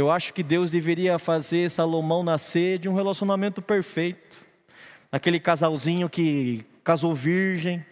Eu 0.00 0.10
acho 0.10 0.32
que 0.32 0.42
Deus 0.42 0.70
deveria 0.70 1.18
fazer 1.18 1.70
Salomão 1.70 2.22
nascer 2.22 2.78
de 2.78 2.88
um 2.88 2.94
relacionamento 2.94 3.60
perfeito. 3.60 4.38
Aquele 5.12 5.38
casalzinho 5.38 6.08
que 6.08 6.64
casou 6.82 7.14
virgem, 7.14 7.84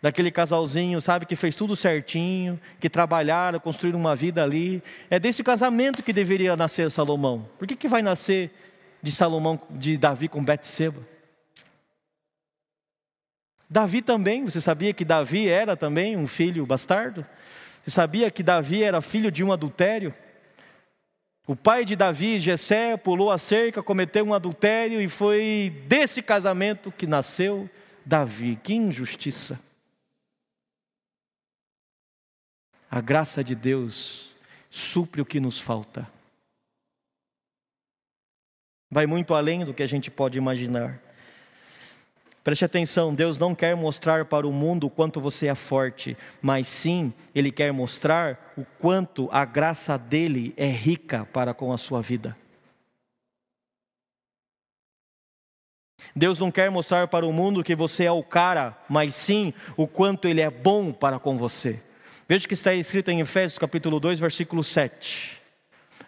daquele 0.00 0.30
casalzinho, 0.30 0.98
sabe, 0.98 1.26
que 1.26 1.36
fez 1.36 1.54
tudo 1.54 1.76
certinho, 1.76 2.58
que 2.80 2.88
trabalharam, 2.88 3.60
construíram 3.60 4.00
uma 4.00 4.16
vida 4.16 4.42
ali. 4.42 4.82
É 5.10 5.18
desse 5.18 5.44
casamento 5.44 6.02
que 6.02 6.10
deveria 6.10 6.56
nascer 6.56 6.90
Salomão. 6.90 7.46
Por 7.58 7.68
que, 7.68 7.76
que 7.76 7.86
vai 7.86 8.00
nascer 8.00 8.50
de 9.02 9.12
Salomão, 9.12 9.60
de 9.68 9.98
Davi 9.98 10.28
com 10.28 10.42
Betseba? 10.42 11.02
Davi 13.68 14.00
também, 14.00 14.46
você 14.46 14.60
sabia 14.60 14.94
que 14.94 15.04
Davi 15.04 15.50
era 15.50 15.76
também 15.76 16.16
um 16.16 16.26
filho 16.26 16.64
bastardo? 16.64 17.26
Você 17.84 17.90
sabia 17.90 18.30
que 18.30 18.42
Davi 18.42 18.82
era 18.82 19.02
filho 19.02 19.30
de 19.30 19.44
um 19.44 19.52
adultério? 19.52 20.14
O 21.46 21.56
pai 21.56 21.84
de 21.84 21.96
Davi, 21.96 22.38
Jessé, 22.38 22.96
pulou 22.96 23.30
a 23.30 23.38
cerca, 23.38 23.82
cometeu 23.82 24.24
um 24.24 24.32
adultério 24.32 25.00
e 25.00 25.08
foi 25.08 25.72
desse 25.88 26.22
casamento 26.22 26.92
que 26.92 27.06
nasceu 27.06 27.68
Davi. 28.06 28.56
Que 28.62 28.74
injustiça! 28.74 29.60
A 32.88 33.00
graça 33.00 33.42
de 33.42 33.54
Deus 33.54 34.30
supre 34.70 35.20
o 35.20 35.26
que 35.26 35.40
nos 35.40 35.58
falta. 35.58 36.08
Vai 38.90 39.06
muito 39.06 39.34
além 39.34 39.64
do 39.64 39.74
que 39.74 39.82
a 39.82 39.86
gente 39.86 40.10
pode 40.10 40.38
imaginar. 40.38 41.00
Preste 42.44 42.64
atenção, 42.64 43.14
Deus 43.14 43.38
não 43.38 43.54
quer 43.54 43.76
mostrar 43.76 44.24
para 44.24 44.46
o 44.46 44.52
mundo 44.52 44.88
o 44.88 44.90
quanto 44.90 45.20
você 45.20 45.46
é 45.46 45.54
forte, 45.54 46.16
mas 46.40 46.66
sim, 46.66 47.12
Ele 47.32 47.52
quer 47.52 47.72
mostrar 47.72 48.52
o 48.56 48.64
quanto 48.64 49.28
a 49.30 49.44
graça 49.44 49.96
dele 49.96 50.52
é 50.56 50.66
rica 50.66 51.24
para 51.32 51.54
com 51.54 51.72
a 51.72 51.78
sua 51.78 52.02
vida. 52.02 52.36
Deus 56.16 56.40
não 56.40 56.50
quer 56.50 56.68
mostrar 56.68 57.06
para 57.06 57.24
o 57.24 57.32
mundo 57.32 57.62
que 57.62 57.76
você 57.76 58.04
é 58.04 58.12
o 58.12 58.24
cara, 58.24 58.76
mas 58.88 59.14
sim 59.14 59.54
o 59.76 59.86
quanto 59.86 60.26
Ele 60.26 60.40
é 60.40 60.50
bom 60.50 60.92
para 60.92 61.20
com 61.20 61.38
você. 61.38 61.80
Veja 62.28 62.48
que 62.48 62.54
está 62.54 62.74
escrito 62.74 63.10
em 63.12 63.20
Efésios 63.20 63.58
capítulo 63.58 64.00
2, 64.00 64.18
versículo 64.18 64.64
7 64.64 65.41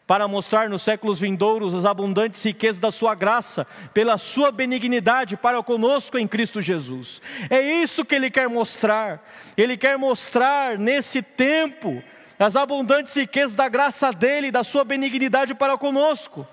para 0.07 0.29
mostrar 0.29 0.69
nos 0.69 0.83
séculos 0.83 1.21
vindouros 1.21 1.75
as 1.75 1.85
abundantes 1.85 2.43
riquezas 2.45 2.79
da 2.79 2.91
sua 2.91 3.15
graça, 3.15 3.67
pela 3.95 4.19
sua 4.19 4.51
benignidade 4.51 5.37
para 5.37 5.63
conosco 5.63 6.19
em 6.19 6.29
Cristo 6.29 6.61
Jesus. 6.61 7.23
É 7.49 7.61
isso 7.61 8.05
que 8.05 8.15
ele 8.15 8.31
quer 8.31 8.49
mostrar. 8.49 9.25
Ele 9.57 9.77
quer 9.77 9.97
mostrar 9.97 10.79
nesse 10.79 11.23
tempo 11.23 12.03
as 12.39 12.55
abundantes 12.57 13.15
riquezas 13.15 13.55
da 13.55 13.69
graça 13.69 14.13
dele, 14.13 14.51
da 14.51 14.63
sua 14.63 14.85
benignidade 14.85 15.55
para 15.55 15.79
conosco. 15.79 16.47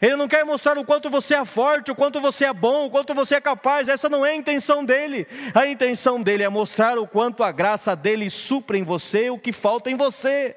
Ele 0.00 0.16
não 0.16 0.28
quer 0.28 0.44
mostrar 0.44 0.78
o 0.78 0.84
quanto 0.84 1.10
você 1.10 1.34
é 1.34 1.44
forte, 1.44 1.90
o 1.90 1.94
quanto 1.94 2.20
você 2.20 2.46
é 2.46 2.52
bom, 2.52 2.86
o 2.86 2.90
quanto 2.90 3.14
você 3.14 3.36
é 3.36 3.40
capaz, 3.40 3.88
essa 3.88 4.08
não 4.08 4.24
é 4.24 4.30
a 4.30 4.36
intenção 4.36 4.84
dele. 4.84 5.26
A 5.54 5.66
intenção 5.66 6.22
dele 6.22 6.42
é 6.42 6.48
mostrar 6.48 6.98
o 6.98 7.06
quanto 7.06 7.42
a 7.42 7.52
graça 7.52 7.94
dele 7.94 8.30
supre 8.30 8.78
em 8.78 8.82
você 8.82 9.30
o 9.30 9.38
que 9.38 9.52
falta 9.52 9.90
em 9.90 9.96
você. 9.96 10.56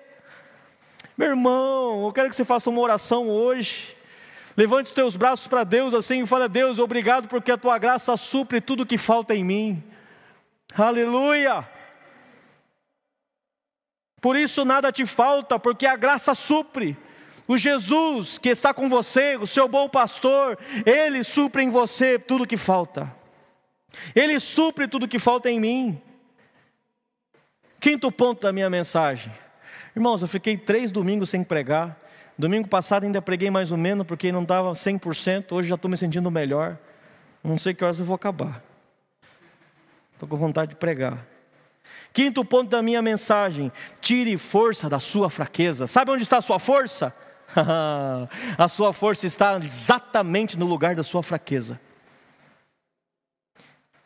Meu 1.17 1.29
irmão, 1.29 2.05
eu 2.05 2.13
quero 2.13 2.29
que 2.29 2.35
você 2.35 2.45
faça 2.45 2.69
uma 2.69 2.81
oração 2.81 3.29
hoje. 3.29 3.95
Levante 4.55 4.87
os 4.87 4.93
teus 4.93 5.15
braços 5.15 5.47
para 5.47 5.63
Deus 5.63 5.93
assim 5.93 6.23
e 6.23 6.27
fale: 6.27 6.47
Deus, 6.47 6.79
obrigado 6.79 7.27
porque 7.27 7.51
a 7.51 7.57
tua 7.57 7.77
graça 7.77 8.15
supre 8.17 8.59
tudo 8.59 8.85
que 8.85 8.97
falta 8.97 9.35
em 9.35 9.43
mim. 9.43 9.83
Aleluia! 10.77 11.67
Por 14.21 14.37
isso 14.37 14.63
nada 14.63 14.91
te 14.91 15.05
falta, 15.05 15.59
porque 15.59 15.85
a 15.85 15.95
graça 15.95 16.33
supre. 16.35 16.95
O 17.47 17.57
Jesus 17.57 18.37
que 18.37 18.49
está 18.49 18.73
com 18.73 18.87
você, 18.87 19.35
o 19.35 19.47
seu 19.47 19.67
bom 19.67 19.89
pastor, 19.89 20.57
ele 20.85 21.23
supre 21.23 21.63
em 21.63 21.69
você 21.69 22.19
tudo 22.19 22.47
que 22.47 22.55
falta. 22.55 23.13
Ele 24.15 24.39
supre 24.39 24.87
tudo 24.87 25.07
que 25.07 25.19
falta 25.19 25.49
em 25.49 25.59
mim. 25.59 26.01
Quinto 27.79 28.11
ponto 28.11 28.43
da 28.43 28.53
minha 28.53 28.69
mensagem. 28.69 29.33
Irmãos, 29.95 30.21
eu 30.21 30.27
fiquei 30.27 30.57
três 30.57 30.91
domingos 30.91 31.29
sem 31.29 31.43
pregar. 31.43 31.97
Domingo 32.37 32.67
passado 32.67 33.03
ainda 33.03 33.21
preguei 33.21 33.51
mais 33.51 33.71
ou 33.71 33.77
menos, 33.77 34.07
porque 34.07 34.31
não 34.31 34.43
estava 34.43 34.71
100%. 34.71 35.51
Hoje 35.51 35.69
já 35.69 35.75
estou 35.75 35.91
me 35.91 35.97
sentindo 35.97 36.31
melhor. 36.31 36.77
Não 37.43 37.57
sei 37.57 37.73
que 37.73 37.83
horas 37.83 37.99
eu 37.99 38.05
vou 38.05 38.15
acabar. 38.15 38.63
Estou 40.13 40.29
com 40.29 40.37
vontade 40.37 40.69
de 40.69 40.75
pregar. 40.75 41.25
Quinto 42.13 42.43
ponto 42.45 42.69
da 42.69 42.81
minha 42.81 43.01
mensagem: 43.01 43.71
tire 43.99 44.37
força 44.37 44.89
da 44.89 44.99
sua 44.99 45.29
fraqueza. 45.29 45.87
Sabe 45.87 46.11
onde 46.11 46.23
está 46.23 46.37
a 46.37 46.41
sua 46.41 46.59
força? 46.59 47.13
a 48.57 48.67
sua 48.67 48.93
força 48.93 49.25
está 49.25 49.57
exatamente 49.57 50.57
no 50.57 50.65
lugar 50.65 50.95
da 50.95 51.03
sua 51.03 51.21
fraqueza. 51.21 51.79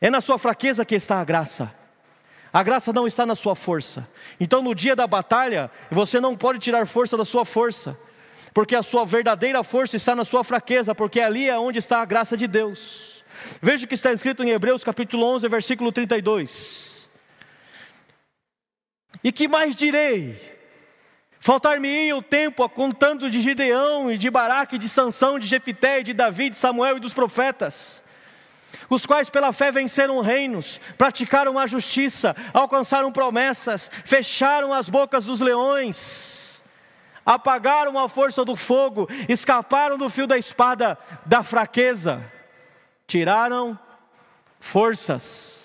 É 0.01 0.09
na 0.09 0.19
sua 0.19 0.39
fraqueza 0.39 0.83
que 0.83 0.95
está 0.95 1.19
a 1.19 1.23
graça. 1.23 1.73
A 2.55 2.63
graça 2.63 2.93
não 2.93 3.05
está 3.05 3.25
na 3.25 3.35
sua 3.35 3.53
força. 3.53 4.07
Então, 4.39 4.61
no 4.61 4.73
dia 4.73 4.95
da 4.95 5.05
batalha, 5.05 5.69
você 5.91 6.21
não 6.21 6.37
pode 6.37 6.57
tirar 6.57 6.87
força 6.87 7.17
da 7.17 7.25
sua 7.25 7.43
força, 7.43 7.99
porque 8.53 8.77
a 8.77 8.81
sua 8.81 9.05
verdadeira 9.05 9.61
força 9.61 9.97
está 9.97 10.15
na 10.15 10.23
sua 10.23 10.41
fraqueza, 10.41 10.95
porque 10.95 11.19
ali 11.19 11.49
é 11.49 11.59
onde 11.59 11.79
está 11.79 12.01
a 12.01 12.05
graça 12.05 12.37
de 12.37 12.47
Deus. 12.47 13.21
Veja 13.61 13.83
o 13.83 13.87
que 13.89 13.93
está 13.93 14.13
escrito 14.13 14.41
em 14.41 14.51
Hebreus 14.51 14.85
capítulo 14.85 15.25
11, 15.35 15.49
versículo 15.49 15.91
32. 15.91 17.09
E 19.21 19.33
que 19.33 19.49
mais 19.49 19.75
direi? 19.75 20.39
Faltar-me-ia 21.41 22.15
o 22.15 22.21
tempo 22.21 22.69
contando 22.69 23.29
de 23.29 23.41
Gideão 23.41 24.09
e 24.09 24.17
de 24.17 24.29
Baraque, 24.29 24.77
de 24.77 24.87
Sansão, 24.87 25.37
de 25.37 25.45
Jefité, 25.45 26.01
de 26.01 26.13
Davi, 26.13 26.49
de 26.49 26.55
Samuel 26.55 26.95
e 26.95 27.01
dos 27.01 27.13
profetas 27.13 28.04
os 28.89 29.05
quais 29.05 29.29
pela 29.29 29.53
fé 29.53 29.71
venceram 29.71 30.21
reinos, 30.21 30.79
praticaram 30.97 31.57
a 31.57 31.67
justiça, 31.67 32.35
alcançaram 32.53 33.11
promessas, 33.11 33.89
fecharam 34.03 34.73
as 34.73 34.89
bocas 34.89 35.25
dos 35.25 35.41
leões, 35.41 36.61
apagaram 37.25 37.97
a 37.97 38.07
força 38.07 38.45
do 38.45 38.55
fogo, 38.55 39.07
escaparam 39.27 39.97
do 39.97 40.09
fio 40.09 40.27
da 40.27 40.37
espada 40.37 40.97
da 41.25 41.43
fraqueza, 41.43 42.23
tiraram 43.07 43.77
forças. 44.59 45.55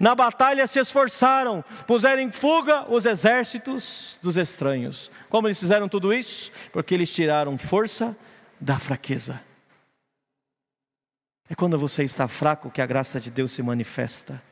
Na 0.00 0.14
batalha 0.14 0.66
se 0.66 0.78
esforçaram, 0.78 1.62
puseram 1.86 2.22
em 2.22 2.32
fuga 2.32 2.86
os 2.88 3.04
exércitos 3.04 4.18
dos 4.22 4.36
estranhos. 4.36 5.10
Como 5.28 5.46
eles 5.46 5.58
fizeram 5.58 5.88
tudo 5.88 6.12
isso? 6.12 6.50
Porque 6.72 6.94
eles 6.94 7.12
tiraram 7.12 7.58
força 7.58 8.16
da 8.58 8.78
fraqueza. 8.78 9.40
É 11.48 11.54
quando 11.54 11.78
você 11.78 12.02
está 12.02 12.26
fraco 12.26 12.70
que 12.70 12.80
a 12.80 12.86
graça 12.86 13.20
de 13.20 13.30
Deus 13.30 13.52
se 13.52 13.62
manifesta. 13.62 14.42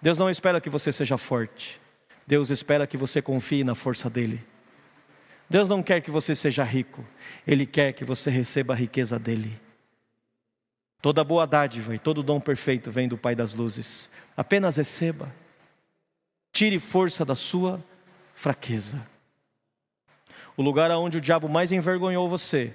Deus 0.00 0.16
não 0.16 0.30
espera 0.30 0.60
que 0.60 0.70
você 0.70 0.90
seja 0.90 1.18
forte. 1.18 1.80
Deus 2.26 2.50
espera 2.50 2.86
que 2.86 2.96
você 2.96 3.20
confie 3.20 3.64
na 3.64 3.74
força 3.74 4.08
dele. 4.08 4.44
Deus 5.50 5.68
não 5.68 5.82
quer 5.82 6.00
que 6.00 6.10
você 6.10 6.34
seja 6.34 6.62
rico. 6.62 7.04
Ele 7.46 7.66
quer 7.66 7.92
que 7.92 8.04
você 8.04 8.30
receba 8.30 8.74
a 8.74 8.76
riqueza 8.76 9.18
dele. 9.18 9.60
Toda 11.00 11.24
boa 11.24 11.46
dádiva 11.46 11.94
e 11.94 11.98
todo 11.98 12.22
dom 12.22 12.40
perfeito 12.40 12.90
vem 12.90 13.06
do 13.06 13.16
Pai 13.16 13.34
das 13.34 13.54
luzes. 13.54 14.10
Apenas 14.36 14.76
receba. 14.76 15.32
Tire 16.52 16.78
força 16.78 17.24
da 17.24 17.34
sua 17.34 17.82
fraqueza. 18.34 19.06
O 20.56 20.62
lugar 20.62 20.90
aonde 20.90 21.18
o 21.18 21.20
diabo 21.20 21.48
mais 21.48 21.70
envergonhou 21.70 22.28
você 22.28 22.74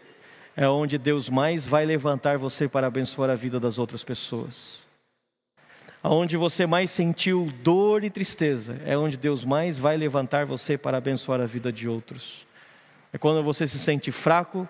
é 0.55 0.67
onde 0.67 0.97
Deus 0.97 1.29
mais 1.29 1.65
vai 1.65 1.85
levantar 1.85 2.37
você 2.37 2.67
para 2.67 2.87
abençoar 2.87 3.29
a 3.29 3.35
vida 3.35 3.59
das 3.59 3.77
outras 3.77 4.03
pessoas. 4.03 4.83
aonde 6.03 6.35
você 6.35 6.65
mais 6.65 6.91
sentiu 6.91 7.49
dor 7.63 8.03
e 8.03 8.09
tristeza, 8.09 8.77
é 8.85 8.97
onde 8.97 9.15
Deus 9.15 9.45
mais 9.45 9.77
vai 9.77 9.95
levantar 9.95 10.45
você 10.45 10.77
para 10.77 10.97
abençoar 10.97 11.39
a 11.39 11.45
vida 11.45 11.71
de 11.71 11.87
outros. 11.87 12.45
É 13.13 13.17
quando 13.17 13.41
você 13.41 13.65
se 13.65 13.79
sente 13.79 14.11
fraco, 14.11 14.67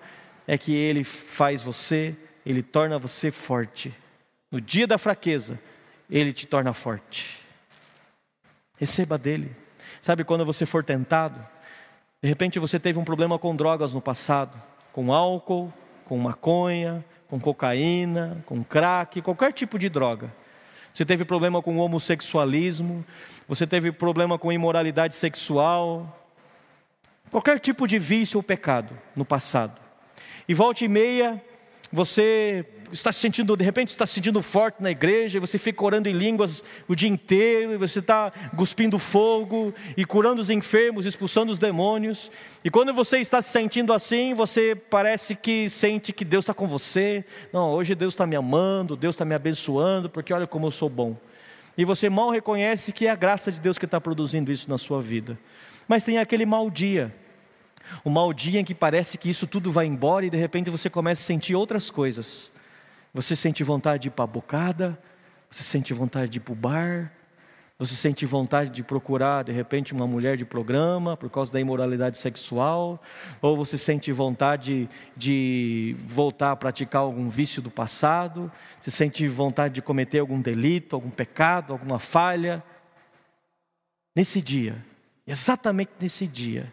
é 0.48 0.60
que 0.60 0.76
Ele 0.76 1.04
faz 1.04 1.64
você, 1.64 2.16
Ele 2.46 2.62
torna 2.62 3.00
você 3.00 3.32
forte. 3.32 3.92
No 4.52 4.62
dia 4.62 4.86
da 4.86 5.00
fraqueza, 5.00 5.60
Ele 6.08 6.32
te 6.32 6.46
torna 6.46 6.72
forte. 6.72 7.40
Receba 8.78 9.18
dele. 9.18 9.56
Sabe 10.02 10.24
quando 10.24 10.46
você 10.46 10.68
for 10.68 10.84
tentado? 10.84 11.40
De 12.22 12.30
repente 12.30 12.60
você 12.60 12.80
teve 12.80 13.00
um 13.00 13.04
problema 13.04 13.40
com 13.40 13.56
drogas 13.56 13.92
no 13.92 14.02
passado, 14.02 14.62
com 14.94 15.12
álcool, 15.12 15.74
com 16.06 16.18
maconha, 16.18 17.04
com 17.28 17.40
cocaína, 17.40 18.44
com 18.46 18.64
crack, 18.64 19.22
qualquer 19.22 19.52
tipo 19.52 19.78
de 19.80 19.90
droga. 19.90 20.32
Você 20.94 21.04
teve 21.04 21.26
problema 21.26 21.62
com 21.62 21.76
homossexualismo, 21.78 23.04
você 23.48 23.66
teve 23.66 23.92
problema 23.92 24.38
com 24.38 24.52
imoralidade 24.52 25.16
sexual, 25.16 26.24
qualquer 27.32 27.60
tipo 27.60 27.88
de 27.88 27.98
vício 27.98 28.38
ou 28.38 28.44
pecado 28.44 28.96
no 29.16 29.26
passado. 29.26 29.82
E 30.48 30.54
volta 30.54 30.86
e 30.86 30.88
meia, 30.88 31.44
você 31.94 32.66
está 32.92 33.12
se 33.12 33.20
sentindo, 33.20 33.56
de 33.56 33.64
repente 33.64 33.90
está 33.90 34.08
se 34.08 34.16
sentindo 34.16 34.42
forte 34.42 34.82
na 34.82 34.90
igreja, 34.90 35.38
e 35.38 35.40
você 35.40 35.60
fica 35.60 35.86
orando 35.86 36.10
em 36.10 36.14
línguas 36.14 36.64
o 36.88 36.96
dia 36.96 37.08
inteiro, 37.08 37.72
e 37.72 37.78
você 37.78 38.00
está 38.00 38.32
cuspindo 38.58 38.98
fogo, 38.98 39.72
e 39.96 40.04
curando 40.04 40.42
os 40.42 40.50
enfermos, 40.50 41.06
expulsando 41.06 41.52
os 41.52 41.60
demônios. 41.60 42.32
E 42.66 42.72
quando 42.72 42.92
você 42.96 43.20
está 43.20 43.44
se 43.44 43.52
sentindo 43.52 43.94
assim, 43.94 44.34
você 44.34 44.76
parece 44.76 45.36
que 45.36 45.70
sente 45.70 46.12
que 46.12 46.26
Deus 46.26 46.44
está 46.44 46.54
com 46.54 46.68
você. 46.68 47.24
Não, 47.54 47.70
hoje 47.70 47.94
Deus 47.94 48.16
está 48.16 48.26
me 48.26 48.36
amando, 48.36 48.96
Deus 48.96 49.14
está 49.14 49.24
me 49.24 49.36
abençoando, 49.36 50.10
porque 50.10 50.34
olha 50.34 50.48
como 50.48 50.66
eu 50.66 50.72
sou 50.72 50.90
bom. 50.90 51.16
E 51.78 51.86
você 51.86 52.10
mal 52.10 52.32
reconhece 52.32 52.92
que 52.92 53.06
é 53.06 53.12
a 53.12 53.16
graça 53.16 53.52
de 53.52 53.60
Deus 53.60 53.78
que 53.78 53.86
está 53.86 54.02
produzindo 54.02 54.52
isso 54.52 54.68
na 54.68 54.80
sua 54.80 55.00
vida. 55.00 55.38
Mas 55.88 56.04
tem 56.04 56.18
aquele 56.18 56.46
mau 56.46 56.72
dia. 56.72 57.14
O 58.04 58.10
mau 58.10 58.34
dia 58.34 58.60
em 58.60 58.66
que 58.66 58.74
parece 58.74 59.18
que 59.18 59.30
isso 59.30 59.48
tudo 59.48 59.72
vai 59.72 59.86
embora 59.86 60.26
e 60.26 60.30
de 60.30 60.38
repente 60.38 60.70
você 60.70 60.90
começa 60.90 61.22
a 61.22 61.26
sentir 61.26 61.56
outras 61.56 61.90
coisas. 61.90 62.52
Você 63.14 63.36
sente 63.36 63.64
vontade 63.64 64.04
de 64.04 64.08
ir 64.08 64.12
para 64.12 64.24
a 64.24 64.28
bocada, 64.28 65.00
você 65.50 65.64
sente 65.64 65.94
vontade 65.94 66.32
de 66.32 66.38
ir 66.38 66.42
para 66.42 66.54
o 66.54 66.56
bar, 66.56 67.12
você 67.78 67.96
sente 67.96 68.26
vontade 68.26 68.70
de 68.70 68.84
procurar 68.84 69.44
de 69.44 69.52
repente 69.52 69.94
uma 69.94 70.08
mulher 70.08 70.38
de 70.38 70.46
programa 70.46 71.18
por 71.18 71.30
causa 71.30 71.52
da 71.52 71.60
imoralidade 71.60 72.18
sexual, 72.18 73.02
ou 73.42 73.58
você 73.58 73.78
sente 73.78 74.12
vontade 74.12 74.90
de 75.18 75.96
voltar 76.08 76.52
a 76.52 76.56
praticar 76.56 77.02
algum 77.02 77.28
vício 77.28 77.62
do 77.62 77.70
passado, 77.70 78.52
você 78.80 78.90
sente 78.90 79.28
vontade 79.28 79.76
de 79.76 79.82
cometer 79.82 80.20
algum 80.20 80.40
delito, 80.40 80.96
algum 80.96 81.10
pecado, 81.10 81.74
alguma 81.74 82.00
falha. 82.00 82.64
Nesse 84.16 84.42
dia, 84.42 84.78
exatamente 85.28 85.92
nesse 86.00 86.28
dia, 86.28 86.72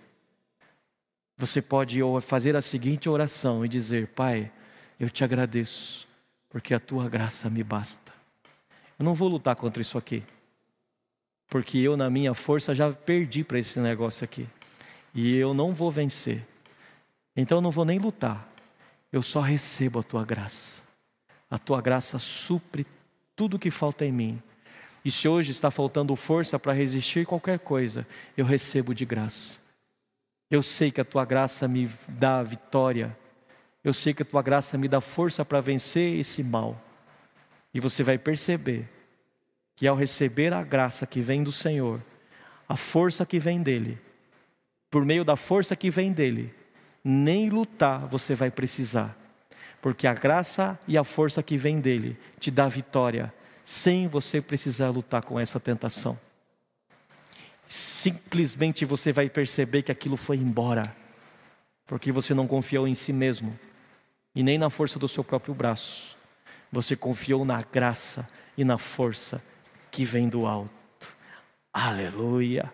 você 1.41 1.63
pode 1.63 2.01
fazer 2.21 2.55
a 2.55 2.61
seguinte 2.61 3.09
oração 3.09 3.65
e 3.65 3.69
dizer: 3.69 4.09
Pai, 4.09 4.53
eu 4.99 5.09
te 5.09 5.25
agradeço 5.25 6.07
porque 6.51 6.75
a 6.75 6.79
tua 6.79 7.09
graça 7.09 7.49
me 7.49 7.65
basta. 7.65 8.13
Eu 8.99 9.05
não 9.05 9.15
vou 9.15 9.29
lutar 9.29 9.57
contra 9.57 9.81
isso 9.81 9.97
aqui, 9.97 10.23
porque 11.49 11.79
eu, 11.79 11.97
na 11.97 12.11
minha 12.11 12.35
força, 12.35 12.75
já 12.75 12.93
perdi 12.93 13.43
para 13.43 13.59
esse 13.59 13.81
negócio 13.81 14.23
aqui, 14.23 14.47
e 15.15 15.35
eu 15.37 15.55
não 15.55 15.75
vou 15.75 15.91
vencer, 15.91 16.47
então 17.35 17.59
eu 17.59 17.63
não 17.63 17.71
vou 17.71 17.87
nem 17.87 17.99
lutar, 17.99 18.47
eu 19.11 19.23
só 19.23 19.41
recebo 19.41 20.01
a 20.01 20.03
tua 20.03 20.25
graça. 20.25 20.83
A 21.51 21.59
tua 21.59 21.81
graça 21.81 22.19
supre 22.19 22.87
tudo 23.35 23.59
que 23.59 23.71
falta 23.71 24.05
em 24.05 24.13
mim. 24.13 24.43
E 25.03 25.11
se 25.11 25.27
hoje 25.27 25.51
está 25.51 25.71
faltando 25.71 26.15
força 26.15 26.59
para 26.59 26.75
resistir 26.75 27.27
qualquer 27.27 27.59
coisa, 27.59 28.07
eu 28.37 28.45
recebo 28.45 28.95
de 28.95 29.07
graça. 29.07 29.59
Eu 30.51 30.63
sei 30.63 30.91
que 30.91 31.01
a 31.01 31.05
tua 31.05 31.25
graça 31.25 31.69
me 31.69 31.89
dá 32.09 32.43
vitória 32.43 33.17
eu 33.83 33.95
sei 33.95 34.13
que 34.13 34.23
a 34.23 34.27
tua 34.27 34.43
graça 34.43 34.77
me 34.77 34.89
dá 34.89 35.01
força 35.01 35.45
para 35.45 35.61
vencer 35.61 36.19
esse 36.19 36.43
mal. 36.43 36.81
E 37.73 37.81
você 37.81 38.03
vai 38.03 38.19
perceber 38.19 38.89
que 39.75 39.87
ao 39.87 39.97
receber 39.97 40.53
a 40.53 40.63
graça 40.63 41.07
que 41.07 41.21
vem 41.21 41.43
do 41.43 41.51
Senhor, 41.51 42.01
a 42.69 42.77
força 42.77 43.25
que 43.25 43.39
vem 43.39 43.63
dele, 43.63 43.99
por 44.91 45.05
meio 45.05 45.25
da 45.25 45.37
força 45.37 45.75
que 45.75 45.89
vem 45.89 46.13
dele, 46.13 46.53
nem 47.03 47.49
lutar 47.49 48.07
você 48.07 48.35
vai 48.35 48.51
precisar, 48.51 49.17
porque 49.81 50.07
a 50.07 50.13
graça 50.13 50.79
e 50.87 50.99
a 50.99 51.05
força 51.05 51.43
que 51.43 51.57
vem 51.57 51.81
dele 51.81 52.19
te 52.39 52.51
dá 52.51 52.69
vitória, 52.69 53.33
sem 53.65 54.07
você 54.07 54.43
precisar 54.43 54.91
lutar 54.91 55.25
com 55.25 55.41
essa 55.41 55.59
tentação. 55.59 56.19
Simplesmente 57.73 58.85
você 58.85 59.13
vai 59.13 59.31
perceber 59.31 59.83
que 59.83 59.93
aquilo 59.93 60.17
foi 60.17 60.39
embora, 60.39 60.83
porque 61.87 62.11
você 62.11 62.35
não 62.35 62.49
confiou 62.49 62.89
em 62.89 62.97
si 62.97 63.13
mesmo 63.13 63.57
e 64.35 64.43
nem 64.43 64.59
na 64.59 64.69
força 64.69 64.99
do 64.99 65.07
seu 65.07 65.23
próprio 65.23 65.55
braço. 65.55 66.17
Você 66.73 66.97
confiou 66.97 67.45
na 67.45 67.63
graça 67.63 68.29
e 68.59 68.65
na 68.65 68.77
força 68.77 69.41
que 69.89 70.05
vem 70.05 70.29
do 70.29 70.49
alto. 70.49 70.73
Aleluia. 71.73 72.73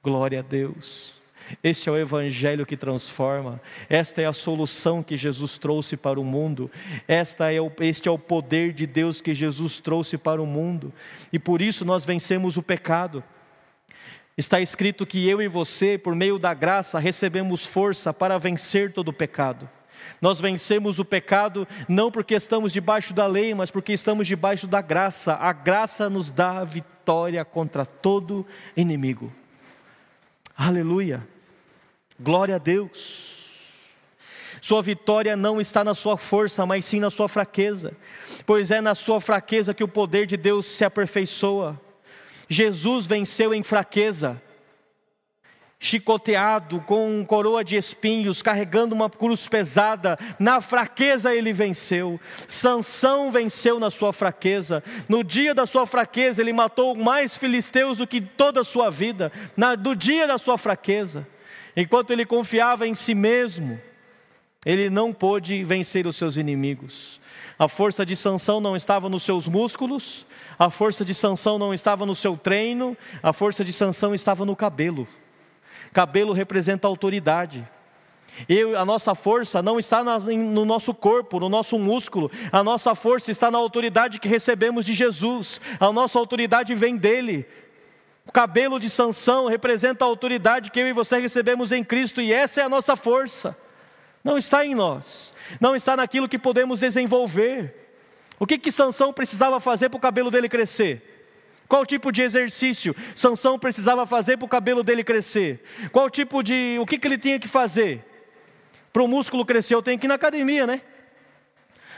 Glória 0.00 0.38
a 0.38 0.42
Deus. 0.42 1.14
Este 1.60 1.88
é 1.88 1.92
o 1.92 1.98
Evangelho 1.98 2.64
que 2.64 2.76
transforma, 2.76 3.60
esta 3.88 4.22
é 4.22 4.26
a 4.26 4.32
solução 4.32 5.02
que 5.02 5.16
Jesus 5.16 5.58
trouxe 5.58 5.96
para 5.96 6.20
o 6.20 6.24
mundo, 6.24 6.70
esta 7.08 7.52
é 7.52 7.60
o, 7.60 7.72
este 7.80 8.08
é 8.08 8.10
o 8.10 8.18
poder 8.18 8.72
de 8.72 8.86
Deus 8.86 9.20
que 9.20 9.34
Jesus 9.34 9.80
trouxe 9.80 10.16
para 10.16 10.42
o 10.42 10.46
mundo, 10.46 10.92
e 11.32 11.38
por 11.38 11.60
isso 11.62 11.84
nós 11.84 12.04
vencemos 12.04 12.56
o 12.56 12.62
pecado. 12.62 13.22
Está 14.36 14.60
escrito 14.60 15.06
que 15.06 15.26
eu 15.26 15.40
e 15.40 15.48
você, 15.48 15.96
por 15.96 16.14
meio 16.14 16.38
da 16.38 16.52
graça, 16.52 16.98
recebemos 16.98 17.64
força 17.64 18.12
para 18.12 18.38
vencer 18.38 18.92
todo 18.92 19.08
o 19.08 19.12
pecado. 19.12 19.68
Nós 20.20 20.38
vencemos 20.38 20.98
o 20.98 21.04
pecado 21.04 21.66
não 21.88 22.10
porque 22.10 22.34
estamos 22.34 22.70
debaixo 22.70 23.14
da 23.14 23.26
lei, 23.26 23.54
mas 23.54 23.70
porque 23.70 23.94
estamos 23.94 24.26
debaixo 24.26 24.66
da 24.66 24.82
graça. 24.82 25.34
A 25.34 25.52
graça 25.52 26.10
nos 26.10 26.30
dá 26.30 26.58
a 26.58 26.64
vitória 26.64 27.44
contra 27.46 27.86
todo 27.86 28.46
inimigo. 28.76 29.32
Aleluia. 30.54 31.26
Glória 32.20 32.56
a 32.56 32.58
Deus. 32.58 33.36
Sua 34.60 34.82
vitória 34.82 35.34
não 35.34 35.60
está 35.60 35.82
na 35.84 35.94
sua 35.94 36.18
força, 36.18 36.66
mas 36.66 36.84
sim 36.84 36.98
na 36.98 37.08
sua 37.08 37.28
fraqueza, 37.28 37.96
pois 38.44 38.70
é 38.70 38.80
na 38.80 38.94
sua 38.94 39.20
fraqueza 39.20 39.72
que 39.72 39.84
o 39.84 39.88
poder 39.88 40.26
de 40.26 40.36
Deus 40.36 40.66
se 40.66 40.84
aperfeiçoa. 40.84 41.80
Jesus 42.48 43.06
venceu 43.06 43.52
em 43.52 43.62
fraqueza, 43.62 44.40
chicoteado, 45.78 46.80
com 46.80 47.24
coroa 47.26 47.62
de 47.62 47.76
espinhos, 47.76 48.40
carregando 48.40 48.94
uma 48.94 49.10
cruz 49.10 49.46
pesada, 49.46 50.18
na 50.38 50.60
fraqueza 50.60 51.34
ele 51.34 51.52
venceu. 51.52 52.20
Sansão 52.48 53.30
venceu 53.30 53.78
na 53.78 53.90
sua 53.90 54.12
fraqueza. 54.12 54.82
No 55.08 55.22
dia 55.22 55.54
da 55.54 55.66
sua 55.66 55.86
fraqueza 55.86 56.40
ele 56.40 56.52
matou 56.52 56.94
mais 56.94 57.36
filisteus 57.36 57.98
do 57.98 58.06
que 58.06 58.20
toda 58.20 58.60
a 58.60 58.64
sua 58.64 58.90
vida, 58.90 59.30
na, 59.56 59.76
no 59.76 59.94
dia 59.94 60.26
da 60.26 60.38
sua 60.38 60.56
fraqueza. 60.56 61.26
Enquanto 61.76 62.10
ele 62.10 62.24
confiava 62.24 62.86
em 62.86 62.94
si 62.94 63.14
mesmo, 63.14 63.78
ele 64.64 64.88
não 64.88 65.12
pôde 65.12 65.62
vencer 65.62 66.06
os 66.06 66.16
seus 66.16 66.36
inimigos. 66.36 67.20
A 67.58 67.68
força 67.68 68.04
de 68.04 68.16
Sansão 68.16 68.60
não 68.60 68.74
estava 68.74 69.08
nos 69.08 69.22
seus 69.22 69.46
músculos, 69.46 70.26
a 70.58 70.70
força 70.70 71.04
de 71.04 71.12
Sansão 71.14 71.58
não 71.58 71.74
estava 71.74 72.06
no 72.06 72.14
seu 72.14 72.36
treino, 72.36 72.96
a 73.22 73.32
força 73.32 73.64
de 73.64 73.72
Sansão 73.72 74.14
estava 74.14 74.44
no 74.44 74.56
cabelo. 74.56 75.06
Cabelo 75.92 76.32
representa 76.32 76.88
autoridade. 76.88 77.66
Eu, 78.48 78.78
a 78.78 78.84
nossa 78.84 79.14
força 79.14 79.62
não 79.62 79.78
está 79.78 80.04
no 80.04 80.64
nosso 80.64 80.92
corpo, 80.92 81.40
no 81.40 81.48
nosso 81.48 81.78
músculo, 81.78 82.30
a 82.52 82.62
nossa 82.62 82.94
força 82.94 83.30
está 83.30 83.50
na 83.50 83.56
autoridade 83.56 84.18
que 84.18 84.28
recebemos 84.28 84.84
de 84.84 84.92
Jesus, 84.92 85.60
a 85.80 85.90
nossa 85.90 86.18
autoridade 86.18 86.74
vem 86.74 86.96
dele. 86.96 87.46
O 88.26 88.32
cabelo 88.32 88.78
de 88.78 88.90
Sansão 88.90 89.46
representa 89.46 90.04
a 90.04 90.08
autoridade 90.08 90.70
que 90.70 90.80
eu 90.80 90.86
e 90.86 90.92
você 90.92 91.18
recebemos 91.18 91.72
em 91.72 91.82
Cristo, 91.82 92.20
e 92.20 92.32
essa 92.32 92.60
é 92.60 92.64
a 92.64 92.68
nossa 92.68 92.94
força. 92.94 93.56
Não 94.22 94.36
está 94.36 94.66
em 94.66 94.74
nós, 94.74 95.32
não 95.60 95.74
está 95.74 95.96
naquilo 95.96 96.28
que 96.28 96.38
podemos 96.38 96.80
desenvolver. 96.80 97.85
O 98.38 98.46
que 98.46 98.58
que 98.58 98.70
Sansão 98.70 99.12
precisava 99.12 99.58
fazer 99.60 99.88
para 99.88 99.98
o 99.98 100.00
cabelo 100.00 100.30
dele 100.30 100.48
crescer? 100.48 101.14
Qual 101.68 101.84
tipo 101.84 102.12
de 102.12 102.22
exercício 102.22 102.94
Sansão 103.14 103.58
precisava 103.58 104.06
fazer 104.06 104.36
para 104.36 104.46
o 104.46 104.48
cabelo 104.48 104.82
dele 104.82 105.02
crescer? 105.02 105.64
Qual 105.90 106.08
tipo 106.08 106.42
de. 106.42 106.78
O 106.80 106.86
que, 106.86 106.98
que 106.98 107.06
ele 107.06 107.18
tinha 107.18 107.38
que 107.38 107.48
fazer? 107.48 108.04
Para 108.92 109.02
o 109.02 109.08
músculo 109.08 109.44
crescer, 109.44 109.74
eu 109.74 109.82
tenho 109.82 109.98
que 109.98 110.06
ir 110.06 110.08
na 110.08 110.14
academia, 110.14 110.66
né? 110.66 110.80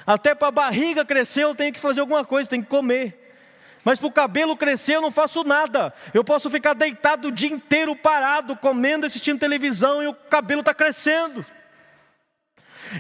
Até 0.07 0.35
para 0.35 0.49
a 0.49 0.53
barriga 0.53 1.05
crescer, 1.05 1.45
eu 1.45 1.55
tenho 1.55 1.73
que 1.73 1.79
fazer 1.79 2.01
alguma 2.01 2.25
coisa, 2.25 2.49
tenho 2.49 2.63
que 2.63 2.69
comer. 2.69 3.27
Mas 3.85 3.99
para 3.99 4.09
o 4.09 4.13
cabelo 4.13 4.57
crescer, 4.57 4.97
eu 4.97 5.01
não 5.03 5.11
faço 5.11 5.45
nada. 5.45 5.93
Eu 6.13 6.25
posso 6.25 6.49
ficar 6.51 6.73
deitado 6.73 7.29
o 7.29 7.33
dia 7.33 7.51
inteiro 7.51 7.95
parado, 7.95 8.57
comendo, 8.57 9.07
assistindo 9.07 9.39
televisão, 9.39 10.03
e 10.03 10.07
o 10.07 10.15
cabelo 10.15 10.61
está 10.61 10.73
crescendo. 10.73 11.45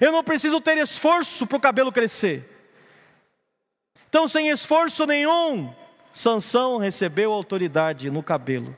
Eu 0.00 0.12
não 0.12 0.22
preciso 0.22 0.60
ter 0.60 0.76
esforço 0.78 1.46
para 1.46 1.56
o 1.56 1.60
cabelo 1.60 1.90
crescer. 1.90 2.57
Então, 4.08 4.26
sem 4.26 4.48
esforço 4.48 5.06
nenhum, 5.06 5.72
Sansão 6.12 6.78
recebeu 6.78 7.32
autoridade 7.32 8.10
no 8.10 8.22
cabelo. 8.22 8.76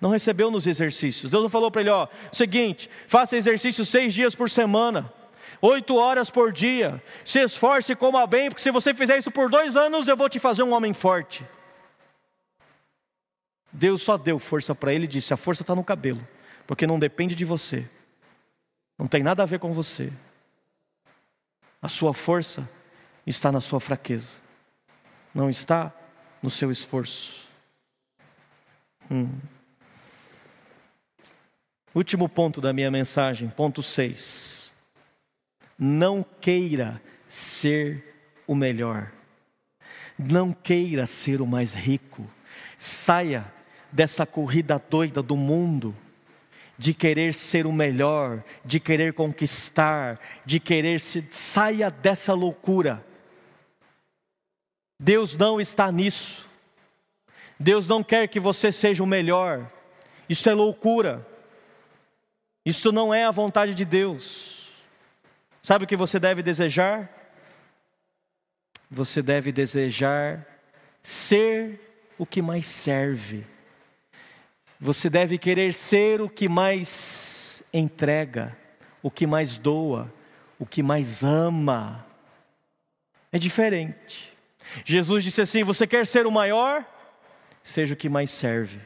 Não 0.00 0.10
recebeu 0.10 0.50
nos 0.50 0.66
exercícios. 0.66 1.30
Deus 1.30 1.42
não 1.42 1.50
falou 1.50 1.70
para 1.70 1.80
ele, 1.80 1.90
ó, 1.90 2.06
seguinte, 2.32 2.88
faça 3.08 3.36
exercício 3.36 3.84
seis 3.84 4.14
dias 4.14 4.34
por 4.34 4.48
semana, 4.48 5.12
oito 5.60 5.96
horas 5.96 6.30
por 6.30 6.52
dia, 6.52 7.02
se 7.24 7.40
esforce 7.40 7.92
e 7.92 7.96
coma 7.96 8.26
bem, 8.26 8.48
porque 8.48 8.62
se 8.62 8.70
você 8.70 8.94
fizer 8.94 9.18
isso 9.18 9.30
por 9.30 9.50
dois 9.50 9.76
anos, 9.76 10.06
eu 10.06 10.16
vou 10.16 10.28
te 10.28 10.38
fazer 10.38 10.62
um 10.62 10.72
homem 10.72 10.94
forte. 10.94 11.44
Deus 13.72 14.02
só 14.02 14.16
deu 14.16 14.38
força 14.38 14.74
para 14.74 14.92
ele 14.92 15.04
e 15.04 15.08
disse: 15.08 15.34
a 15.34 15.36
força 15.36 15.62
está 15.62 15.74
no 15.74 15.84
cabelo, 15.84 16.26
porque 16.66 16.86
não 16.86 16.98
depende 16.98 17.34
de 17.34 17.44
você, 17.44 17.84
não 18.96 19.06
tem 19.08 19.22
nada 19.22 19.42
a 19.42 19.46
ver 19.46 19.58
com 19.58 19.72
você. 19.72 20.12
A 21.82 21.88
sua 21.88 22.14
força 22.14 22.68
está 23.26 23.52
na 23.52 23.60
sua 23.60 23.78
fraqueza, 23.80 24.38
não 25.34 25.48
está 25.48 25.92
no 26.42 26.50
seu 26.50 26.70
esforço. 26.70 27.48
Hum. 29.10 29.28
Último 31.94 32.28
ponto 32.28 32.60
da 32.60 32.72
minha 32.72 32.90
mensagem, 32.90 33.48
ponto 33.48 33.82
6. 33.82 34.72
Não 35.78 36.24
queira 36.40 37.00
ser 37.28 38.04
o 38.46 38.54
melhor, 38.54 39.10
não 40.18 40.52
queira 40.52 41.06
ser 41.06 41.40
o 41.40 41.46
mais 41.46 41.72
rico, 41.72 42.28
saia 42.76 43.44
dessa 43.90 44.26
corrida 44.26 44.82
doida 44.90 45.22
do 45.22 45.36
mundo, 45.36 45.94
de 46.76 46.94
querer 46.94 47.34
ser 47.34 47.66
o 47.66 47.72
melhor, 47.72 48.42
de 48.64 48.78
querer 48.78 49.12
conquistar, 49.12 50.20
de 50.44 50.60
querer 50.60 51.00
se 51.00 51.26
saia 51.30 51.90
dessa 51.90 52.32
loucura. 52.32 53.04
Deus 54.98 55.36
não 55.36 55.60
está 55.60 55.92
nisso. 55.92 56.48
Deus 57.58 57.86
não 57.86 58.02
quer 58.02 58.28
que 58.28 58.40
você 58.40 58.72
seja 58.72 59.02
o 59.02 59.06
melhor. 59.06 59.70
Isso 60.28 60.48
é 60.48 60.54
loucura. 60.54 61.26
Isso 62.64 62.92
não 62.92 63.14
é 63.14 63.24
a 63.24 63.30
vontade 63.30 63.74
de 63.74 63.84
Deus. 63.84 64.68
Sabe 65.62 65.84
o 65.84 65.88
que 65.88 65.96
você 65.96 66.18
deve 66.18 66.42
desejar? 66.42 67.10
Você 68.90 69.22
deve 69.22 69.52
desejar 69.52 70.46
ser 71.02 71.80
o 72.18 72.26
que 72.26 72.42
mais 72.42 72.66
serve. 72.66 73.46
Você 74.80 75.10
deve 75.10 75.38
querer 75.38 75.72
ser 75.74 76.20
o 76.20 76.28
que 76.28 76.48
mais 76.48 77.62
entrega, 77.72 78.56
o 79.02 79.10
que 79.10 79.26
mais 79.26 79.58
doa, 79.58 80.12
o 80.58 80.66
que 80.66 80.82
mais 80.82 81.22
ama. 81.22 82.06
É 83.32 83.38
diferente. 83.38 84.27
Jesus 84.84 85.24
disse 85.24 85.40
assim: 85.40 85.62
Você 85.64 85.86
quer 85.86 86.06
ser 86.06 86.26
o 86.26 86.30
maior? 86.30 86.84
Seja 87.62 87.94
o 87.94 87.96
que 87.96 88.08
mais 88.08 88.30
serve. 88.30 88.80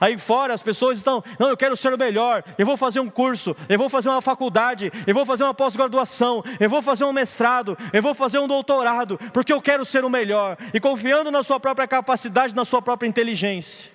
Aí 0.00 0.18
fora 0.18 0.54
as 0.54 0.62
pessoas 0.62 0.98
estão, 0.98 1.22
não, 1.38 1.48
eu 1.48 1.56
quero 1.56 1.76
ser 1.76 1.92
o 1.92 1.98
melhor, 1.98 2.42
eu 2.58 2.64
vou 2.64 2.76
fazer 2.76 3.00
um 3.00 3.10
curso, 3.10 3.54
eu 3.68 3.78
vou 3.78 3.88
fazer 3.88 4.08
uma 4.08 4.22
faculdade, 4.22 4.90
eu 5.06 5.14
vou 5.14 5.24
fazer 5.24 5.44
uma 5.44 5.54
pós-graduação, 5.54 6.42
eu 6.58 6.70
vou 6.70 6.82
fazer 6.82 7.04
um 7.04 7.12
mestrado, 7.12 7.76
eu 7.92 8.02
vou 8.02 8.14
fazer 8.14 8.38
um 8.38 8.48
doutorado, 8.48 9.18
porque 9.32 9.52
eu 9.52 9.60
quero 9.60 9.84
ser 9.84 10.04
o 10.04 10.10
melhor, 10.10 10.56
e 10.72 10.80
confiando 10.80 11.30
na 11.30 11.42
sua 11.42 11.60
própria 11.60 11.86
capacidade, 11.86 12.54
na 12.54 12.64
sua 12.64 12.80
própria 12.80 13.08
inteligência. 13.08 13.90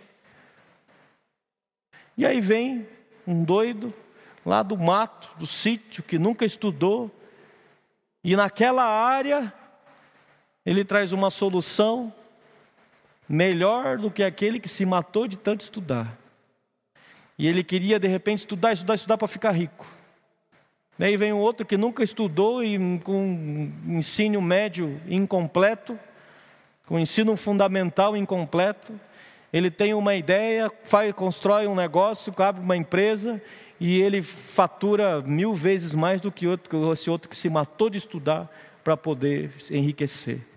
E 2.18 2.26
aí 2.26 2.40
vem 2.40 2.88
um 3.26 3.44
doido 3.44 3.94
lá 4.46 4.64
do 4.64 4.78
mato, 4.78 5.30
do 5.38 5.48
sítio, 5.48 6.04
que 6.04 6.20
nunca 6.20 6.46
estudou, 6.46 7.12
e 8.24 8.36
naquela 8.36 8.84
área 8.84 9.54
ele 10.66 10.84
traz 10.84 11.12
uma 11.12 11.30
solução 11.30 12.14
melhor 13.28 13.98
do 13.98 14.10
que 14.10 14.24
aquele 14.24 14.60
que 14.60 14.70
se 14.70 14.86
matou 14.86 15.28
de 15.28 15.38
tanto 15.38 15.62
estudar. 15.62 16.18
E 17.38 17.48
ele 17.48 17.64
queria 17.64 18.00
de 18.00 18.08
repente 18.08 18.40
estudar, 18.40 18.74
estudar, 18.74 18.96
estudar 18.96 19.18
para 19.18 19.28
ficar 19.28 19.52
rico. 19.52 19.88
Daí 20.98 21.16
vem 21.16 21.32
um 21.32 21.38
outro 21.38 21.66
que 21.66 21.78
nunca 21.78 22.04
estudou 22.04 22.62
e 22.64 23.00
com 23.00 23.72
ensino 23.88 24.42
médio 24.42 25.00
incompleto, 25.08 25.98
com 26.86 27.00
ensino 27.00 27.38
fundamental 27.38 28.18
incompleto, 28.18 29.00
ele 29.52 29.72
tem 29.72 29.94
uma 29.94 30.16
ideia, 30.16 30.72
faz, 30.84 31.14
constrói 31.14 31.68
um 31.68 31.76
negócio, 31.76 32.34
abre 32.38 32.62
uma 32.62 32.78
empresa 32.78 33.42
e 33.80 34.00
ele 34.00 34.22
fatura 34.22 35.22
mil 35.22 35.54
vezes 35.54 35.96
mais 35.96 36.22
do 36.22 36.32
que 36.32 36.46
outro, 36.46 36.92
esse 36.92 37.10
outro 37.10 37.30
que 37.30 37.38
se 37.38 37.50
matou 37.50 37.90
de 37.90 37.98
estudar 37.98 38.52
para 38.84 38.96
poder 38.96 39.52
enriquecer. 39.72 40.49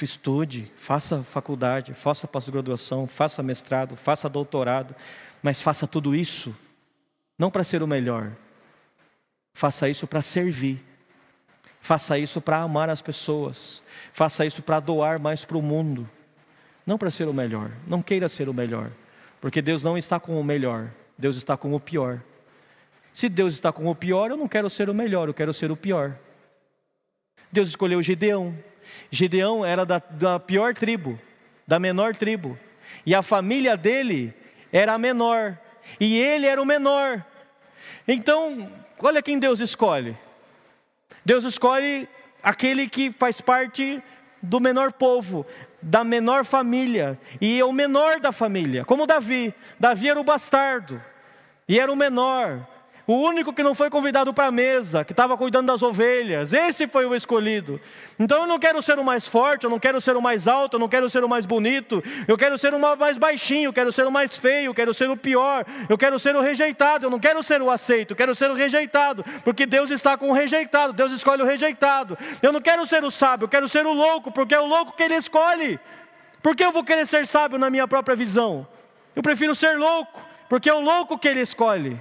Estude, 0.00 0.70
faça 0.76 1.22
faculdade, 1.22 1.92
faça 1.94 2.26
pós-graduação, 2.26 3.06
faça 3.06 3.42
mestrado, 3.42 3.96
faça 3.96 4.28
doutorado, 4.28 4.94
mas 5.42 5.60
faça 5.60 5.86
tudo 5.86 6.14
isso 6.14 6.56
não 7.38 7.50
para 7.50 7.62
ser 7.62 7.82
o 7.82 7.86
melhor, 7.86 8.32
faça 9.52 9.88
isso 9.88 10.06
para 10.06 10.22
servir, 10.22 10.84
faça 11.80 12.18
isso 12.18 12.40
para 12.40 12.58
amar 12.58 12.90
as 12.90 13.02
pessoas, 13.02 13.82
faça 14.12 14.44
isso 14.44 14.62
para 14.62 14.80
doar 14.80 15.20
mais 15.20 15.44
para 15.44 15.58
o 15.58 15.62
mundo 15.62 16.08
não 16.88 16.96
para 16.96 17.10
ser 17.10 17.28
o 17.28 17.34
melhor, 17.34 17.70
não 17.86 18.00
queira 18.00 18.30
ser 18.30 18.48
o 18.48 18.54
melhor, 18.54 18.90
porque 19.42 19.60
Deus 19.60 19.82
não 19.82 19.98
está 19.98 20.18
com 20.18 20.40
o 20.40 20.42
melhor, 20.42 20.88
Deus 21.18 21.36
está 21.36 21.54
com 21.54 21.74
o 21.74 21.78
pior. 21.78 22.18
Se 23.12 23.28
Deus 23.28 23.52
está 23.52 23.70
com 23.70 23.86
o 23.88 23.94
pior, 23.94 24.30
eu 24.30 24.38
não 24.38 24.48
quero 24.48 24.70
ser 24.70 24.88
o 24.88 24.94
melhor, 24.94 25.28
eu 25.28 25.34
quero 25.34 25.52
ser 25.52 25.70
o 25.70 25.76
pior. 25.76 26.16
Deus 27.52 27.68
escolheu 27.68 28.00
Gideão. 28.00 28.56
Gideão 29.10 29.64
era 29.64 29.84
da, 29.84 29.98
da 30.10 30.38
pior 30.38 30.74
tribo, 30.74 31.18
da 31.66 31.78
menor 31.78 32.14
tribo, 32.16 32.58
e 33.04 33.14
a 33.14 33.22
família 33.22 33.76
dele 33.76 34.34
era 34.72 34.94
a 34.94 34.98
menor, 34.98 35.58
e 35.98 36.18
ele 36.18 36.46
era 36.46 36.60
o 36.60 36.66
menor. 36.66 37.24
Então, 38.06 38.70
olha 39.00 39.22
quem 39.22 39.38
Deus 39.38 39.60
escolhe. 39.60 40.16
Deus 41.24 41.44
escolhe 41.44 42.08
aquele 42.42 42.88
que 42.88 43.12
faz 43.12 43.40
parte 43.40 44.02
do 44.42 44.60
menor 44.60 44.92
povo, 44.92 45.46
da 45.82 46.04
menor 46.04 46.44
família, 46.44 47.18
e 47.40 47.58
é 47.58 47.64
o 47.64 47.72
menor 47.72 48.20
da 48.20 48.32
família, 48.32 48.84
como 48.84 49.06
Davi. 49.06 49.54
Davi 49.78 50.08
era 50.08 50.20
o 50.20 50.24
bastardo, 50.24 51.02
e 51.68 51.78
era 51.78 51.92
o 51.92 51.96
menor, 51.96 52.66
o 53.08 53.14
único 53.14 53.54
que 53.54 53.62
não 53.62 53.74
foi 53.74 53.88
convidado 53.88 54.34
para 54.34 54.48
a 54.48 54.50
mesa, 54.52 55.02
que 55.02 55.14
estava 55.14 55.34
cuidando 55.34 55.68
das 55.68 55.82
ovelhas, 55.82 56.52
esse 56.52 56.86
foi 56.86 57.06
o 57.06 57.14
escolhido. 57.14 57.80
Então 58.18 58.42
eu 58.42 58.46
não 58.46 58.58
quero 58.58 58.82
ser 58.82 58.98
o 58.98 59.02
mais 59.02 59.26
forte, 59.26 59.64
eu 59.64 59.70
não 59.70 59.78
quero 59.78 59.98
ser 59.98 60.14
o 60.14 60.20
mais 60.20 60.46
alto, 60.46 60.76
eu 60.76 60.78
não 60.78 60.88
quero 60.88 61.08
ser 61.08 61.24
o 61.24 61.28
mais 61.28 61.46
bonito, 61.46 62.04
eu 62.28 62.36
quero 62.36 62.58
ser 62.58 62.74
o 62.74 62.78
mais 62.78 63.16
baixinho, 63.16 63.68
eu 63.68 63.72
quero 63.72 63.90
ser 63.90 64.06
o 64.06 64.10
mais 64.10 64.36
feio, 64.36 64.66
eu 64.66 64.74
quero 64.74 64.92
ser 64.92 65.08
o 65.08 65.16
pior, 65.16 65.64
eu 65.88 65.96
quero 65.96 66.18
ser 66.18 66.36
o 66.36 66.42
rejeitado, 66.42 67.06
eu 67.06 67.10
não 67.10 67.18
quero 67.18 67.42
ser 67.42 67.62
o 67.62 67.70
aceito, 67.70 68.10
eu 68.10 68.16
quero 68.16 68.34
ser 68.34 68.50
o 68.50 68.54
rejeitado, 68.54 69.24
porque 69.42 69.64
Deus 69.64 69.90
está 69.90 70.18
com 70.18 70.28
o 70.28 70.34
rejeitado, 70.34 70.92
Deus 70.92 71.10
escolhe 71.10 71.40
o 71.40 71.46
rejeitado. 71.46 72.18
Eu 72.42 72.52
não 72.52 72.60
quero 72.60 72.84
ser 72.84 73.02
o 73.04 73.10
sábio, 73.10 73.46
eu 73.46 73.48
quero 73.48 73.66
ser 73.66 73.86
o 73.86 73.92
louco, 73.94 74.30
porque 74.30 74.54
é 74.54 74.60
o 74.60 74.66
louco 74.66 74.92
que 74.92 75.02
ele 75.02 75.16
escolhe. 75.16 75.80
Por 76.42 76.54
que 76.54 76.62
eu 76.62 76.72
vou 76.72 76.84
querer 76.84 77.06
ser 77.06 77.26
sábio 77.26 77.58
na 77.58 77.70
minha 77.70 77.88
própria 77.88 78.14
visão? 78.14 78.68
Eu 79.16 79.22
prefiro 79.22 79.54
ser 79.54 79.78
louco, 79.78 80.20
porque 80.46 80.68
é 80.68 80.74
o 80.74 80.80
louco 80.80 81.18
que 81.18 81.26
ele 81.26 81.40
escolhe. 81.40 81.98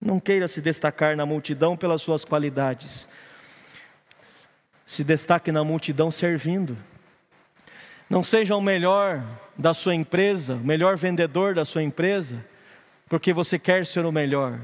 Não 0.00 0.18
queira 0.18 0.48
se 0.48 0.62
destacar 0.62 1.14
na 1.14 1.26
multidão 1.26 1.76
pelas 1.76 2.00
suas 2.00 2.24
qualidades. 2.24 3.06
Se 4.86 5.04
destaque 5.04 5.52
na 5.52 5.62
multidão 5.62 6.10
servindo. 6.10 6.76
Não 8.08 8.24
seja 8.24 8.56
o 8.56 8.62
melhor 8.62 9.22
da 9.56 9.74
sua 9.74 9.94
empresa, 9.94 10.54
o 10.54 10.64
melhor 10.64 10.96
vendedor 10.96 11.54
da 11.54 11.66
sua 11.66 11.82
empresa, 11.82 12.42
porque 13.10 13.32
você 13.32 13.58
quer 13.58 13.84
ser 13.84 14.06
o 14.06 14.10
melhor. 14.10 14.58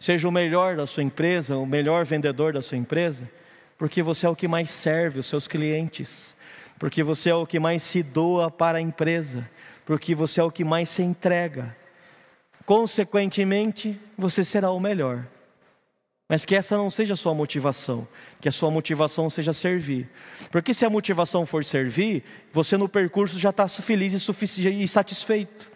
Seja 0.00 0.26
o 0.26 0.32
melhor 0.32 0.76
da 0.76 0.86
sua 0.86 1.02
empresa, 1.02 1.56
o 1.56 1.66
melhor 1.66 2.06
vendedor 2.06 2.54
da 2.54 2.62
sua 2.62 2.78
empresa, 2.78 3.30
porque 3.76 4.02
você 4.02 4.24
é 4.26 4.28
o 4.28 4.34
que 4.34 4.48
mais 4.48 4.70
serve 4.70 5.20
os 5.20 5.26
seus 5.26 5.46
clientes, 5.46 6.34
porque 6.78 7.02
você 7.02 7.28
é 7.28 7.34
o 7.34 7.46
que 7.46 7.60
mais 7.60 7.82
se 7.82 8.02
doa 8.02 8.50
para 8.50 8.78
a 8.78 8.80
empresa, 8.80 9.48
porque 9.84 10.14
você 10.14 10.40
é 10.40 10.44
o 10.44 10.50
que 10.50 10.64
mais 10.64 10.88
se 10.88 11.02
entrega 11.02 11.76
consequentemente, 12.68 13.98
você 14.14 14.44
será 14.44 14.70
o 14.70 14.78
melhor. 14.78 15.26
Mas 16.28 16.44
que 16.44 16.54
essa 16.54 16.76
não 16.76 16.90
seja 16.90 17.14
a 17.14 17.16
sua 17.16 17.32
motivação, 17.32 18.06
que 18.42 18.46
a 18.46 18.52
sua 18.52 18.70
motivação 18.70 19.30
seja 19.30 19.54
servir. 19.54 20.06
Porque 20.52 20.74
se 20.74 20.84
a 20.84 20.90
motivação 20.90 21.46
for 21.46 21.64
servir, 21.64 22.22
você 22.52 22.76
no 22.76 22.86
percurso 22.86 23.38
já 23.38 23.48
está 23.48 23.66
feliz 23.66 24.12
e, 24.12 24.82
e 24.82 24.86
satisfeito. 24.86 25.70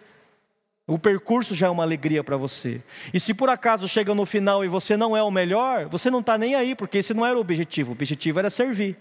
O 0.85 0.99
percurso 0.99 1.55
já 1.55 1.65
é 1.65 1.69
uma 1.71 1.81
alegria 1.81 2.23
para 2.23 2.37
você. 2.37 2.79
E 3.11 3.19
se 3.19 3.33
por 3.33 3.49
acaso 3.49 3.87
chega 3.87 4.13
no 4.13 4.23
final 4.23 4.63
e 4.63 4.67
você 4.67 4.95
não 4.95 5.17
é 5.17 5.23
o 5.23 5.31
melhor, 5.31 5.89
você 5.89 6.11
não 6.11 6.19
está 6.19 6.37
nem 6.37 6.53
aí, 6.53 6.75
porque 6.75 6.99
esse 6.99 7.11
não 7.11 7.25
era 7.25 7.35
o 7.35 7.41
objetivo. 7.41 7.89
O 7.89 7.93
objetivo 7.93 8.37
era 8.37 8.51
servir. 8.51 8.95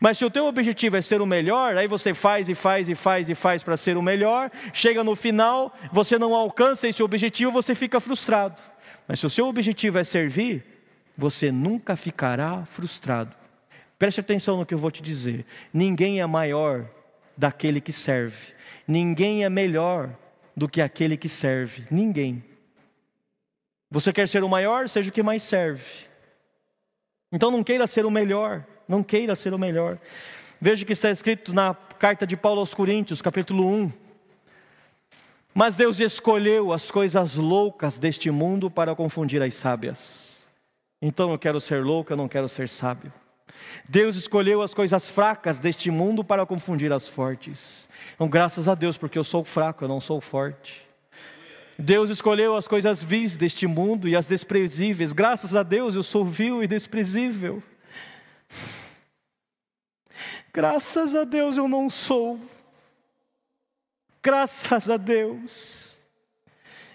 Mas 0.00 0.18
se 0.18 0.24
o 0.24 0.30
teu 0.30 0.46
objetivo 0.46 0.96
é 0.96 1.02
ser 1.02 1.20
o 1.20 1.26
melhor, 1.26 1.76
aí 1.76 1.86
você 1.86 2.14
faz 2.14 2.48
e 2.48 2.54
faz 2.54 2.88
e 2.88 2.94
faz 2.94 3.28
e 3.28 3.34
faz 3.34 3.62
para 3.62 3.76
ser 3.76 3.96
o 3.96 4.02
melhor, 4.02 4.50
chega 4.72 5.04
no 5.04 5.14
final, 5.14 5.74
você 5.92 6.18
não 6.18 6.34
alcança 6.34 6.88
esse 6.88 7.02
objetivo, 7.02 7.50
você 7.50 7.74
fica 7.74 8.00
frustrado. 8.00 8.60
Mas 9.06 9.20
se 9.20 9.26
o 9.26 9.30
seu 9.30 9.46
objetivo 9.46 9.98
é 9.98 10.04
servir, 10.04 10.64
você 11.16 11.52
nunca 11.52 11.96
ficará 11.96 12.64
frustrado. 12.64 13.34
Preste 13.98 14.20
atenção 14.20 14.56
no 14.56 14.66
que 14.66 14.74
eu 14.74 14.78
vou 14.78 14.90
te 14.90 15.02
dizer. 15.02 15.46
Ninguém 15.72 16.20
é 16.20 16.26
maior 16.26 16.88
daquele 17.36 17.80
que 17.80 17.92
serve. 17.92 18.54
Ninguém 18.86 19.44
é 19.44 19.48
melhor 19.48 20.10
do 20.56 20.68
que 20.68 20.80
aquele 20.80 21.16
que 21.16 21.28
serve. 21.28 21.84
Ninguém. 21.90 22.44
Você 23.90 24.12
quer 24.12 24.28
ser 24.28 24.42
o 24.42 24.48
maior? 24.48 24.88
Seja 24.88 25.10
o 25.10 25.12
que 25.12 25.22
mais 25.22 25.42
serve. 25.42 25.84
Então 27.30 27.50
não 27.50 27.64
queira 27.64 27.86
ser 27.86 28.04
o 28.04 28.10
melhor. 28.10 28.64
Não 28.88 29.02
queira 29.02 29.34
ser 29.34 29.54
o 29.54 29.58
melhor. 29.58 29.98
Veja 30.60 30.84
que 30.84 30.92
está 30.92 31.10
escrito 31.10 31.54
na 31.54 31.74
carta 31.74 32.26
de 32.26 32.36
Paulo 32.36 32.60
aos 32.60 32.74
Coríntios, 32.74 33.20
capítulo 33.20 33.66
1. 33.66 33.92
Mas 35.54 35.76
Deus 35.76 36.00
escolheu 36.00 36.72
as 36.72 36.90
coisas 36.90 37.36
loucas 37.36 37.98
deste 37.98 38.30
mundo 38.30 38.70
para 38.70 38.94
confundir 38.94 39.40
as 39.42 39.54
sábias. 39.54 40.42
Então 41.00 41.30
eu 41.30 41.38
quero 41.38 41.60
ser 41.60 41.84
louco, 41.84 42.12
eu 42.12 42.16
não 42.16 42.28
quero 42.28 42.48
ser 42.48 42.68
sábio. 42.68 43.12
Deus 43.88 44.16
escolheu 44.16 44.62
as 44.62 44.72
coisas 44.72 45.08
fracas 45.10 45.58
deste 45.58 45.90
mundo 45.90 46.24
para 46.24 46.46
confundir 46.46 46.92
as 46.92 47.06
fortes. 47.06 47.88
Então, 48.14 48.28
graças 48.28 48.68
a 48.68 48.74
Deus, 48.74 48.96
porque 48.96 49.18
eu 49.18 49.24
sou 49.24 49.44
fraco, 49.44 49.84
eu 49.84 49.88
não 49.88 50.00
sou 50.00 50.20
forte. 50.20 50.82
Deus 51.78 52.08
escolheu 52.08 52.56
as 52.56 52.68
coisas 52.68 53.02
vis 53.02 53.36
deste 53.36 53.66
mundo 53.66 54.08
e 54.08 54.16
as 54.16 54.26
desprezíveis. 54.26 55.12
Graças 55.12 55.56
a 55.56 55.62
Deus, 55.62 55.94
eu 55.94 56.02
sou 56.02 56.24
vil 56.24 56.62
e 56.62 56.66
desprezível. 56.66 57.62
Graças 60.52 61.14
a 61.14 61.24
Deus, 61.24 61.56
eu 61.56 61.66
não 61.66 61.90
sou. 61.90 62.38
Graças 64.22 64.88
a 64.88 64.96
Deus. 64.96 65.96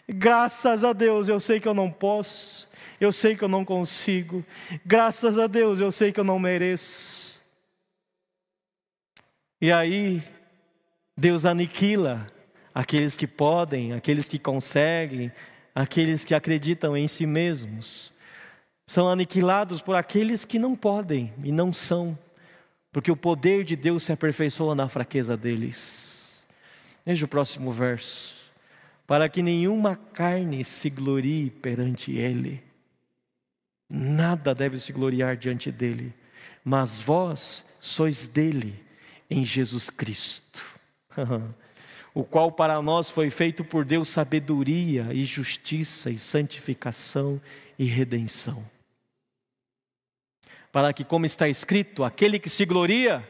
Graças 0.08 0.84
a 0.84 0.94
Deus, 0.94 1.28
eu 1.28 1.40
sei 1.40 1.60
que 1.60 1.68
eu 1.68 1.74
não 1.74 1.92
posso. 1.92 2.68
Eu 3.00 3.12
sei 3.12 3.36
que 3.36 3.44
eu 3.44 3.48
não 3.48 3.64
consigo. 3.64 4.46
Graças 4.86 5.38
a 5.38 5.46
Deus, 5.46 5.80
eu 5.80 5.92
sei 5.92 6.12
que 6.12 6.20
eu 6.20 6.24
não 6.24 6.40
mereço. 6.40 7.42
E 9.62 9.72
aí, 9.72 10.24
Deus 11.18 11.46
aniquila 11.46 12.26
aqueles 12.74 13.16
que 13.16 13.28
podem, 13.28 13.94
aqueles 13.94 14.28
que 14.28 14.40
conseguem, 14.40 15.32
aqueles 15.76 16.24
que 16.24 16.34
acreditam 16.34 16.96
em 16.96 17.08
si 17.08 17.26
mesmos. 17.26 18.14
São 18.90 19.08
aniquilados 19.08 19.84
por 19.84 19.96
aqueles 19.96 20.44
que 20.44 20.58
não 20.58 20.76
podem 20.76 21.32
e 21.44 21.52
não 21.52 21.72
são, 21.72 22.18
porque 22.92 23.12
o 23.12 23.16
poder 23.16 23.64
de 23.64 23.76
Deus 23.76 24.02
se 24.02 24.12
aperfeiçoa 24.12 24.74
na 24.74 24.90
fraqueza 24.90 25.38
deles. 25.38 26.44
Veja 27.06 27.24
o 27.24 27.28
próximo 27.28 27.72
verso. 27.72 28.34
Para 29.06 29.30
que 29.30 29.44
nenhuma 29.44 29.96
carne 29.96 30.64
se 30.64 30.90
glorie 30.90 31.52
perante 31.52 32.14
Ele. 32.14 32.64
Nada 33.88 34.56
deve 34.56 34.80
se 34.80 34.92
gloriar 34.92 35.38
diante 35.38 35.72
dele, 35.72 36.12
mas 36.66 37.00
vós 37.00 37.64
sois 37.80 38.28
dele 38.28 38.84
em 39.30 39.46
Jesus 39.46 39.92
Cristo, 39.92 40.66
o 42.12 42.24
qual 42.24 42.52
para 42.52 42.82
nós 42.82 43.12
foi 43.12 43.30
feito 43.30 43.64
por 43.64 43.86
Deus 43.86 44.10
sabedoria 44.10 45.10
e 45.14 45.26
justiça 45.26 46.10
e 46.10 46.18
santificação 46.18 47.40
e 47.78 47.86
redenção. 47.86 48.66
Para 50.72 50.94
que, 50.94 51.04
como 51.04 51.26
está 51.26 51.48
escrito, 51.48 52.04
aquele 52.04 52.40
que 52.40 52.50
se 52.50 52.66
gloria, 52.66 53.28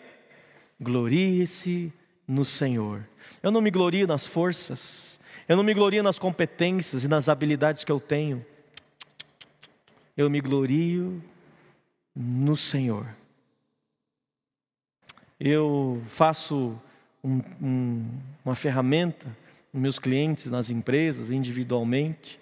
glorie-se 0.79 1.91
no 2.27 2.43
Senhor. 2.43 3.07
Eu 3.41 3.51
não 3.51 3.61
me 3.61 3.71
glorio 3.71 4.05
nas 4.05 4.25
forças, 4.25 5.19
eu 5.47 5.55
não 5.55 5.63
me 5.63 5.73
glorio 5.73 6.03
nas 6.03 6.19
competências 6.19 7.03
e 7.03 7.07
nas 7.07 7.29
habilidades 7.29 7.83
que 7.83 7.91
eu 7.91 7.99
tenho 7.99 8.45
eu 10.19 10.29
me 10.29 10.41
glorio 10.41 11.23
no 12.13 12.53
Senhor. 12.53 13.07
Eu 15.39 16.01
faço 16.05 16.77
um, 17.23 17.41
um, 17.61 18.05
uma 18.43 18.53
ferramenta 18.53 19.27
nos 19.71 19.81
meus 19.81 19.97
clientes, 19.97 20.51
nas 20.51 20.69
empresas, 20.69 21.31
individualmente, 21.31 22.37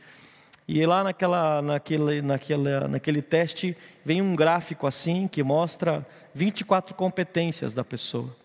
e 0.68 0.86
lá 0.86 1.04
naquela, 1.04 1.62
naquele, 1.62 2.22
naquela, 2.22 2.88
naquele 2.88 3.22
teste 3.22 3.76
vem 4.04 4.22
um 4.22 4.36
gráfico 4.36 4.86
assim 4.86 5.28
que 5.28 5.42
mostra 5.42 6.06
24 6.34 6.94
competências 6.94 7.74
da 7.74 7.86
pessoa. 7.86 8.36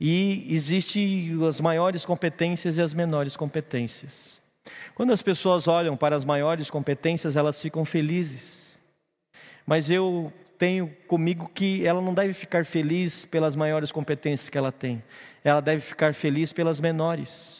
E 0.00 0.46
existem 0.48 1.36
as 1.46 1.60
maiores 1.60 2.06
competências 2.06 2.78
e 2.78 2.82
as 2.82 2.94
menores 2.94 3.36
competências. 3.36 4.40
Quando 4.94 5.12
as 5.12 5.22
pessoas 5.22 5.66
olham 5.66 5.96
para 5.96 6.14
as 6.14 6.24
maiores 6.24 6.70
competências, 6.70 7.36
elas 7.36 7.60
ficam 7.60 7.84
felizes. 7.84 8.70
Mas 9.66 9.90
eu 9.90 10.32
tenho 10.56 10.94
comigo 11.08 11.50
que 11.52 11.84
ela 11.84 12.00
não 12.00 12.14
deve 12.14 12.32
ficar 12.32 12.64
feliz 12.64 13.24
pelas 13.24 13.56
maiores 13.56 13.90
competências 13.90 14.48
que 14.48 14.56
ela 14.56 14.70
tem. 14.70 15.02
Ela 15.42 15.60
deve 15.60 15.80
ficar 15.80 16.14
feliz 16.14 16.52
pelas 16.52 16.78
menores. 16.78 17.59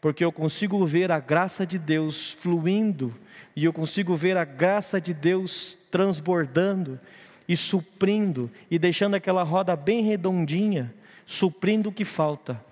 Porque 0.00 0.24
eu 0.24 0.32
consigo 0.32 0.84
ver 0.86 1.10
a 1.10 1.20
graça 1.20 1.66
de 1.66 1.78
Deus 1.78 2.32
fluindo 2.32 3.14
e 3.54 3.64
eu 3.64 3.72
consigo 3.72 4.14
ver 4.14 4.36
a 4.36 4.44
graça 4.44 5.00
de 5.00 5.12
Deus 5.12 5.76
transbordando 5.90 6.98
e 7.46 7.56
suprindo 7.56 8.50
e 8.70 8.78
deixando 8.78 9.16
aquela 9.16 9.42
roda 9.42 9.76
bem 9.76 10.02
redondinha, 10.02 10.94
suprindo 11.26 11.90
o 11.90 11.92
que 11.92 12.04
falta. 12.04 12.64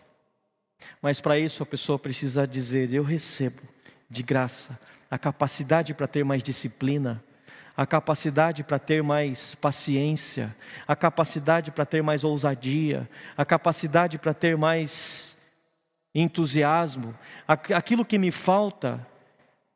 Mas 1.02 1.20
para 1.20 1.38
isso 1.38 1.62
a 1.62 1.66
pessoa 1.66 1.98
precisa 1.98 2.46
dizer: 2.46 2.92
Eu 2.92 3.02
recebo 3.02 3.60
de 4.08 4.22
graça 4.22 4.78
a 5.10 5.18
capacidade 5.18 5.94
para 5.94 6.06
ter 6.06 6.24
mais 6.24 6.42
disciplina, 6.42 7.22
a 7.76 7.86
capacidade 7.86 8.62
para 8.62 8.78
ter 8.78 9.02
mais 9.02 9.54
paciência, 9.54 10.54
a 10.86 10.94
capacidade 10.94 11.70
para 11.70 11.86
ter 11.86 12.02
mais 12.02 12.24
ousadia, 12.24 13.08
a 13.36 13.44
capacidade 13.44 14.18
para 14.18 14.34
ter 14.34 14.56
mais 14.56 15.36
entusiasmo, 16.20 17.14
aquilo 17.46 18.04
que 18.04 18.18
me 18.18 18.30
falta, 18.30 19.06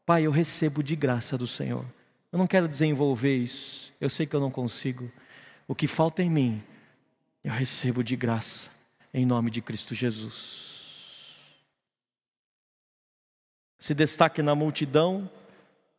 Pai, 0.04 0.26
eu 0.26 0.30
recebo 0.30 0.82
de 0.82 0.96
graça 0.96 1.38
do 1.38 1.46
Senhor. 1.46 1.84
Eu 2.32 2.38
não 2.38 2.46
quero 2.46 2.66
desenvolver 2.66 3.36
isso, 3.36 3.92
eu 4.00 4.10
sei 4.10 4.26
que 4.26 4.34
eu 4.34 4.40
não 4.40 4.50
consigo. 4.50 5.10
O 5.68 5.74
que 5.74 5.86
falta 5.86 6.22
em 6.22 6.30
mim, 6.30 6.62
eu 7.44 7.52
recebo 7.52 8.02
de 8.02 8.16
graça, 8.16 8.70
em 9.12 9.24
nome 9.24 9.50
de 9.50 9.60
Cristo 9.60 9.94
Jesus 9.94 10.72
se 13.82 13.94
destaque 13.94 14.42
na 14.42 14.54
multidão, 14.54 15.28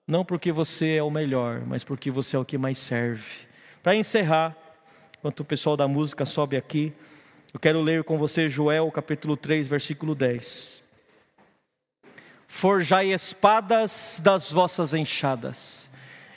não 0.08 0.24
porque 0.24 0.54
você 0.54 0.96
é 0.96 1.04
o 1.04 1.12
melhor, 1.12 1.64
mas 1.68 1.84
porque 1.84 2.10
você 2.10 2.38
é 2.38 2.40
o 2.40 2.46
que 2.46 2.58
mais 2.58 2.78
serve. 2.78 3.46
Para 3.84 3.94
encerrar, 3.94 4.56
enquanto 5.20 5.42
o 5.42 5.46
pessoal 5.46 5.76
da 5.76 5.86
música 5.86 6.24
sobe 6.26 6.56
aqui, 6.56 6.94
eu 7.54 7.60
quero 7.60 7.82
ler 7.82 8.04
com 8.04 8.18
você 8.18 8.50
Joel 8.50 8.92
capítulo 8.92 9.38
3, 9.38 9.68
versículo 9.68 10.16
10. 10.16 10.82
Forjai 12.48 13.14
espadas 13.14 14.20
das 14.24 14.52
vossas 14.52 14.94
enxadas 14.94 15.90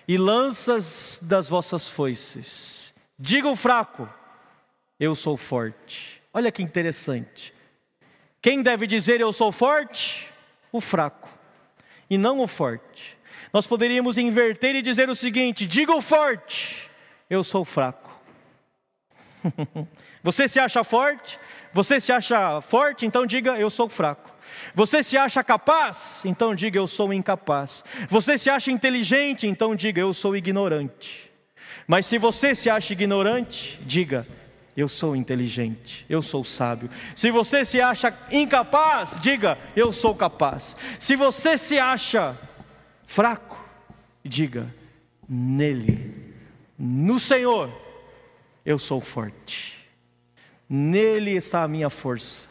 e 0.06 0.16
lanças 0.18 1.18
das 1.22 1.48
vossas 1.48 1.88
foices. 1.88 2.94
Diga 3.18 3.48
o 3.48 3.56
fraco, 3.56 4.08
eu 5.00 5.14
sou 5.14 5.36
forte. 5.36 6.22
Olha 6.32 6.52
que 6.52 6.62
interessante. 6.62 7.54
Quem 8.42 8.62
deve 8.62 8.86
dizer 8.86 9.20
eu 9.20 9.32
sou 9.32 9.50
forte? 9.50 10.28
O 10.70 10.80
fraco 10.80 11.36
e 12.08 12.16
não 12.16 12.40
o 12.40 12.48
forte. 12.48 13.16
Nós 13.52 13.66
poderíamos 13.66 14.18
inverter 14.18 14.74
e 14.74 14.82
dizer 14.82 15.08
o 15.08 15.14
seguinte: 15.14 15.66
diga 15.66 15.94
o 15.94 16.02
forte, 16.02 16.90
eu 17.28 17.42
sou 17.42 17.64
fraco. 17.64 18.14
Você 20.26 20.48
se 20.48 20.58
acha 20.58 20.82
forte? 20.82 21.38
Você 21.72 22.00
se 22.00 22.10
acha 22.10 22.60
forte? 22.60 23.06
Então 23.06 23.24
diga 23.24 23.52
eu 23.60 23.70
sou 23.70 23.88
fraco. 23.88 24.34
Você 24.74 25.00
se 25.00 25.16
acha 25.16 25.44
capaz? 25.44 26.20
Então 26.24 26.52
diga 26.52 26.76
eu 26.76 26.88
sou 26.88 27.12
incapaz. 27.12 27.84
Você 28.08 28.36
se 28.36 28.50
acha 28.50 28.72
inteligente? 28.72 29.46
Então 29.46 29.76
diga 29.76 30.00
eu 30.00 30.12
sou 30.12 30.36
ignorante. 30.36 31.30
Mas 31.86 32.06
se 32.06 32.18
você 32.18 32.56
se 32.56 32.68
acha 32.68 32.92
ignorante, 32.92 33.80
diga 33.86 34.26
eu 34.76 34.88
sou 34.88 35.14
inteligente, 35.14 36.04
eu 36.08 36.20
sou 36.20 36.42
sábio. 36.42 36.90
Se 37.14 37.30
você 37.30 37.64
se 37.64 37.80
acha 37.80 38.12
incapaz, 38.32 39.20
diga, 39.20 39.56
eu 39.76 39.92
sou 39.92 40.12
capaz. 40.12 40.76
Se 40.98 41.14
você 41.14 41.56
se 41.56 41.78
acha 41.78 42.36
fraco, 43.06 43.64
diga, 44.24 44.74
nele, 45.28 46.34
no 46.76 47.20
Senhor, 47.20 47.70
eu 48.64 48.76
sou 48.76 49.00
forte. 49.00 49.75
Nele 50.68 51.32
está 51.32 51.62
a 51.62 51.68
minha 51.68 51.90
força. 51.90 52.48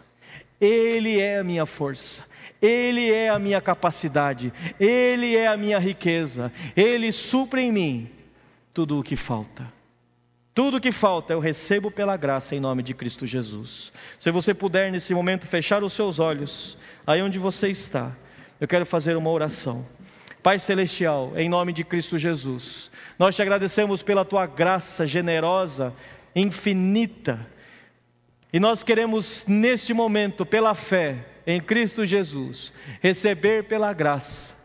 Ele 0.60 1.20
é 1.20 1.40
a 1.40 1.44
minha 1.44 1.66
força. 1.66 2.24
Ele 2.62 3.12
é 3.12 3.30
a 3.30 3.38
minha 3.38 3.62
capacidade, 3.62 4.52
Ele 4.80 5.36
é 5.36 5.48
a 5.48 5.58
minha 5.58 5.78
riqueza, 5.78 6.52
Ele 6.76 7.12
supre 7.12 7.62
em 7.62 7.72
mim 7.72 8.10
tudo 8.74 9.00
o 9.00 9.04
que 9.04 9.16
falta. 9.16 9.72
Tudo 10.54 10.80
que 10.80 10.92
falta 10.92 11.34
eu 11.34 11.40
recebo 11.40 11.92
pela 11.92 12.16
graça 12.16 12.56
em 12.56 12.62
nome 12.62 12.82
de 12.82 12.94
Cristo 12.94 13.26
Jesus. 13.26 13.92
Se 14.18 14.32
você 14.32 14.54
puder 14.54 14.90
nesse 14.90 15.14
momento 15.14 15.46
fechar 15.46 15.84
os 15.84 15.92
seus 15.92 16.18
olhos, 16.20 16.78
aí 17.06 17.22
onde 17.22 17.38
você 17.38 17.70
está, 17.70 18.14
eu 18.60 18.68
quero 18.68 18.86
fazer 18.86 19.18
uma 19.18 19.30
oração. 19.30 19.86
Pai 20.42 20.58
Celestial, 20.58 21.34
em 21.36 21.50
nome 21.50 21.74
de 21.74 21.84
Cristo 21.84 22.18
Jesus, 22.18 22.90
nós 23.20 23.36
te 23.36 23.42
agradecemos 23.42 24.02
pela 24.02 24.24
tua 24.24 24.46
graça 24.46 25.06
generosa, 25.06 25.94
infinita, 26.34 27.40
e 28.52 28.60
nós 28.60 28.84
queremos, 28.84 29.46
neste 29.48 29.94
momento, 29.94 30.46
pela 30.46 30.74
fé 30.74 31.26
em 31.46 31.60
Cristo 31.60 32.06
Jesus, 32.06 32.72
receber 33.02 33.66
pela 33.66 33.94
graça 33.94 34.56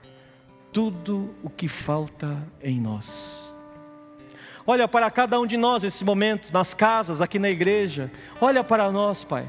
tudo 0.73 1.35
o 1.43 1.51
que 1.51 1.69
falta 1.69 2.37
em 2.63 2.81
nós. 2.81 3.55
Olha 4.67 4.87
para 4.87 5.11
cada 5.11 5.41
um 5.41 5.47
de 5.47 5.57
nós 5.57 5.83
esse 5.83 6.05
momento, 6.05 6.53
nas 6.53 6.73
casas, 6.73 7.21
aqui 7.21 7.39
na 7.39 7.51
igreja, 7.51 8.11
olha 8.41 8.63
para 8.63 8.91
nós, 8.93 9.25
Pai. 9.25 9.49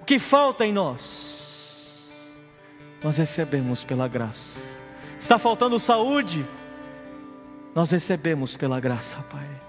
O 0.00 0.04
que 0.04 0.18
falta 0.18 0.64
em 0.64 0.72
nós? 0.72 1.36
Nós 3.02 3.18
recebemos 3.18 3.84
pela 3.84 4.08
graça 4.08 4.76
Está 5.18 5.38
faltando 5.38 5.78
saúde? 5.78 6.46
Nós 7.74 7.90
recebemos 7.90 8.56
pela 8.56 8.78
graça, 8.78 9.16
Pai. 9.28 9.65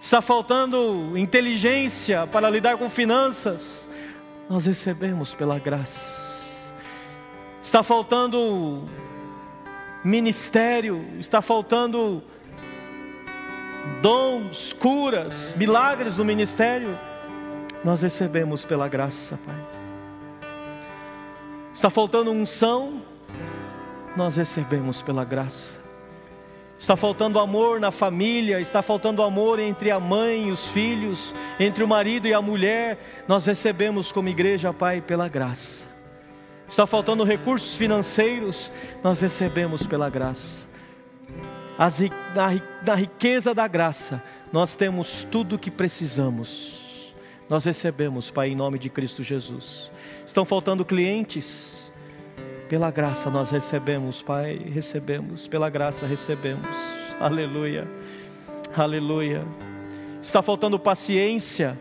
Está 0.00 0.22
faltando 0.22 1.16
inteligência 1.16 2.26
para 2.26 2.48
lidar 2.48 2.76
com 2.76 2.88
finanças? 2.88 3.88
Nós 4.48 4.66
recebemos 4.66 5.34
pela 5.34 5.58
graça. 5.58 6.72
Está 7.62 7.82
faltando 7.82 8.84
ministério, 10.02 11.04
está 11.18 11.42
faltando 11.42 12.22
dons, 14.00 14.72
curas, 14.72 15.54
milagres 15.56 16.16
no 16.16 16.24
ministério? 16.24 16.98
Nós 17.84 18.02
recebemos 18.02 18.64
pela 18.64 18.88
graça, 18.88 19.38
Pai. 19.44 20.50
Está 21.74 21.90
faltando 21.90 22.30
unção? 22.30 23.02
nós 24.16 24.36
recebemos 24.36 25.02
pela 25.02 25.24
graça. 25.24 25.78
Está 26.80 26.96
faltando 26.96 27.38
amor 27.38 27.78
na 27.78 27.90
família, 27.90 28.58
está 28.58 28.80
faltando 28.80 29.22
amor 29.22 29.58
entre 29.58 29.90
a 29.90 30.00
mãe 30.00 30.48
e 30.48 30.50
os 30.50 30.68
filhos, 30.68 31.34
entre 31.58 31.84
o 31.84 31.88
marido 31.88 32.26
e 32.26 32.32
a 32.32 32.40
mulher, 32.40 33.22
nós 33.28 33.44
recebemos 33.44 34.10
como 34.10 34.30
igreja, 34.30 34.72
Pai, 34.72 35.02
pela 35.02 35.28
graça. 35.28 35.86
Está 36.66 36.86
faltando 36.86 37.22
recursos 37.22 37.76
financeiros, 37.76 38.72
nós 39.04 39.20
recebemos 39.20 39.86
pela 39.86 40.08
graça. 40.08 40.66
As, 41.76 42.00
na, 42.34 42.48
na 42.86 42.94
riqueza 42.94 43.52
da 43.54 43.68
graça, 43.68 44.22
nós 44.50 44.74
temos 44.74 45.22
tudo 45.30 45.56
o 45.56 45.58
que 45.58 45.70
precisamos. 45.70 47.12
Nós 47.46 47.62
recebemos, 47.62 48.30
Pai, 48.30 48.48
em 48.48 48.56
nome 48.56 48.78
de 48.78 48.88
Cristo 48.88 49.22
Jesus. 49.22 49.92
Estão 50.26 50.46
faltando 50.46 50.82
clientes, 50.82 51.89
pela 52.70 52.88
graça 52.88 53.28
nós 53.28 53.50
recebemos, 53.50 54.22
Pai, 54.22 54.56
recebemos, 54.56 55.48
pela 55.48 55.68
graça 55.68 56.06
recebemos. 56.06 56.68
Aleluia. 57.18 57.84
Aleluia. 58.76 59.44
Está 60.22 60.40
faltando 60.40 60.78
paciência. 60.78 61.76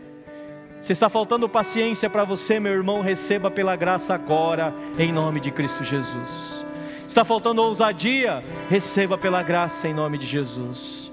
Se 0.81 0.91
está 0.91 1.07
faltando 1.07 1.47
paciência 1.47 2.09
para 2.09 2.23
você, 2.23 2.59
meu 2.59 2.73
irmão, 2.73 3.01
receba 3.01 3.51
pela 3.51 3.75
graça 3.75 4.15
agora, 4.15 4.73
em 4.97 5.11
nome 5.13 5.39
de 5.39 5.51
Cristo 5.51 5.83
Jesus. 5.83 6.65
Está 7.07 7.23
faltando 7.23 7.61
ousadia, 7.61 8.43
receba 8.67 9.15
pela 9.15 9.43
graça 9.43 9.87
em 9.87 9.93
nome 9.93 10.17
de 10.17 10.25
Jesus. 10.25 11.11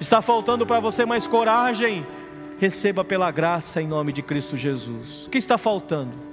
Está 0.00 0.20
faltando 0.20 0.66
para 0.66 0.80
você 0.80 1.04
mais 1.04 1.28
coragem, 1.28 2.04
receba 2.58 3.04
pela 3.04 3.30
graça 3.30 3.80
em 3.80 3.86
nome 3.86 4.12
de 4.12 4.20
Cristo 4.20 4.56
Jesus. 4.56 5.28
O 5.28 5.30
que 5.30 5.38
está 5.38 5.56
faltando? 5.56 6.31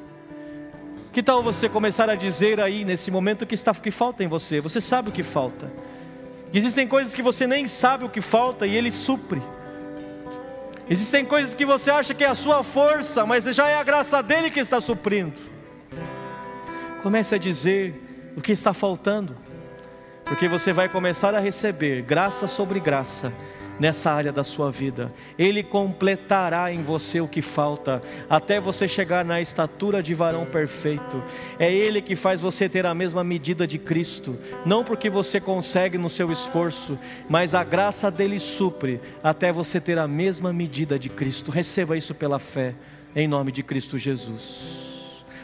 Que 1.12 1.24
tal 1.24 1.41
você 1.41 1.68
começar 1.68 2.10
a 2.10 2.16
dizer 2.16 2.60
aí 2.60 2.86
nesse 2.86 3.10
momento 3.10 3.45
que 3.45 3.55
está 3.55 3.74
que 3.74 3.89
falta 3.89 4.24
em 4.24 4.28
você? 4.28 4.60
Você 4.60 4.80
sabe 4.80 5.10
o 5.10 5.12
que 5.12 5.24
falta. 5.24 5.72
Existem 6.53 6.88
coisas 6.88 7.14
que 7.14 7.22
você 7.22 7.47
nem 7.47 7.68
sabe 7.68 8.05
o 8.05 8.10
que 8.10 8.22
falta 8.22 8.68
e 8.68 8.76
ele 8.76 8.91
supre. 8.91 9.41
Existem 10.89 11.26
coisas 11.26 11.53
que 11.53 11.66
você 11.66 11.91
acha 11.91 12.14
que 12.14 12.24
é 12.24 12.28
a 12.28 12.36
sua 12.36 12.64
força, 12.64 13.26
mas 13.26 13.43
já 13.45 13.68
é 13.68 13.76
a 13.76 13.84
graça 13.84 14.22
dele 14.22 14.49
que 14.49 14.60
está 14.60 14.80
suprindo. 14.80 15.34
Comece 17.01 17.36
a 17.36 17.38
dizer 17.38 18.34
o 18.36 18.41
que 18.41 18.51
está 18.51 18.74
faltando, 18.74 19.36
porque 20.26 20.47
você 20.47 20.74
vai 20.74 20.89
começar 20.89 21.34
a 21.34 21.39
receber 21.39 22.01
graça 22.01 22.47
sobre 22.47 22.80
graça 22.80 23.32
nessa 23.80 24.12
área 24.12 24.32
da 24.32 24.44
sua 24.44 24.70
vida. 24.70 25.12
Ele 25.38 25.64
completará 25.64 26.72
em 26.74 26.84
você 26.84 27.22
o 27.22 27.28
que 27.28 27.42
falta, 27.42 28.02
até 28.30 28.60
você 28.60 28.88
chegar 28.88 29.24
na 29.24 29.40
estatura 29.40 30.04
de 30.04 30.14
varão 30.14 30.46
perfeito. 30.46 31.24
É 31.58 31.72
Ele 31.72 32.02
que 32.02 32.16
faz 32.16 32.42
você 32.42 32.68
ter 32.68 32.86
a 32.86 32.94
mesma 32.94 33.24
medida 33.24 33.66
de 33.66 33.78
Cristo, 33.78 34.38
não 34.66 34.84
porque 34.84 35.10
você 35.10 35.40
consegue 35.40 35.98
no 35.98 36.10
seu 36.10 36.32
esforço, 36.32 36.98
mas 37.30 37.56
a 37.56 37.64
graça 37.64 38.12
dele 38.12 38.40
supre 38.40 39.00
até 39.24 39.52
você 39.52 39.80
ter 39.80 39.98
a 39.98 40.08
mesma 40.08 40.52
medida 40.52 41.00
de 41.00 41.10
Cristo. 41.10 41.52
Receba 41.52 41.98
isso 41.98 42.14
pela 42.14 42.40
fé, 42.40 42.76
em 43.16 43.28
nome 43.28 43.52
de 43.52 43.64
Cristo 43.64 43.98
Jesus. 43.98 44.79